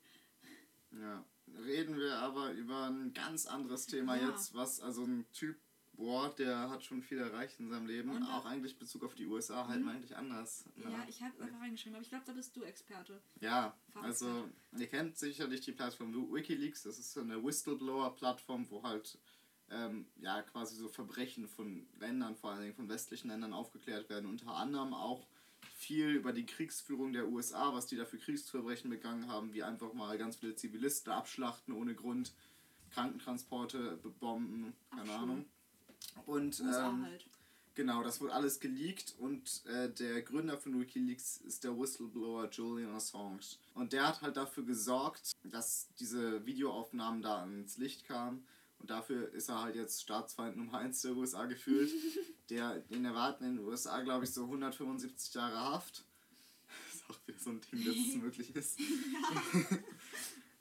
Ja, 0.91 1.25
reden 1.47 1.97
wir 1.97 2.17
aber 2.19 2.51
über 2.51 2.87
ein 2.89 3.13
ganz 3.13 3.45
anderes 3.45 3.85
Thema 3.85 4.15
Ja. 4.15 4.29
jetzt, 4.29 4.53
was 4.53 4.79
also 4.79 5.03
ein 5.03 5.29
Typ, 5.33 5.57
boah, 5.97 6.33
der 6.35 6.69
hat 6.69 6.83
schon 6.83 7.01
viel 7.01 7.17
erreicht 7.19 7.59
in 7.59 7.69
seinem 7.69 7.85
Leben, 7.87 8.09
Und 8.09 8.23
auch 8.23 8.45
eigentlich 8.45 8.77
Bezug 8.77 9.03
auf 9.03 9.15
die 9.15 9.25
USA 9.25 9.67
halt 9.67 9.79
Mhm. 9.79 9.85
mal 9.85 9.95
eigentlich 9.95 10.15
anders. 10.15 10.65
Ja, 10.75 11.05
ich 11.07 11.21
habe 11.21 11.43
einfach 11.43 11.59
reingeschrieben, 11.61 11.95
aber 11.95 12.03
ich 12.03 12.09
glaube, 12.09 12.25
da 12.25 12.33
bist 12.33 12.55
du 12.55 12.63
Experte. 12.63 13.21
Ja, 13.39 13.75
also 13.95 14.49
ihr 14.77 14.87
kennt 14.87 15.17
sicherlich 15.17 15.61
die 15.61 15.71
Plattform 15.71 16.13
Wikileaks, 16.33 16.83
das 16.83 16.99
ist 16.99 17.13
so 17.13 17.21
eine 17.21 17.43
Whistleblower-Plattform, 17.43 18.69
wo 18.69 18.83
halt 18.83 19.17
ähm, 19.71 20.05
ja 20.17 20.41
quasi 20.43 20.75
so 20.75 20.87
Verbrechen 20.89 21.47
von 21.47 21.87
Ländern, 21.99 22.35
vor 22.35 22.51
allen 22.51 22.61
Dingen 22.61 22.75
von 22.75 22.87
westlichen 22.89 23.29
Ländern 23.29 23.53
aufgeklärt 23.53 24.09
werden, 24.09 24.27
unter 24.29 24.55
anderem 24.55 24.93
auch 24.93 25.27
viel 25.73 26.09
über 26.09 26.33
die 26.33 26.45
Kriegsführung 26.45 27.13
der 27.13 27.27
USA, 27.27 27.73
was 27.73 27.87
die 27.87 27.95
da 27.95 28.05
für 28.05 28.17
Kriegsverbrechen 28.19 28.89
begangen 28.89 29.27
haben, 29.27 29.53
wie 29.53 29.63
einfach 29.63 29.93
mal 29.93 30.17
ganz 30.17 30.35
viele 30.35 30.55
Zivilisten 30.55 31.11
abschlachten 31.11 31.73
ohne 31.73 31.95
Grund, 31.95 32.33
Krankentransporte 32.91 33.97
bomben, 34.19 34.73
keine. 34.89 35.11
Ahnung. 35.13 35.45
Und 36.25 36.59
ähm, 36.59 37.05
halt. 37.05 37.25
Genau, 37.75 38.03
das 38.03 38.21
wurde 38.21 38.31
alles 38.31 38.61
geleakt 38.61 39.15
und 39.19 39.65
äh, 39.65 39.89
der 39.89 40.21
Gründer 40.21 40.57
von 40.57 40.79
Wikileaks 40.79 41.41
ist 41.45 41.65
der 41.65 41.77
Whistleblower 41.77 42.49
Julian 42.49 42.95
Assange. 42.95 43.57
Und 43.73 43.91
der 43.91 44.07
hat 44.07 44.21
halt 44.21 44.37
dafür 44.37 44.63
gesorgt, 44.63 45.33
dass 45.43 45.89
diese 45.99 46.45
Videoaufnahmen 46.45 47.21
da 47.21 47.41
ans 47.41 47.77
Licht 47.77 48.05
kamen. 48.05 48.45
Und 48.79 48.89
dafür 48.89 49.29
ist 49.33 49.49
er 49.49 49.61
halt 49.61 49.75
jetzt 49.75 50.01
Staatsfeind 50.01 50.55
Nummer 50.55 50.77
1 50.77 51.01
der 51.01 51.17
USA 51.17 51.45
gefühlt. 51.47 51.91
der, 52.49 52.79
den 52.79 53.03
erwarten 53.03 53.43
in 53.43 53.57
den 53.57 53.65
USA, 53.65 54.01
glaube 54.01 54.23
ich, 54.23 54.31
so 54.31 54.43
175 54.43 55.33
Jahre 55.33 55.59
Haft. 55.59 56.05
Das 56.67 56.95
ist 56.95 57.09
auch 57.09 57.27
wieder 57.27 57.39
so 57.39 57.49
ein 57.49 57.61
Ding, 57.73 57.83
dass 57.83 57.95
es 57.95 58.15
möglich 58.21 58.55
ist. 58.55 58.79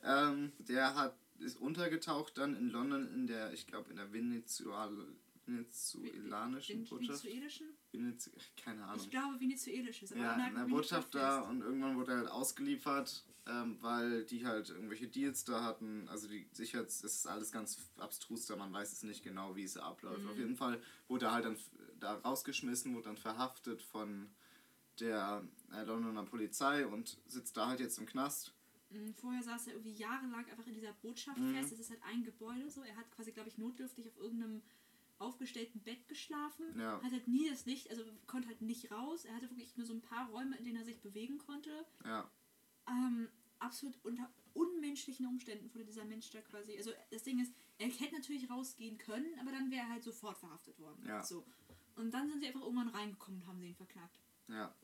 ähm, 0.03 0.51
der 0.59 0.97
hat, 0.97 1.16
ist 1.38 1.61
untergetaucht 1.61 2.38
dann 2.38 2.57
in 2.57 2.70
London 2.70 3.09
in 3.14 3.29
der, 3.29 3.53
ich 3.53 3.68
glaube, 3.68 3.90
in 3.90 3.97
der 3.97 4.12
Venezuela, 4.12 4.90
venezuelanischen 5.46 6.85
Botschaft. 6.85 7.24
Venezuelischen? 7.24 7.66
Venez 7.92 8.30
keine 8.57 8.85
Ahnung. 8.85 9.00
Ich 9.04 9.11
glaube, 9.11 9.40
venezuelisches. 9.40 10.12
aber 10.12 10.20
Ja, 10.20 10.64
Botschaft 10.66 11.14
da 11.14 11.40
und 11.40 11.61
irgendwann 11.61 11.96
wurde 11.96 12.12
er 12.12 12.18
halt 12.18 12.30
ausgeliefert, 12.30 13.24
ähm, 13.46 13.78
weil 13.80 14.24
die 14.24 14.46
halt 14.46 14.70
irgendwelche 14.70 15.09
Deals 15.09 15.44
da 15.44 15.62
hatten. 15.62 16.09
Also 16.09 16.28
die 16.28 16.48
Sicherheits, 16.52 17.00
das 17.02 17.14
ist 17.14 17.26
alles 17.26 17.52
ganz 17.52 17.78
abstrus 17.98 18.46
da, 18.46 18.57
man 18.57 18.72
weiß 18.72 18.92
es 18.92 19.02
nicht 19.02 19.22
genau, 19.22 19.54
wie 19.57 19.64
es 19.64 19.76
abläuft. 19.76 20.22
Mhm. 20.24 20.30
Auf 20.30 20.38
jeden 20.38 20.57
Fall 20.57 20.80
wurde 21.09 21.26
er 21.26 21.33
halt 21.33 21.44
dann 21.44 21.57
da 22.00 22.14
rausgeschmissen, 22.14 22.94
wurde 22.94 23.04
dann 23.09 23.16
verhaftet 23.16 23.83
von 23.83 24.30
der 25.00 25.46
äh, 25.72 25.83
Londoner 25.85 26.24
Polizei 26.24 26.87
und 26.87 27.18
sitzt 27.26 27.57
da 27.57 27.66
halt 27.68 27.80
jetzt 27.80 27.98
im 27.98 28.07
Knast. 28.07 28.54
Mm, 28.90 29.11
Vorher 29.12 29.42
saß 29.42 29.66
er 29.66 29.72
irgendwie 29.74 29.92
jahrelang 29.94 30.48
einfach 30.48 30.66
in 30.68 30.74
dieser 30.74 30.92
Botschaft 30.92 31.38
Mhm. 31.38 31.54
fest. 31.54 31.72
Das 31.72 31.80
ist 31.80 31.90
halt 31.90 32.02
ein 32.04 32.22
Gebäude 32.22 32.70
so. 32.70 32.83
Er 32.83 32.96
hat 32.96 33.11
quasi, 33.11 33.33
glaube 33.33 33.48
ich, 33.48 33.59
notdürftig 33.59 34.07
auf 34.09 34.16
irgendeinem 34.16 34.62
aufgestellten 35.24 35.80
Bett 35.80 36.06
geschlafen. 36.08 36.66
Ja. 36.78 37.00
Hat 37.02 37.12
halt 37.12 37.26
nie 37.28 37.48
das 37.48 37.66
Licht, 37.66 37.90
also 37.90 38.04
konnte 38.26 38.48
halt 38.48 38.60
nicht 38.60 38.90
raus. 38.90 39.24
Er 39.24 39.34
hatte 39.34 39.50
wirklich 39.50 39.76
nur 39.76 39.87
so 39.87 39.94
ein 39.94 40.00
paar 40.02 40.28
Räume, 40.30 40.56
in 40.58 40.64
denen 40.64 40.76
er 40.76 40.84
sich 40.84 41.00
bewegen 41.00 41.38
konnte. 41.38 41.84
Ja, 42.04 42.30
Ähm, 42.88 43.28
absolut 43.58 43.98
unter 44.04 44.30
unmenschlichen 44.52 45.26
Umständen 45.26 45.72
wurde 45.74 45.84
dieser 45.87 46.04
Mensch 46.04 46.30
da 46.30 46.40
quasi. 46.42 46.76
Also 46.76 46.92
das 47.10 47.22
Ding 47.22 47.40
ist, 47.40 47.52
er 47.78 47.88
hätte 47.88 48.14
natürlich 48.14 48.48
rausgehen 48.50 48.98
können, 48.98 49.38
aber 49.40 49.50
dann 49.52 49.70
wäre 49.70 49.82
er 49.87 49.90
halt 49.90 50.04
sofort 50.04 50.38
verhaftet 50.38 50.78
worden. 50.78 51.02
Ja. 51.06 51.22
So. 51.24 51.44
Und 51.96 52.12
dann 52.12 52.28
sind 52.28 52.40
sie 52.40 52.46
einfach 52.48 52.62
irgendwann 52.62 52.88
reingekommen 52.88 53.40
und 53.40 53.46
haben 53.48 53.60
sie 53.60 53.68
ihn 53.68 53.74
verknackt. 53.74 54.20
ja. 54.48 54.74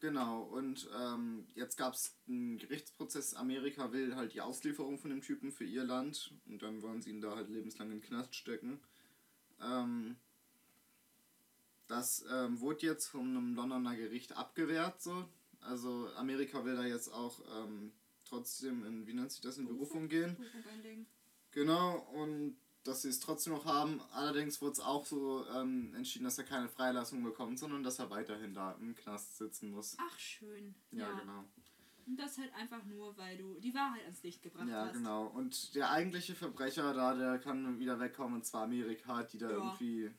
Genau, 0.00 0.42
und 0.42 0.86
ähm, 1.00 1.46
jetzt 1.54 1.78
gab 1.78 1.94
es 1.94 2.14
einen 2.28 2.58
Gerichtsprozess. 2.58 3.32
Amerika 3.32 3.90
will 3.92 4.14
halt 4.14 4.34
die 4.34 4.42
Auslieferung 4.42 4.98
von 4.98 5.08
dem 5.08 5.22
Typen 5.22 5.50
für 5.50 5.64
ihr 5.64 5.82
Land 5.82 6.34
und 6.46 6.60
dann 6.62 6.82
wollen 6.82 7.00
sie 7.00 7.08
ihn 7.08 7.22
da 7.22 7.34
halt 7.34 7.48
lebenslang 7.48 7.90
in 7.90 8.00
den 8.00 8.06
Knast 8.06 8.34
stecken. 8.34 8.82
Ähm, 9.60 10.16
das 11.86 12.24
ähm, 12.30 12.60
wurde 12.60 12.86
jetzt 12.86 13.06
von 13.06 13.22
einem 13.22 13.54
Londoner 13.54 13.96
Gericht 13.96 14.36
abgewehrt. 14.36 15.02
So. 15.02 15.28
Also 15.60 16.08
Amerika 16.16 16.64
will 16.64 16.76
da 16.76 16.84
jetzt 16.84 17.08
auch 17.12 17.40
ähm, 17.56 17.92
trotzdem 18.24 18.84
in, 18.84 19.06
wie 19.06 19.14
nennt 19.14 19.32
sich 19.32 19.40
das, 19.40 19.58
in 19.58 19.66
Berufung 19.66 20.08
gehen. 20.08 20.36
Berufung 20.36 20.64
einlegen. 20.72 21.06
Genau, 21.52 21.98
und 22.14 22.56
dass 22.84 23.02
sie 23.02 23.08
es 23.08 23.20
trotzdem 23.20 23.54
noch 23.54 23.64
haben. 23.64 24.00
Allerdings 24.12 24.60
wurde 24.60 24.72
es 24.72 24.80
auch 24.80 25.06
so 25.06 25.46
ähm, 25.48 25.94
entschieden, 25.94 26.24
dass 26.24 26.36
er 26.38 26.44
keine 26.44 26.68
Freilassung 26.68 27.22
bekommt, 27.22 27.58
sondern 27.58 27.82
dass 27.82 27.98
er 27.98 28.10
weiterhin 28.10 28.54
da 28.54 28.72
im 28.72 28.94
Knast 28.94 29.38
sitzen 29.38 29.70
muss. 29.70 29.96
Ach, 29.98 30.18
schön. 30.18 30.74
Ja, 30.90 31.10
genau. 31.12 31.44
Und 32.06 32.16
das 32.16 32.36
halt 32.38 32.52
einfach 32.54 32.84
nur, 32.84 33.16
weil 33.16 33.36
du 33.38 33.58
die 33.60 33.72
Wahrheit 33.74 34.02
ans 34.02 34.22
Licht 34.22 34.42
gebracht 34.42 34.68
Ja, 34.68 34.84
hast. 34.86 34.92
genau. 34.94 35.26
Und 35.28 35.74
der 35.74 35.90
eigentliche 35.90 36.34
Verbrecher 36.34 36.92
da, 36.92 37.14
der 37.14 37.38
kann 37.38 37.78
wieder 37.78 37.98
wegkommen, 37.98 38.34
und 38.36 38.44
zwar 38.44 38.64
Amerika, 38.64 39.22
die 39.22 39.38
da 39.38 39.48
Ja. 39.50 39.56
irgendwie. 39.56 40.10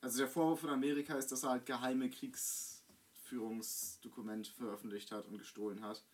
Also 0.00 0.18
der 0.18 0.28
Vorwurf 0.28 0.60
von 0.60 0.70
Amerika 0.70 1.14
ist, 1.14 1.30
dass 1.32 1.44
er 1.44 1.50
halt 1.50 1.64
geheime 1.66 2.10
Kriegsführungsdokumente 2.10 4.50
veröffentlicht 4.52 5.10
hat 5.12 5.26
und 5.26 5.38
gestohlen 5.38 5.82
hat. 5.82 6.04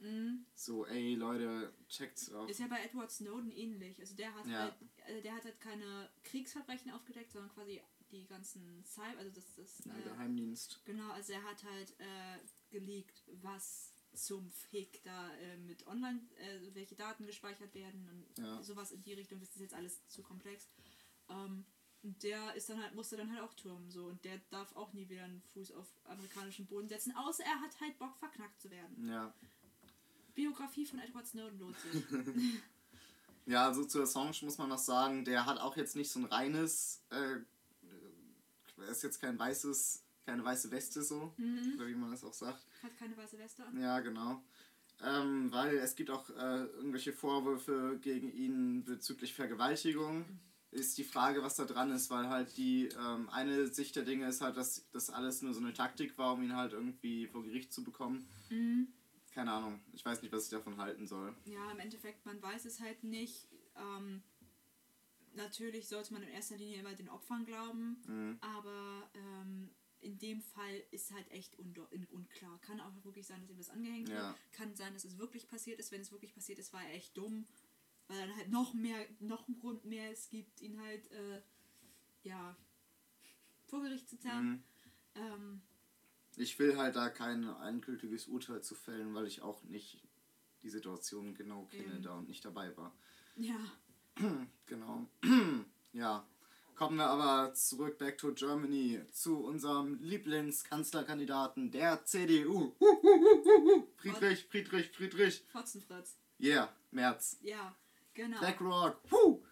Mhm. 0.00 0.44
So, 0.54 0.86
ey 0.86 1.14
Leute, 1.14 1.72
checkt's 1.88 2.32
auf. 2.32 2.48
Ist 2.50 2.58
ja 2.60 2.66
bei 2.66 2.82
Edward 2.82 3.10
Snowden 3.12 3.50
ähnlich. 3.52 4.00
Also 4.00 4.16
der 4.16 4.34
hat 4.34 4.46
Ja. 4.46 4.58
halt, 4.60 4.74
äh, 5.06 5.20
der 5.22 5.34
hat 5.34 5.44
halt 5.44 5.60
keine 5.60 6.10
Kriegsverbrechen 6.24 6.90
aufgedeckt, 6.92 7.32
sondern 7.32 7.50
quasi 7.52 7.80
die 8.10 8.26
ganzen 8.26 8.84
Cyber, 8.84 9.18
also 9.18 9.30
das, 9.30 9.54
das 9.56 9.84
Ja, 9.84 9.96
äh, 9.98 10.02
Geheimdienst. 10.02 10.80
genau, 10.84 11.10
also 11.12 11.32
er 11.32 11.42
hat 11.44 11.62
halt 11.64 11.94
äh, 12.00 12.38
geleakt, 12.70 13.22
was 13.42 13.93
zum 14.14 14.50
Fick 14.50 15.02
da 15.04 15.32
äh, 15.36 15.56
mit 15.58 15.86
online, 15.86 16.20
äh, 16.38 16.74
welche 16.74 16.94
Daten 16.94 17.26
gespeichert 17.26 17.74
werden 17.74 18.08
und 18.08 18.44
Ja. 18.44 18.62
sowas 18.62 18.92
in 18.92 19.02
die 19.02 19.12
Richtung. 19.14 19.40
Das 19.40 19.50
ist 19.50 19.60
jetzt 19.60 19.74
alles 19.74 20.06
zu 20.08 20.22
komplex. 20.22 20.68
Ähm, 21.28 21.64
und 22.02 22.22
der 22.22 22.54
ist 22.54 22.68
dann 22.68 22.82
halt, 22.82 22.94
musste 22.94 23.16
dann 23.16 23.30
halt 23.32 23.40
auch 23.40 23.54
türmen 23.54 23.90
so 23.90 24.06
und 24.06 24.22
der 24.24 24.38
darf 24.50 24.74
auch 24.76 24.92
nie 24.92 25.08
wieder 25.08 25.24
einen 25.24 25.42
Fuß 25.54 25.72
auf 25.72 25.86
amerikanischen 26.04 26.66
Boden 26.66 26.86
setzen, 26.88 27.16
außer 27.16 27.42
er 27.44 27.60
hat 27.60 27.80
halt 27.80 27.98
Bock 27.98 28.16
verknackt 28.18 28.60
zu 28.60 28.70
werden. 28.70 29.08
Ja. 29.08 29.32
Biografie 30.34 30.84
von 30.84 30.98
Edward 30.98 31.26
Snowden 31.26 31.58
lohnt 31.58 31.76
sich. 31.80 32.02
Ja, 33.46 33.66
also 33.66 33.84
zu 33.84 34.00
Assange 34.00 34.34
muss 34.42 34.56
man 34.56 34.70
noch 34.70 34.78
sagen, 34.78 35.26
der 35.26 35.44
hat 35.44 35.58
auch 35.60 35.76
jetzt 35.76 35.96
nicht 35.96 36.10
so 36.10 36.18
ein 36.18 36.24
reines, 36.24 37.02
äh, 37.10 37.36
er 38.78 38.88
ist 38.88 39.02
jetzt 39.02 39.20
kein 39.20 39.38
weißes, 39.38 40.02
keine 40.24 40.44
weiße 40.44 40.70
Weste 40.70 41.02
so, 41.02 41.32
mhm. 41.36 41.74
oder 41.76 41.86
wie 41.86 41.94
man 41.94 42.10
das 42.10 42.24
auch 42.24 42.32
sagt. 42.34 42.64
Hat 42.82 42.96
keine 42.96 43.16
weiße 43.16 43.38
Weste 43.38 43.64
an. 43.64 43.80
Ja, 43.80 44.00
genau. 44.00 44.42
Ähm, 45.02 45.50
weil 45.52 45.76
es 45.76 45.96
gibt 45.96 46.10
auch 46.10 46.30
äh, 46.30 46.64
irgendwelche 46.64 47.12
Vorwürfe 47.12 47.98
gegen 48.00 48.32
ihn 48.32 48.84
bezüglich 48.84 49.34
Vergewaltigung. 49.34 50.24
Ist 50.70 50.98
die 50.98 51.04
Frage, 51.04 51.42
was 51.42 51.54
da 51.56 51.64
dran 51.64 51.90
ist, 51.92 52.10
weil 52.10 52.28
halt 52.28 52.56
die 52.56 52.88
ähm, 52.98 53.28
eine 53.30 53.68
Sicht 53.68 53.94
der 53.96 54.04
Dinge 54.04 54.26
ist 54.28 54.40
halt, 54.40 54.56
dass 54.56 54.88
das 54.90 55.10
alles 55.10 55.42
nur 55.42 55.52
so 55.54 55.60
eine 55.60 55.72
Taktik 55.72 56.16
war, 56.18 56.34
um 56.34 56.42
ihn 56.42 56.56
halt 56.56 56.72
irgendwie 56.72 57.26
vor 57.28 57.44
Gericht 57.44 57.72
zu 57.72 57.84
bekommen. 57.84 58.28
Mhm. 58.50 58.88
Keine 59.32 59.52
Ahnung, 59.52 59.80
ich 59.92 60.04
weiß 60.04 60.22
nicht, 60.22 60.32
was 60.32 60.44
ich 60.44 60.50
davon 60.50 60.76
halten 60.78 61.06
soll. 61.06 61.34
Ja, 61.44 61.70
im 61.72 61.78
Endeffekt, 61.80 62.24
man 62.24 62.40
weiß 62.40 62.64
es 62.66 62.80
halt 62.80 63.02
nicht. 63.04 63.48
Ähm, 63.76 64.22
natürlich 65.34 65.88
sollte 65.88 66.12
man 66.12 66.22
in 66.22 66.28
erster 66.28 66.56
Linie 66.56 66.78
immer 66.80 66.94
den 66.94 67.08
Opfern 67.08 67.44
glauben, 67.44 67.96
Mhm. 68.06 68.38
aber 68.40 69.10
ähm, 69.14 69.70
in 70.04 70.18
dem 70.18 70.40
Fall 70.40 70.82
ist 70.90 71.12
halt 71.12 71.30
echt 71.30 71.54
in- 71.56 71.74
unklar. 72.10 72.58
Kann 72.60 72.80
auch 72.80 72.92
wirklich 73.04 73.26
sein, 73.26 73.40
dass 73.40 73.50
ihm 73.50 73.56
das 73.58 73.70
angehängt 73.70 74.08
Ja. 74.08 74.28
wird. 74.28 74.52
Kann 74.52 74.74
sein, 74.76 74.92
dass 74.94 75.04
es 75.04 75.18
wirklich 75.18 75.48
passiert 75.48 75.78
ist. 75.80 75.90
Wenn 75.92 76.00
es 76.02 76.12
wirklich 76.12 76.34
passiert 76.34 76.58
ist, 76.58 76.72
war 76.72 76.82
er 76.84 76.94
echt 76.94 77.16
dumm. 77.16 77.46
Weil 78.08 78.18
dann 78.26 78.36
halt 78.36 78.50
noch 78.50 78.74
mehr, 78.74 79.06
noch 79.20 79.48
ein 79.48 79.58
Grund 79.58 79.84
mehr 79.86 80.10
es 80.12 80.28
gibt, 80.28 80.60
ihn 80.60 80.78
halt, 80.80 81.10
äh, 81.10 81.40
ja, 82.22 82.54
vor 83.66 83.82
Gericht 83.82 84.08
zu 84.08 84.18
zerren. 84.18 84.50
Mhm. 84.50 84.62
Ähm, 85.16 85.62
Ich 86.36 86.58
will 86.58 86.76
halt 86.76 86.96
da 86.96 87.08
kein 87.08 87.44
endgültiges 87.44 88.26
Urteil 88.26 88.62
zu 88.62 88.74
fällen, 88.74 89.14
weil 89.14 89.26
ich 89.26 89.40
auch 89.42 89.62
nicht 89.64 90.02
die 90.62 90.68
Situation 90.70 91.34
genau 91.34 91.64
kenne 91.66 91.94
Eben. 91.94 92.02
da 92.02 92.14
und 92.18 92.28
nicht 92.28 92.44
dabei 92.44 92.76
war. 92.76 92.94
ja, 93.36 93.58
Genau. 94.66 95.08
ja. 95.92 96.26
Kommen 96.74 96.96
wir 96.96 97.06
aber 97.06 97.54
zurück 97.54 97.98
back 97.98 98.18
to 98.18 98.32
Germany 98.32 99.00
zu 99.12 99.38
unserem 99.44 100.02
Lieblingskanzlerkandidaten 100.02 101.70
der 101.70 102.04
CDU. 102.04 102.74
Friedrich, 103.96 104.44
Friedrich, 104.50 104.90
Friedrich. 104.90 105.44
Fotzenfritz. 105.52 106.16
Yeah, 106.40 106.74
März. 106.90 107.38
Ja, 107.42 107.76
genau. 108.12 108.38
BlackRock. 108.40 109.00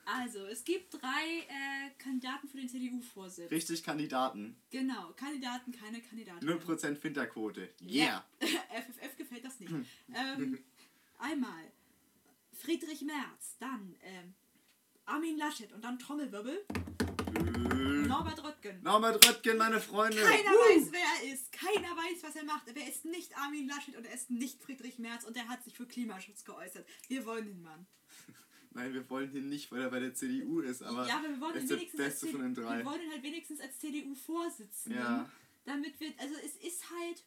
Also, 0.04 0.46
es 0.46 0.64
gibt 0.64 0.94
drei 0.94 1.46
äh, 1.48 1.90
Kandidaten 1.98 2.48
für 2.48 2.56
den 2.56 2.68
CDU-Vorsitz. 2.68 3.52
Richtig 3.52 3.84
Kandidaten. 3.84 4.56
Genau, 4.70 5.12
Kandidaten, 5.12 5.70
keine 5.70 6.00
Kandidaten. 6.00 6.44
0% 6.44 6.96
Finterquote. 6.96 7.68
Yeah. 7.80 8.24
FFF 8.40 9.16
gefällt 9.16 9.44
das 9.44 9.60
nicht. 9.60 9.72
ähm, 10.12 10.58
einmal 11.18 11.70
Friedrich 12.52 13.02
Merz, 13.02 13.56
dann 13.60 13.94
ähm, 14.02 14.34
Armin 15.06 15.36
Laschet 15.38 15.72
und 15.72 15.84
dann 15.84 15.98
Trommelwirbel. 16.00 16.64
Norbert 18.12 18.44
Röttgen. 18.44 18.82
Norbert 18.82 19.28
Röttgen, 19.28 19.56
meine 19.58 19.80
Freunde. 19.80 20.16
Keiner 20.22 20.50
Woo. 20.50 20.76
weiß, 20.76 20.88
wer 20.92 21.00
er 21.28 21.32
ist. 21.34 21.52
Keiner 21.52 21.96
weiß, 21.96 22.22
was 22.22 22.36
er 22.36 22.44
macht. 22.44 22.68
Aber 22.68 22.78
er 22.80 22.88
ist 22.88 23.04
nicht 23.04 23.36
Armin 23.38 23.68
Laschet 23.68 23.96
und 23.96 24.04
er 24.06 24.14
ist 24.14 24.30
nicht 24.30 24.62
Friedrich 24.62 24.98
Merz 24.98 25.24
und 25.24 25.36
er 25.36 25.48
hat 25.48 25.64
sich 25.64 25.74
für 25.74 25.86
Klimaschutz 25.86 26.44
geäußert. 26.44 26.86
Wir 27.08 27.24
wollen 27.26 27.46
den 27.46 27.62
Mann. 27.62 27.86
Nein, 28.74 28.94
wir 28.94 29.08
wollen 29.10 29.34
ihn 29.34 29.48
nicht, 29.48 29.70
weil 29.72 29.82
er 29.82 29.90
bei 29.90 30.00
der 30.00 30.14
CDU 30.14 30.60
ist, 30.60 30.82
aber, 30.82 31.06
ja, 31.06 31.18
aber 31.18 31.28
wir 31.28 31.40
wollen 31.40 31.60
ihn 31.60 31.68
wenigstens 31.68 32.00
als 32.00 32.20
von 32.20 32.40
den 32.40 32.54
CDU 32.54 32.66
drei. 32.66 32.78
Wir 32.78 32.84
wollen 32.86 33.02
ihn 33.02 33.10
halt 33.10 33.22
wenigstens 33.22 33.60
als 33.60 33.78
CDU-Vorsitzenden. 33.80 35.00
Ja. 35.02 35.30
Damit 35.64 36.00
wir, 36.00 36.12
also 36.18 36.34
es 36.44 36.56
ist 36.56 36.90
halt, 36.90 37.22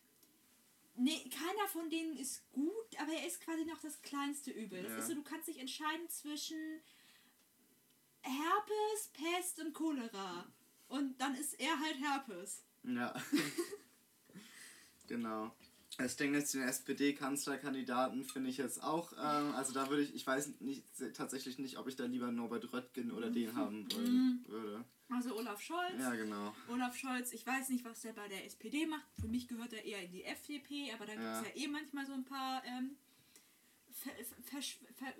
nee, 0.95 1.19
keiner 1.29 1.67
von 1.67 1.89
denen 1.89 2.17
ist 2.17 2.49
gut, 2.51 2.99
aber 2.99 3.13
er 3.13 3.27
ist 3.27 3.41
quasi 3.41 3.63
noch 3.65 3.79
das 3.79 4.01
kleinste 4.01 4.51
Übel. 4.51 4.81
Das 4.83 4.91
Ja. 4.91 4.97
ist 4.97 5.07
so, 5.07 5.13
du 5.13 5.23
kannst 5.23 5.47
dich 5.47 5.59
entscheiden 5.59 6.09
zwischen 6.09 6.57
Herpes, 8.21 9.11
Pest 9.13 9.59
und 9.59 9.73
Cholera. 9.73 10.47
Und 10.87 11.19
dann 11.19 11.35
ist 11.35 11.59
er 11.59 11.79
halt 11.79 11.97
Herpes. 11.99 12.63
Ja. 12.83 13.13
genau. 15.07 15.51
Das 15.97 16.17
Ding 16.17 16.33
ist, 16.33 16.53
den 16.53 16.63
SPD-Kanzlerkandidaten 16.63 18.25
finde 18.25 18.49
ich 18.49 18.57
jetzt 18.57 18.83
auch, 18.83 19.13
ähm, 19.13 19.55
also 19.55 19.71
da 19.73 19.89
würde 19.89 20.03
ich, 20.03 20.13
ich 20.13 20.27
weiß 20.27 20.59
nicht, 20.59 20.83
tatsächlich 21.13 21.57
nicht, 21.57 21.77
ob 21.77 21.87
ich 21.87 21.95
da 21.95 22.05
lieber 22.05 22.31
Norbert 22.31 22.71
Röttgen 22.73 23.11
oder 23.11 23.29
den 23.29 23.55
haben 23.55 23.89
wollen 23.93 24.43
würde. 24.47 24.83
Also 25.09 25.37
Olaf 25.37 25.61
Scholz. 25.61 25.93
Ja, 25.99 26.13
genau. 26.15 26.53
Olaf 26.67 26.97
Scholz, 26.97 27.31
ich 27.31 27.45
weiß 27.45 27.69
nicht, 27.69 27.85
was 27.85 28.01
der 28.01 28.11
bei 28.13 28.27
der 28.27 28.45
SPD 28.45 28.85
macht. 28.87 29.05
Für 29.21 29.27
mich 29.27 29.47
gehört 29.47 29.71
er 29.71 29.85
eher 29.85 30.03
in 30.03 30.11
die 30.11 30.23
FDP, 30.23 30.91
aber 30.91 31.05
da 31.05 31.13
gibt 31.13 31.25
es 31.25 31.41
Ja. 31.41 31.43
ja 31.43 31.63
eh 31.63 31.67
manchmal 31.67 32.05
so 32.05 32.13
ein 32.13 32.25
paar 32.25 32.61
ähm, 32.65 32.97
ver, 33.91 34.11
ver, 34.43 34.61
ver? 34.95 35.17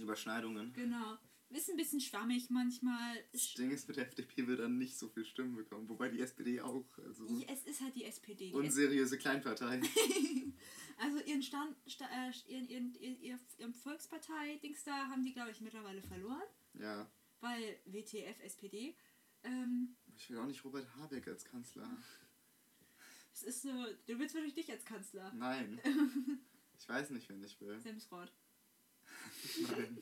Überschneidungen. 0.00 0.72
Genau. 0.72 1.18
Ist 1.54 1.70
ein 1.70 1.76
bisschen 1.76 2.00
schwammig 2.00 2.50
manchmal. 2.50 3.16
Das 3.32 3.54
Ding 3.54 3.70
ist, 3.70 3.86
mit 3.88 3.96
der 3.96 4.06
FDP 4.06 4.46
wird 4.46 4.60
dann 4.60 4.76
nicht 4.78 4.98
so 4.98 5.08
viel 5.08 5.24
Stimmen 5.24 5.54
bekommen, 5.54 5.88
wobei 5.88 6.08
die 6.08 6.20
SPD 6.20 6.60
auch. 6.60 6.86
Also 6.98 7.26
Ja, 7.28 7.46
Es 7.48 7.64
ist 7.64 7.80
halt 7.80 7.94
die 7.94 8.04
SPD. 8.04 8.48
Die 8.48 8.54
unseriöse 8.54 9.16
Kleinpartei. 9.18 9.80
also 10.98 11.18
ihren 11.20 11.42
Stand, 11.42 11.76
sta, 11.86 12.06
äh, 12.06 12.32
ihren, 12.48 12.68
ihren, 12.68 12.94
ihren, 12.96 13.20
ihr- 13.22 13.38
ihren 13.58 13.74
Volkspartei-Dings 13.74 14.84
da 14.84 15.06
haben 15.08 15.24
die, 15.24 15.32
glaube 15.32 15.50
ich, 15.52 15.60
mittlerweile 15.60 16.02
verloren. 16.02 16.42
ja. 16.74 17.08
Weil 17.40 17.78
WTF, 17.84 18.40
SPD. 18.42 18.96
Ähm, 19.42 19.94
Ich 20.16 20.30
will 20.30 20.38
auch 20.38 20.46
nicht 20.46 20.64
Robert 20.64 20.86
Habeck 20.96 21.28
als 21.28 21.44
Kanzler. 21.44 21.88
es 23.34 23.42
ist 23.42 23.62
so, 23.62 23.68
du 24.06 24.18
willst 24.18 24.34
wirklich 24.34 24.54
dich 24.54 24.70
als 24.70 24.84
Kanzler. 24.84 25.32
Nein. 25.34 25.80
Ich 26.76 26.88
weiß 26.88 27.10
nicht, 27.10 27.28
wen 27.30 27.42
ich 27.44 27.58
will. 27.60 27.78
Semsrott. 27.80 28.30
Nein, 29.68 29.98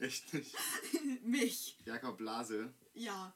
echt 0.00 0.32
nicht. 0.34 0.54
Mich. 1.22 1.78
Jakob 1.84 2.18
Blase. 2.18 2.72
Ja. 2.94 3.34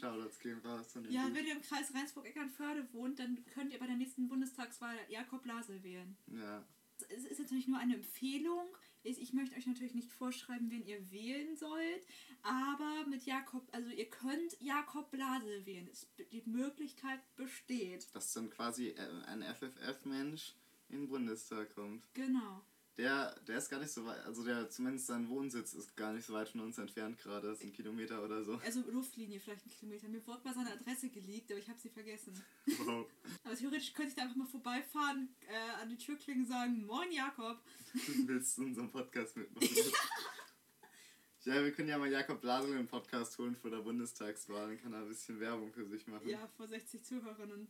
Shoutouts 0.00 0.38
gehen 0.40 0.58
raus. 0.64 0.86
Ja, 1.08 1.28
wenn 1.32 1.46
ihr 1.46 1.54
im 1.54 1.62
Kreis 1.62 1.92
Reinsburg-Eckernförde 1.94 2.86
wohnt, 2.92 3.18
dann 3.18 3.44
könnt 3.52 3.72
ihr 3.72 3.78
bei 3.78 3.86
der 3.86 3.96
nächsten 3.96 4.28
Bundestagswahl 4.28 4.96
Jakob 5.08 5.42
Blase 5.42 5.82
wählen. 5.82 6.16
Ja. 6.28 6.64
Es 7.08 7.24
ist 7.24 7.40
natürlich 7.40 7.68
nur 7.68 7.78
eine 7.78 7.94
Empfehlung. 7.96 8.66
Ich 9.02 9.32
möchte 9.32 9.54
euch 9.56 9.66
natürlich 9.66 9.94
nicht 9.94 10.10
vorschreiben, 10.10 10.70
wen 10.70 10.84
ihr 10.84 11.10
wählen 11.10 11.56
sollt, 11.56 12.06
aber 12.42 13.06
mit 13.08 13.24
Jakob, 13.24 13.68
also 13.72 13.90
ihr 13.90 14.08
könnt 14.08 14.60
Jakob 14.60 15.10
Blase 15.10 15.64
wählen. 15.64 15.88
Es, 15.92 16.08
die 16.32 16.42
Möglichkeit 16.46 17.20
besteht. 17.36 18.12
Dass 18.14 18.32
dann 18.32 18.50
quasi 18.50 18.88
äh, 18.88 19.22
ein 19.26 19.42
FFF-Mensch 19.42 20.54
in 20.88 21.02
den 21.02 21.08
Bundestag 21.08 21.74
kommt. 21.74 22.02
Genau. 22.14 22.64
Der, 22.98 23.34
der 23.46 23.58
ist 23.58 23.68
gar 23.68 23.78
nicht 23.78 23.92
so 23.92 24.06
weit, 24.06 24.24
also 24.24 24.42
der 24.42 24.70
zumindest 24.70 25.06
sein 25.06 25.28
Wohnsitz 25.28 25.74
ist 25.74 25.94
gar 25.96 26.14
nicht 26.14 26.24
so 26.24 26.32
weit 26.32 26.48
von 26.48 26.62
uns 26.62 26.78
entfernt 26.78 27.18
gerade, 27.18 27.48
das 27.48 27.58
sind 27.58 27.74
Kilometer 27.74 28.24
oder 28.24 28.42
so. 28.42 28.58
Also 28.64 28.80
Luftlinie 28.90 29.38
vielleicht 29.38 29.64
einen 29.64 29.74
Kilometer. 29.74 30.08
Mir 30.08 30.26
wurde 30.26 30.40
mal 30.44 30.54
seine 30.54 30.72
Adresse 30.72 31.10
geleakt, 31.10 31.50
aber 31.50 31.60
ich 31.60 31.68
habe 31.68 31.78
sie 31.78 31.90
vergessen. 31.90 32.42
Wow. 32.64 33.06
Aber 33.44 33.54
theoretisch 33.54 33.92
könnte 33.92 34.10
ich 34.10 34.14
da 34.16 34.22
einfach 34.22 34.36
mal 34.36 34.46
vorbeifahren, 34.46 35.28
äh, 35.46 35.82
an 35.82 35.90
die 35.90 35.98
Tür 35.98 36.16
klingen 36.16 36.44
und 36.44 36.48
sagen, 36.48 36.86
Moin 36.86 37.12
Jakob. 37.12 37.60
Willst 38.26 38.56
du 38.56 38.64
unseren 38.64 38.90
Podcast 38.90 39.36
mitmachen? 39.36 39.68
ja, 41.44 41.62
wir 41.62 41.72
können 41.72 41.90
ja 41.90 41.98
mal 41.98 42.10
Jakob 42.10 42.40
Blase 42.40 42.68
in 42.68 42.76
den 42.76 42.88
Podcast 42.88 43.36
holen 43.36 43.56
vor 43.56 43.70
der 43.70 43.78
Bundestagswahl, 43.82 44.68
dann 44.68 44.80
kann 44.80 44.94
er 44.94 45.00
ein 45.00 45.08
bisschen 45.08 45.38
Werbung 45.38 45.70
für 45.70 45.86
sich 45.86 46.06
machen. 46.06 46.26
Ja, 46.26 46.48
vor 46.56 46.66
60 46.66 47.04
Zuhörerinnen. 47.04 47.68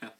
Ja. 0.00 0.14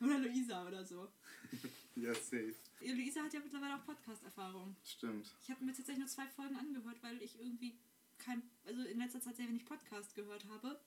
Oder 0.00 0.18
Luisa 0.18 0.66
oder 0.66 0.84
so. 0.84 1.08
Ja, 1.96 2.14
safe. 2.14 2.54
Luisa 2.80 3.22
hat 3.24 3.34
ja 3.34 3.40
mittlerweile 3.40 3.74
auch 3.74 3.84
Podcast-Erfahrung. 3.84 4.76
Stimmt. 4.84 5.34
Ich 5.42 5.50
habe 5.50 5.64
mir 5.64 5.72
tatsächlich 5.72 5.98
nur 5.98 6.06
zwei 6.06 6.28
Folgen 6.28 6.54
angehört, 6.54 7.02
weil 7.02 7.20
ich 7.20 7.40
irgendwie 7.40 7.76
kein, 8.18 8.40
also 8.64 8.84
in 8.84 8.98
letzter 8.98 9.20
Zeit 9.20 9.34
sehr 9.34 9.48
wenig 9.48 9.64
Podcast 9.64 10.14
gehört 10.14 10.44
habe. 10.48 10.78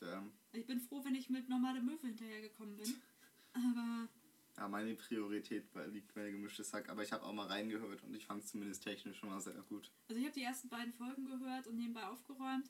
Der, 0.00 0.24
Ich 0.52 0.66
bin 0.66 0.80
froh, 0.80 1.04
wenn 1.04 1.14
ich 1.14 1.30
mit 1.30 1.48
normale 1.48 1.80
Möwe 1.80 2.08
hinterhergekommen 2.08 2.76
bin. 2.76 2.92
Aber 3.52 4.08
ja, 4.56 4.66
meine 4.66 4.96
Priorität 4.96 5.64
liegt 5.92 6.12
bei 6.14 6.28
gemischtes 6.32 6.72
Hack, 6.72 6.88
aber 6.88 7.04
ich 7.04 7.12
habe 7.12 7.24
auch 7.24 7.32
mal 7.32 7.46
reingehört 7.46 8.02
und 8.02 8.12
ich 8.14 8.26
fand 8.26 8.42
es 8.42 8.50
zumindest 8.50 8.82
technisch 8.82 9.16
schon 9.18 9.28
mal 9.28 9.40
sehr 9.40 9.54
gut. 9.68 9.92
also 10.08 10.18
ich 10.18 10.24
habe 10.26 10.34
die 10.34 10.42
ersten 10.42 10.68
beiden 10.68 10.92
Folgen 10.94 11.26
gehört 11.26 11.68
und 11.68 11.76
nebenbei 11.76 12.04
aufgeräumt. 12.04 12.68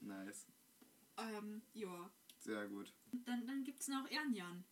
Nice. 0.00 0.46
Ähm, 1.18 1.60
ja. 1.74 2.10
Sehr 2.38 2.66
gut. 2.68 2.90
Dann, 3.26 3.46
dann 3.46 3.64
gibt 3.64 3.80
es 3.80 3.88
noch 3.88 4.10
Ernjan. 4.10 4.64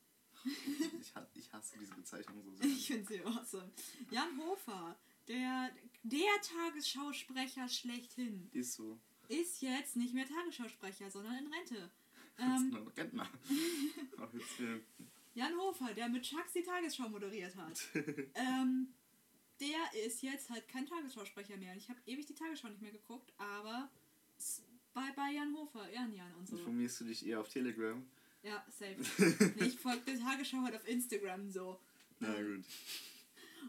Ich, 1.00 1.12
ich 1.34 1.52
hasse 1.52 1.76
diese 1.80 1.94
Bezeichnung 1.94 2.42
so 2.42 2.50
sehr. 2.54 2.66
Ich 2.66 2.86
finde 2.86 3.06
sie 3.06 3.20
awesome. 3.24 3.70
Jan 4.10 4.38
Hofer, 4.38 4.96
der, 5.28 5.70
der 6.02 6.28
Tagesschausprecher 6.42 7.68
schlechthin, 7.68 8.48
Ist 8.52 8.74
so. 8.74 8.98
ist 9.28 9.60
jetzt 9.62 9.96
nicht 9.96 10.14
mehr 10.14 10.26
Tagesschausprecher, 10.26 11.10
sondern 11.10 11.36
in 11.38 11.52
Rente. 11.52 11.90
Ähm, 12.38 12.70
noch 12.70 12.96
Rentner. 12.96 13.28
Jan 15.34 15.56
Hofer, 15.58 15.92
der 15.94 16.08
mit 16.08 16.22
Chucks 16.22 16.54
die 16.54 16.62
Tagesschau 16.62 17.08
moderiert 17.10 17.54
hat, 17.56 17.78
ähm, 18.34 18.88
der 19.60 20.04
ist 20.06 20.22
jetzt 20.22 20.48
halt 20.48 20.66
kein 20.66 20.86
Tagesschausprecher 20.86 21.58
mehr. 21.58 21.76
Ich 21.76 21.90
habe 21.90 22.00
ewig 22.06 22.24
die 22.24 22.34
Tagesschau 22.34 22.68
nicht 22.68 22.80
mehr 22.80 22.92
geguckt, 22.92 23.30
aber 23.36 23.90
bei, 24.94 25.12
bei 25.14 25.32
Jan 25.34 25.54
Hofer, 25.54 25.92
Jan 25.92 26.14
Jan 26.14 26.34
und 26.34 26.48
so. 26.48 26.56
Informierst 26.56 27.00
du 27.00 27.04
dich 27.04 27.26
eher 27.26 27.40
auf 27.40 27.48
Telegram? 27.50 28.02
Ja, 28.42 28.64
safe. 28.70 28.96
nee, 29.56 29.66
ich 29.66 29.78
folge 29.78 30.02
der 30.06 30.18
Tagesschau 30.18 30.62
halt 30.62 30.74
auf 30.74 30.86
Instagram 30.88 31.50
so. 31.50 31.80
Na 32.18 32.34
gut. 32.42 32.64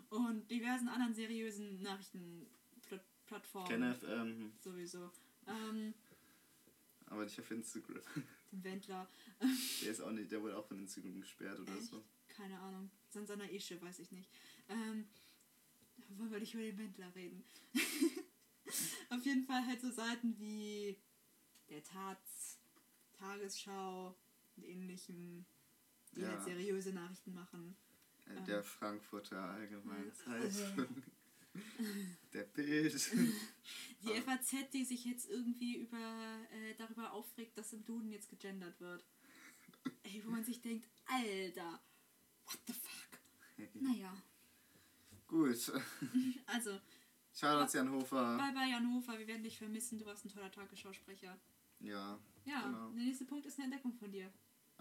Und 0.09 0.49
diversen 0.49 0.87
anderen 0.87 1.13
seriösen 1.13 1.81
Nachrichtenplattformen. 1.81 3.69
Kenneth, 3.69 4.03
ähm, 4.03 4.53
Sowieso. 4.59 5.11
Ähm, 5.47 5.93
aber 7.07 7.25
nicht 7.25 7.39
auf 7.39 7.51
Instagram. 7.51 8.01
den 8.51 8.63
Wendler. 8.63 9.07
Der 9.81 9.91
ist 9.91 10.01
auch 10.01 10.11
nicht, 10.11 10.31
der 10.31 10.41
wurde 10.41 10.57
auch 10.57 10.65
von 10.65 10.79
Instagram 10.79 11.19
gesperrt 11.19 11.59
oder 11.59 11.73
Echt? 11.73 11.87
so. 11.87 12.03
Keine 12.29 12.59
Ahnung. 12.59 12.89
Sansana 13.09 13.49
Ische, 13.49 13.81
weiß 13.81 13.99
ich 13.99 14.11
nicht. 14.11 14.29
Ähm, 14.69 15.07
wollen 16.17 16.31
wir 16.31 16.39
nicht 16.39 16.53
über 16.53 16.63
den 16.63 16.77
Wendler 16.77 17.13
reden. 17.15 17.43
Auf 19.09 19.25
jeden 19.25 19.43
Fall 19.45 19.65
halt 19.65 19.81
so 19.81 19.91
Seiten 19.91 20.39
wie 20.39 20.97
der 21.69 21.83
Taz, 21.83 22.59
Tagesschau 23.13 24.15
und 24.61 24.67
ähnlichem, 24.67 25.45
die 26.15 26.21
Ja. 26.21 26.29
halt 26.29 26.43
seriöse 26.43 26.93
Nachrichten 26.93 27.33
machen. 27.33 27.75
Äh, 28.27 28.35
Ähm. 28.37 28.45
Der 28.45 28.63
Frankfurter 28.63 29.41
allgemein. 29.41 30.05
Ja. 30.05 30.09
Das 30.09 30.25
heißt, 30.27 30.73
der 32.33 32.43
Bild. 32.43 33.11
Die 34.03 34.13
Ah. 34.13 34.21
FAZ, 34.21 34.69
die 34.73 34.85
sich 34.85 35.05
jetzt 35.05 35.29
irgendwie 35.29 35.77
über, 35.77 35.97
äh, 36.51 36.75
darüber 36.77 37.11
aufregt, 37.11 37.57
dass 37.57 37.73
im 37.73 37.83
Duden 37.85 38.09
jetzt 38.11 38.29
gegendert 38.29 38.79
wird. 38.79 39.03
Ey, 40.03 40.21
wo 40.25 40.29
man 40.31 40.43
sich 40.43 40.61
denkt, 40.61 40.87
Alter, 41.05 41.81
what 42.45 42.59
the 42.67 42.73
fuck? 42.73 43.19
Naja, 43.81 44.15
Gut. 45.27 45.71
also, 46.45 46.79
Shoutouts 47.33 47.73
Jan 47.73 47.89
Hofer. 47.91 48.37
bye 48.37 48.51
bye 48.53 48.73
Hannover, 48.73 49.17
wir 49.17 49.27
werden 49.27 49.43
dich 49.43 49.57
vermissen, 49.57 49.97
du 49.97 50.05
warst 50.05 50.25
ein 50.25 50.29
toller 50.29 50.51
Tagesschausprecher. 50.51 51.39
Ja. 51.79 52.19
Ja, 52.43 52.61
Genau. 52.63 52.89
der 52.91 53.03
nächste 53.03 53.23
Punkt 53.25 53.45
ist 53.45 53.55
eine 53.59 53.65
Entdeckung 53.65 53.93
von 53.93 54.11
dir. 54.11 54.31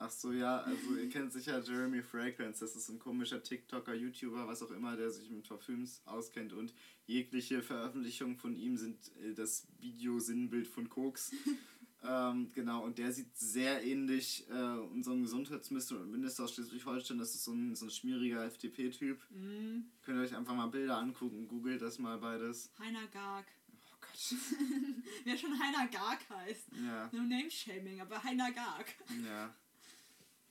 Ach 0.03 0.11
so, 0.11 0.33
ja, 0.33 0.61
also 0.63 0.97
ihr 0.97 1.11
kennt 1.11 1.31
sicher 1.31 1.61
Jeremy 1.63 2.03
Fragrance, 2.03 2.61
das 2.61 2.75
ist 2.75 2.89
ein 2.89 2.99
komischer 2.99 3.43
TikToker, 3.43 3.93
YouTuber, 3.95 4.49
was 4.49 4.63
auch 4.63 4.71
immer, 4.71 4.97
der 4.97 5.11
sich 5.11 5.29
mit 5.29 5.47
Parfüms 5.47 6.01
auskennt 6.07 6.55
und 6.55 6.73
jegliche 7.05 7.63
Veröffentlichungen 7.63 8.39
von 8.39 8.57
ihm 8.57 8.79
sind 8.79 8.97
äh, 9.19 9.35
das 9.35 9.69
Video-Sinnbild 9.79 10.67
von 10.67 10.89
Koks. 10.89 11.33
ähm, 12.03 12.51
genau, 12.55 12.83
und 12.83 12.97
der 12.97 13.13
sieht 13.13 13.37
sehr 13.37 13.85
ähnlich 13.85 14.49
äh, 14.49 14.55
unserem 14.55 15.21
Gesundheitsminister 15.21 16.01
und 16.01 16.11
Minister 16.11 16.45
aus 16.45 16.55
Schleswig-Holstein, 16.55 17.19
das 17.19 17.35
ist 17.35 17.45
so 17.45 17.53
ein, 17.53 17.75
so 17.75 17.85
ein 17.85 17.91
schmieriger 17.91 18.43
FDP-Typ. 18.47 19.21
Mm, 19.29 19.81
Könnt 20.01 20.17
ihr 20.19 20.23
euch 20.23 20.35
einfach 20.35 20.55
mal 20.55 20.69
Bilder 20.69 20.97
angucken, 20.97 21.47
googelt 21.47 21.83
das 21.83 21.99
mal 21.99 22.17
beides. 22.17 22.73
Heiner 22.79 23.07
Garg. 23.09 23.45
Oh 23.71 23.97
Gott. 24.01 24.35
Wer 25.25 25.37
schon 25.37 25.53
Heiner 25.61 25.89
Garg 25.89 26.21
heißt. 26.31 26.69
Ja, 26.87 27.11
No 27.13 27.21
Name-Shaming, 27.21 28.01
aber 28.01 28.25
Heiner 28.25 28.51
Garg. 28.51 28.87
ja. 29.27 29.55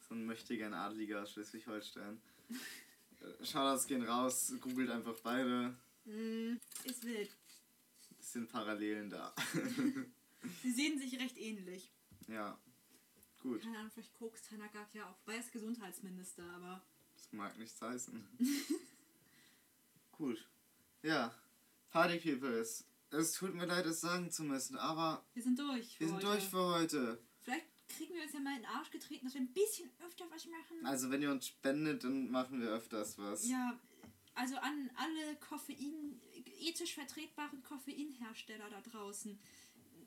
So 0.09 0.15
ein 0.15 0.25
mächtiger 0.25 0.71
Adliger 0.73 1.21
aus 1.21 1.31
Schleswig-Holstein. 1.33 2.19
Äh, 3.21 3.45
Shoutouts 3.45 3.85
gehen 3.85 4.01
raus, 4.03 4.51
googelt 4.59 4.89
einfach 4.89 5.15
beide. 5.21 5.75
Mm, 6.05 6.55
ist 6.83 7.03
wild. 7.03 7.29
Es 8.19 8.33
sind 8.33 8.49
Parallelen 8.49 9.09
da. 9.11 9.35
Sie 10.63 10.71
sehen 10.71 10.97
sich 10.97 11.19
recht 11.19 11.37
ähnlich. 11.37 11.91
ja, 12.27 12.57
gut. 13.39 13.61
Keine 13.61 13.77
Ahnung, 13.77 13.91
vielleicht 13.91 14.13
kokst 14.15 14.49
Heiner 14.49 14.67
Garg 14.69 14.93
ja 14.95 15.07
auch. 15.07 15.31
Ist 15.31 15.51
Gesundheitsminister, 15.51 16.43
aber 16.55 16.83
Das 17.15 17.31
mag 17.31 17.55
nichts 17.59 17.79
heißen. 17.79 18.27
gut. 20.11 20.49
Ja, 21.03 21.33
Party 21.91 22.17
Peoples. 22.17 22.83
Es 23.11 23.33
tut 23.33 23.53
mir 23.53 23.65
leid, 23.65 23.85
es 23.85 24.01
sagen 24.01 24.31
zu 24.31 24.43
müssen, 24.43 24.75
aber 24.77 25.23
wir 25.33 25.43
sind 25.43 25.57
durch. 25.59 25.99
wir 25.99 26.07
sind 26.07 26.17
heute. 26.17 26.25
durch 26.25 26.49
für 26.49 26.65
heute. 26.65 27.23
Kriegen 27.89 28.13
wir 28.15 28.23
uns 28.23 28.33
ja 28.33 28.39
mal 28.39 28.55
in 28.55 28.61
den 28.61 28.71
Arsch 28.71 28.91
getreten, 28.91 29.25
dass 29.25 29.33
wir 29.33 29.41
ein 29.41 29.53
bisschen 29.53 29.89
öfter 30.05 30.25
was 30.31 30.45
machen. 30.45 30.85
Also, 30.85 31.09
wenn 31.11 31.21
ihr 31.21 31.31
uns 31.31 31.47
spendet, 31.47 32.03
dann 32.03 32.29
machen 32.31 32.61
wir 32.61 32.69
öfters 32.69 33.17
was. 33.17 33.47
Ja, 33.47 33.77
also 34.35 34.55
an 34.57 34.89
alle 34.95 35.35
Koffein, 35.37 36.21
ethisch 36.61 36.93
vertretbaren 36.93 37.61
Koffeinhersteller 37.63 38.69
da 38.69 38.81
draußen. 38.81 39.37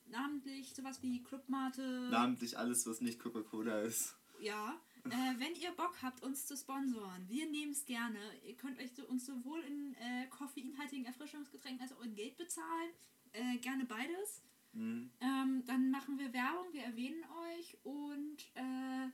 Namentlich 0.06 0.74
sowas 0.74 1.02
wie 1.02 1.22
Clubmate. 1.22 2.08
Namentlich 2.10 2.56
alles, 2.56 2.86
was 2.86 3.00
nicht 3.00 3.18
Coca-Cola 3.18 3.80
ist. 3.80 4.14
Ja, 4.40 4.80
äh, 5.04 5.10
wenn 5.38 5.54
ihr 5.54 5.70
Bock 5.72 5.96
habt, 6.02 6.22
uns 6.22 6.46
zu 6.46 6.56
sponsoren, 6.56 7.28
wir 7.28 7.46
nehmen 7.46 7.72
es 7.72 7.84
gerne. 7.84 8.18
Ihr 8.46 8.56
könnt 8.56 8.78
euch 8.78 8.92
so, 8.92 9.04
uns 9.06 9.26
sowohl 9.26 9.60
in 9.60 9.94
äh, 9.94 10.26
koffeinhaltigen 10.28 11.04
Erfrischungsgetränken 11.06 11.82
als 11.82 11.92
auch 11.92 12.02
in 12.02 12.14
Geld 12.14 12.36
bezahlen. 12.36 12.90
Äh, 13.32 13.58
gerne 13.58 13.84
beides. 13.84 14.42
Mhm. 14.72 15.10
Ähm, 15.20 15.62
dann 15.66 15.90
machen 15.90 16.18
wir 16.18 16.32
Werbung, 16.32 16.72
wir 16.72 16.82
erwähnen 16.82 17.22
euch 17.24 17.76
und 17.84 18.42
äh, 18.54 19.08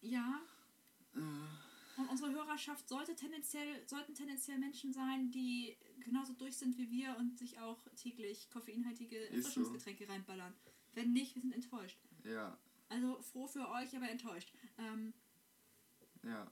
ja. 0.00 0.40
Und 1.96 2.10
unsere 2.10 2.30
Hörerschaft 2.32 2.88
sollte 2.88 3.14
tendenziell, 3.14 3.88
sollten 3.88 4.14
tendenziell 4.14 4.58
Menschen 4.58 4.92
sein, 4.92 5.30
die 5.30 5.76
genauso 6.00 6.34
durch 6.34 6.56
sind 6.56 6.76
wie 6.76 6.90
wir 6.90 7.16
und 7.18 7.38
sich 7.38 7.58
auch 7.58 7.78
täglich 7.96 8.50
koffeinhaltige 8.50 9.16
Ist 9.16 9.30
so. 9.30 9.36
Erfrischungsgetränke 9.36 10.08
reinballern. 10.08 10.52
Wenn 10.92 11.12
nicht, 11.12 11.34
wir 11.34 11.42
sind 11.42 11.54
enttäuscht. 11.54 11.98
Ja, 12.24 12.58
Also 12.88 13.20
froh 13.22 13.46
für 13.46 13.68
euch, 13.70 13.96
aber 13.96 14.10
enttäuscht. 14.10 14.52
Ähm, 14.78 15.14
ja. 16.22 16.50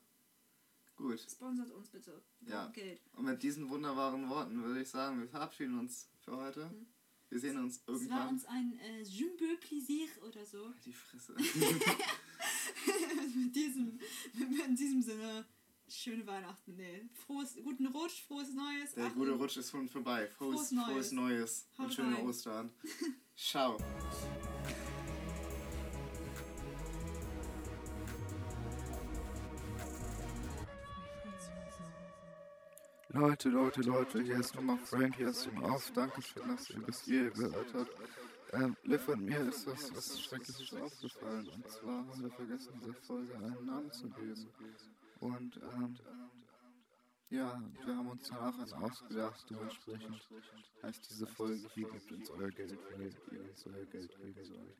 Gut. 0.97 1.21
sponsert 1.21 1.71
uns 1.73 1.89
bitte. 1.91 2.23
Wir 2.41 2.55
Ja. 2.55 2.67
Geld. 2.69 3.03
Und 3.15 3.25
mit 3.25 3.43
diesen 3.43 3.69
wunderbaren 3.69 4.29
Worten 4.29 4.63
würde 4.63 4.81
ich 4.83 4.89
sagen, 4.89 5.21
wir 5.21 5.29
verabschieden 5.29 5.79
uns 5.79 6.09
für 6.21 6.37
heute. 6.37 6.71
Wir 7.35 7.41
sehen 7.41 7.59
uns 7.59 7.79
Es 7.79 7.87
war 7.89 7.95
irgendwann. 7.97 8.29
uns 8.29 8.45
ein 8.45 8.79
äh, 8.79 9.03
me 9.03 9.31
peux 9.37 9.57
plaisir 9.59 10.07
oder 10.23 10.47
so. 10.47 10.73
Die 10.85 10.93
Fresse. 10.93 11.35
mit 13.35 13.57
diesem, 13.57 13.99
in 14.65 14.77
diesem 14.77 15.03
Sinne, 15.03 15.45
schöne 15.89 16.25
Weihnachten. 16.29 16.77
Nee, 16.77 17.09
frohes, 17.13 17.57
guten 17.65 17.87
Rutsch, 17.89 18.23
frohes 18.29 18.55
Neues. 18.55 18.95
Der 18.95 19.07
Ach, 19.07 19.15
gute 19.15 19.33
Rutsch 19.33 19.57
ist 19.57 19.73
schon 19.73 19.89
vorbei. 19.89 20.29
Frohes, 20.29 20.69
Frohes 20.69 20.71
Neues. 20.71 20.87
frohes 20.93 21.11
Neues. 21.13 21.67
Haut 21.77 21.87
Und 21.87 21.95
schöne 21.95 22.17
rein. 22.19 22.27
Ostern. 22.29 22.71
Ciao. 23.37 23.79
Leute, 33.15 33.49
Leute, 33.49 33.81
Leute, 33.83 34.23
hier 34.23 34.41
ist 34.41 34.57
nochmal 34.57 34.77
Frank, 34.79 35.15
hier 35.15 35.29
ist 35.29 35.47
nochmal 35.47 35.71
auf. 35.71 35.89
Dankeschön, 35.93 36.49
dass 36.49 36.69
ihr 36.69 36.81
bis 36.81 37.03
hier 37.05 37.31
gehört 37.31 37.73
habt. 37.73 37.93
Ähm, 38.53 38.77
Liv 38.83 39.07
und 39.07 39.25
mir 39.25 39.39
ist 39.39 39.69
was, 39.69 39.95
was 39.95 40.21
Schreckliches 40.21 40.75
aufgefallen. 40.75 41.47
Und 41.47 41.71
zwar 41.71 41.99
haben 42.09 42.23
wir 42.23 42.31
vergessen, 42.33 42.73
dieser 42.81 42.95
Folge 42.95 43.37
einen 43.37 43.67
Namen 43.67 43.93
zu 43.93 44.11
geben. 44.11 44.49
Und, 45.21 45.61
ähm, 45.63 45.97
ja, 47.31 47.63
wir 47.85 47.97
haben 47.97 48.09
uns 48.09 48.29
danach 48.29 48.59
einen 48.59 48.73
ausgedacht. 48.73 49.47
Dementsprechend 49.49 50.29
heißt 50.83 51.09
diese 51.09 51.29
Folge, 51.29 51.69
hier 51.73 51.89
gibt 51.89 52.11
uns 52.11 52.31
euer 52.31 52.51
Geld, 52.51 52.77
weil 52.91 53.13
ihr 53.31 53.45
uns 53.49 53.65
euer 53.65 53.85
Geld 53.85 54.11
geben 54.19 54.45
sollt. 54.45 54.77